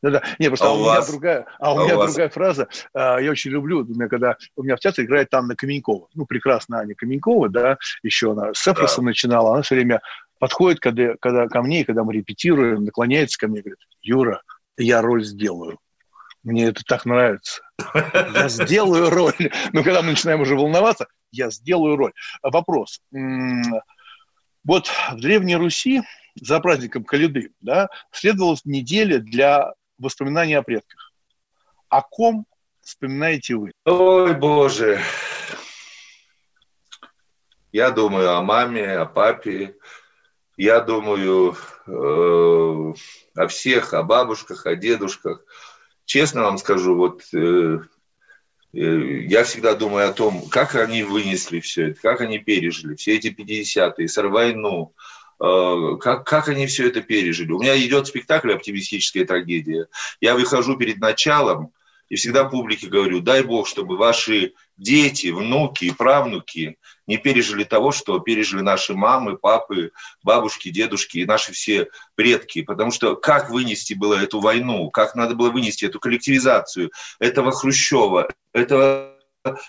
Да, 0.00 0.10
да. 0.10 0.22
Не, 0.38 0.48
просто 0.48 0.66
а, 0.66 0.70
а 0.70 0.72
у, 0.74 0.78
меня 0.78 1.06
другая, 1.06 1.46
а 1.58 1.74
у 1.74 1.78
а 1.78 1.84
меня 1.84 1.96
другая 1.96 2.28
фраза. 2.28 2.68
А, 2.94 3.18
я 3.18 3.30
очень 3.30 3.50
люблю, 3.50 3.80
у 3.80 3.84
меня 3.84 4.08
когда 4.08 4.36
у 4.56 4.62
меня 4.62 4.76
в 4.76 4.80
театре 4.80 5.06
играет 5.06 5.34
Анна 5.34 5.56
Каменькова. 5.56 6.08
Ну, 6.14 6.24
прекрасная 6.24 6.80
Аня 6.80 6.94
Каменькова, 6.94 7.48
да, 7.48 7.78
еще 8.02 8.32
она 8.32 8.54
с 8.54 8.66
Эфроса 8.66 8.98
да. 9.00 9.06
начинала. 9.06 9.54
Она 9.54 9.62
все 9.62 9.74
время 9.74 10.02
подходит, 10.38 10.78
когда, 10.78 11.14
когда 11.20 11.48
ко 11.48 11.62
мне, 11.62 11.84
когда 11.84 12.04
мы 12.04 12.12
репетируем, 12.12 12.84
наклоняется 12.84 13.38
ко 13.38 13.48
мне 13.48 13.58
и 13.58 13.62
говорит, 13.62 13.80
Юра, 14.02 14.42
я 14.76 15.02
роль 15.02 15.24
сделаю. 15.24 15.78
Мне 16.44 16.66
это 16.66 16.82
так 16.84 17.06
нравится. 17.06 17.62
Я 18.34 18.48
сделаю 18.48 19.10
роль. 19.10 19.32
Но 19.72 19.82
когда 19.82 20.02
мы 20.02 20.10
начинаем 20.10 20.40
уже 20.40 20.54
волноваться, 20.54 21.06
я 21.32 21.50
сделаю 21.50 21.96
роль. 21.96 22.12
Вопрос. 22.42 23.00
Вот 24.64 24.86
в 24.86 25.20
Древней 25.20 25.56
Руси 25.56 26.02
за 26.40 26.60
праздником 26.60 27.04
Калиды 27.04 27.52
да, 27.60 27.88
следовала 28.10 28.56
неделя 28.64 29.18
для 29.18 29.72
воспоминаний 29.98 30.54
о 30.54 30.62
предках. 30.62 31.12
О 31.88 32.02
ком 32.02 32.46
вспоминаете 32.80 33.56
вы? 33.56 33.72
Ой, 33.84 34.34
Боже. 34.34 35.00
Я 37.72 37.90
думаю 37.90 38.36
о 38.36 38.42
маме, 38.42 38.96
о 38.96 39.06
папе. 39.06 39.76
Я 40.56 40.80
думаю 40.80 41.56
э, 41.86 41.90
о 41.90 43.46
всех, 43.48 43.92
о 43.94 44.02
бабушках, 44.04 44.66
о 44.66 44.76
дедушках. 44.76 45.44
Честно 46.04 46.42
вам 46.42 46.58
скажу, 46.58 46.94
вот 46.94 47.22
э, 47.34 47.78
э, 48.72 48.78
я 48.78 49.42
всегда 49.42 49.74
думаю 49.74 50.08
о 50.08 50.12
том, 50.12 50.48
как 50.48 50.76
они 50.76 51.02
вынесли 51.02 51.58
все 51.58 51.90
это, 51.90 52.00
как 52.00 52.20
они 52.20 52.38
пережили 52.38 52.94
все 52.94 53.16
эти 53.16 53.28
50-е, 53.28 54.06
с 54.06 54.22
войну, 54.22 54.94
как, 55.38 56.24
как 56.24 56.48
они 56.48 56.66
все 56.66 56.88
это 56.88 57.00
пережили. 57.00 57.52
У 57.52 57.60
меня 57.60 57.76
идет 57.78 58.06
спектакль 58.06 58.52
«Оптимистическая 58.52 59.24
трагедия». 59.24 59.88
Я 60.20 60.34
выхожу 60.34 60.76
перед 60.76 60.98
началом 60.98 61.72
и 62.08 62.16
всегда 62.16 62.44
публике 62.44 62.86
говорю, 62.86 63.20
дай 63.20 63.42
бог, 63.42 63.66
чтобы 63.66 63.96
ваши 63.96 64.52
дети, 64.76 65.28
внуки 65.28 65.86
и 65.86 65.90
правнуки 65.90 66.76
не 67.06 67.16
пережили 67.16 67.64
того, 67.64 67.92
что 67.92 68.18
пережили 68.18 68.60
наши 68.60 68.94
мамы, 68.94 69.36
папы, 69.36 69.90
бабушки, 70.22 70.70
дедушки 70.70 71.18
и 71.18 71.26
наши 71.26 71.52
все 71.52 71.88
предки. 72.14 72.62
Потому 72.62 72.90
что 72.90 73.16
как 73.16 73.50
вынести 73.50 73.94
было 73.94 74.14
эту 74.14 74.40
войну, 74.40 74.90
как 74.90 75.14
надо 75.14 75.34
было 75.34 75.50
вынести 75.50 75.84
эту 75.84 76.00
коллективизацию 76.00 76.90
этого 77.18 77.52
Хрущева, 77.52 78.28
этого 78.52 79.13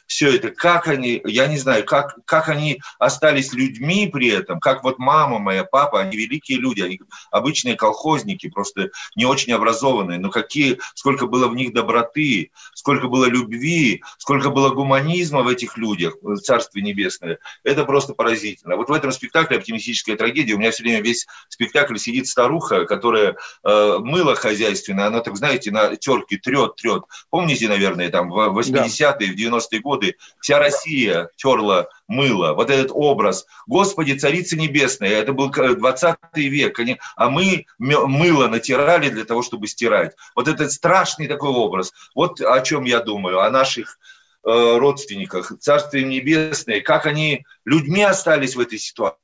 все 0.08 0.36
это, 0.36 0.52
как 0.52 0.88
они, 0.88 1.22
я 1.26 1.48
не 1.48 1.58
знаю, 1.58 1.86
как, 1.86 2.18
как 2.26 2.50
они 2.50 2.82
остались 3.00 3.54
людьми 3.54 4.10
при 4.12 4.30
этом, 4.30 4.60
как 4.60 4.84
вот 4.84 5.00
мама 5.00 5.40
моя, 5.40 5.64
папа, 5.64 6.02
они 6.02 6.18
великие 6.18 6.60
люди, 6.60 6.82
они 6.82 7.00
обычные 7.32 7.76
колхозники, 7.76 8.50
просто 8.50 8.90
не 9.16 9.26
очень 9.26 9.54
образованные, 9.54 10.20
но 10.20 10.30
какие, 10.30 10.80
сколько 10.94 11.28
было 11.28 11.48
в 11.48 11.56
них 11.56 11.74
доброты, 11.74 12.52
сколько 12.74 13.08
было 13.08 13.26
любви, 13.26 14.04
сколько 14.18 14.50
было 14.50 14.70
гуманизма 14.70 15.44
в 15.44 15.48
этих 15.48 15.78
людях, 15.78 16.16
в 16.22 16.38
Царстве 16.38 16.82
Небесное, 16.82 17.40
это 17.64 17.86
просто 17.86 18.14
поразительно. 18.14 18.78
Вот 18.78 18.90
в 18.90 18.94
этом 18.94 19.12
спектакле 19.12 19.58
«Оптимистическая 19.58 20.16
трагедия» 20.16 20.54
у 20.54 20.58
меня 20.58 20.72
все 20.72 20.84
время 20.84 21.02
весь 21.02 21.28
спектакль 21.50 21.98
сидит 21.98 22.28
старуха, 22.28 22.86
которая 22.86 23.36
э, 23.64 23.98
мыло 24.00 24.36
хозяйственное, 24.36 25.08
она 25.08 25.20
так, 25.20 25.36
знаете, 25.36 25.72
на 25.72 25.96
терке 25.96 26.38
трет, 26.38 26.76
трет. 26.76 27.04
Помните, 27.30 27.68
наверное, 27.68 28.10
там 28.10 28.30
в 28.30 28.58
80-е, 28.58 29.32
в 29.32 29.36
90 29.36 29.65
90-е 29.66 29.80
годы 29.80 30.16
вся 30.40 30.60
Россия 30.60 31.30
терла 31.36 31.90
мыло. 32.08 32.54
Вот 32.54 32.70
этот 32.70 32.92
образ. 32.94 33.46
Господи, 33.68 34.14
Царица 34.14 34.58
Небесная, 34.58 35.10
это 35.10 35.34
был 35.34 35.50
20 35.50 36.18
век. 36.36 36.80
А 37.16 37.30
мы 37.30 37.66
мыло 37.78 38.48
натирали 38.48 39.10
для 39.10 39.26
того, 39.26 39.42
чтобы 39.42 39.68
стирать. 39.68 40.16
Вот 40.36 40.48
этот 40.48 40.72
страшный 40.72 41.28
такой 41.28 41.50
образ. 41.50 41.94
Вот 42.14 42.42
о 42.42 42.62
чем 42.62 42.84
я 42.84 43.00
думаю, 43.00 43.42
о 43.42 43.50
наших 43.50 44.00
э, 44.44 44.78
родственниках, 44.78 45.52
Царствие 45.60 46.04
Небесное, 46.04 46.82
как 46.82 47.06
они 47.06 47.46
людьми 47.66 48.04
остались 48.04 48.56
в 48.56 48.60
этой 48.60 48.78
ситуации 48.78 49.20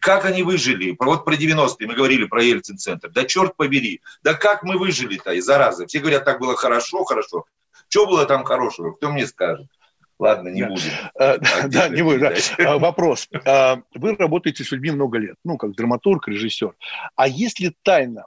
как 0.00 0.24
они 0.24 0.42
выжили? 0.42 0.96
Вот 0.98 1.26
про 1.26 1.34
90-е 1.34 1.86
мы 1.86 1.94
говорили 1.94 2.24
про 2.24 2.42
Ельцин-центр. 2.42 3.10
Да 3.10 3.24
черт 3.24 3.54
побери, 3.54 4.00
да 4.22 4.32
как 4.32 4.62
мы 4.62 4.78
выжили-то 4.78 5.32
и 5.32 5.40
зараза? 5.40 5.86
Все 5.86 5.98
говорят, 5.98 6.24
так 6.24 6.40
было 6.40 6.56
хорошо, 6.56 7.04
хорошо. 7.04 7.44
Что 7.88 8.06
было 8.06 8.26
там 8.26 8.44
хорошего? 8.44 8.92
Кто 8.92 9.10
мне 9.10 9.26
скажет? 9.26 9.66
Ладно, 10.18 10.48
не 10.48 10.62
да. 10.62 10.68
будем. 10.68 10.90
А, 11.14 11.38
да, 11.68 11.88
не 11.88 12.02
будем. 12.02 12.20
Да. 12.20 12.34
А, 12.58 12.78
вопрос. 12.78 13.28
А, 13.44 13.82
вы 13.94 14.16
работаете 14.16 14.64
с 14.64 14.72
людьми 14.72 14.90
много 14.90 15.18
лет, 15.18 15.36
ну, 15.44 15.56
как 15.56 15.74
драматург, 15.74 16.28
режиссер. 16.28 16.74
А 17.14 17.28
есть 17.28 17.60
ли 17.60 17.74
тайна 17.82 18.26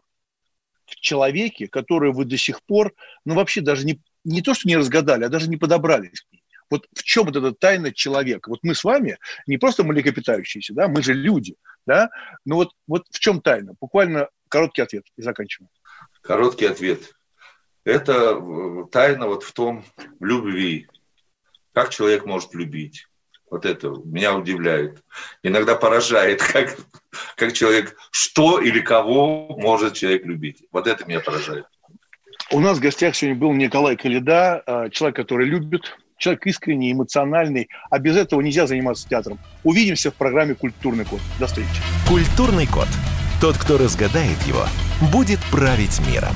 в 0.85 0.95
человеке, 0.95 1.67
которую 1.67 2.13
вы 2.13 2.25
до 2.25 2.37
сих 2.37 2.63
пор, 2.63 2.93
ну, 3.25 3.35
вообще 3.35 3.61
даже 3.61 3.85
не, 3.85 3.99
не 4.23 4.41
то, 4.41 4.53
что 4.53 4.67
не 4.67 4.77
разгадали, 4.77 5.25
а 5.25 5.29
даже 5.29 5.49
не 5.49 5.57
подобрались 5.57 6.21
к 6.21 6.31
ней? 6.31 6.43
Вот 6.69 6.87
в 6.95 7.03
чем 7.03 7.25
вот 7.25 7.35
эта 7.35 7.51
тайна 7.51 7.91
человека? 7.91 8.49
Вот 8.49 8.59
мы 8.63 8.73
с 8.73 8.85
вами 8.85 9.17
не 9.45 9.57
просто 9.57 9.83
млекопитающиеся, 9.83 10.73
да, 10.73 10.87
мы 10.87 11.03
же 11.03 11.13
люди, 11.13 11.55
да, 11.85 12.09
но 12.45 12.55
вот, 12.55 12.71
вот 12.87 13.03
в 13.11 13.19
чем 13.19 13.41
тайна? 13.41 13.73
Буквально 13.81 14.29
короткий 14.47 14.81
ответ 14.81 15.03
и 15.17 15.21
заканчиваем. 15.21 15.69
Короткий 16.21 16.65
ответ. 16.65 17.13
Это 17.83 18.37
э, 18.39 18.85
тайна 18.91 19.27
вот 19.27 19.43
в 19.43 19.51
том, 19.53 19.83
в 20.19 20.23
любви, 20.23 20.87
как 21.73 21.89
человек 21.89 22.25
может 22.25 22.53
любить? 22.53 23.07
Вот 23.49 23.65
это 23.65 23.89
меня 24.05 24.33
удивляет. 24.33 25.03
Иногда 25.43 25.75
поражает, 25.75 26.41
как, 26.53 26.77
как 27.35 27.53
человек, 27.53 27.95
что 28.11 28.59
или 28.59 28.79
кого 28.79 29.55
может 29.57 29.93
человек 29.93 30.25
любить. 30.25 30.63
Вот 30.71 30.87
это 30.87 31.05
меня 31.05 31.19
поражает. 31.19 31.65
У 32.51 32.59
нас 32.59 32.77
в 32.77 32.81
гостях 32.81 33.15
сегодня 33.15 33.39
был 33.39 33.53
Николай 33.53 33.95
Калида, 33.95 34.63
а, 34.65 34.89
человек, 34.89 35.15
который 35.17 35.47
любит, 35.47 35.97
человек 36.17 36.45
искренний, 36.47 36.91
эмоциональный, 36.91 37.69
а 37.89 37.99
без 37.99 38.15
этого 38.15 38.41
нельзя 38.41 38.67
заниматься 38.67 39.07
театром. 39.07 39.39
Увидимся 39.63 40.11
в 40.11 40.15
программе 40.15 40.55
«Культурный 40.55 41.05
код». 41.05 41.19
До 41.39 41.47
встречи. 41.47 41.69
«Культурный 42.07 42.67
код». 42.67 42.87
Тот, 43.41 43.57
кто 43.57 43.77
разгадает 43.77 44.39
его, 44.43 44.65
будет 45.11 45.39
править 45.51 45.99
миром. 46.07 46.35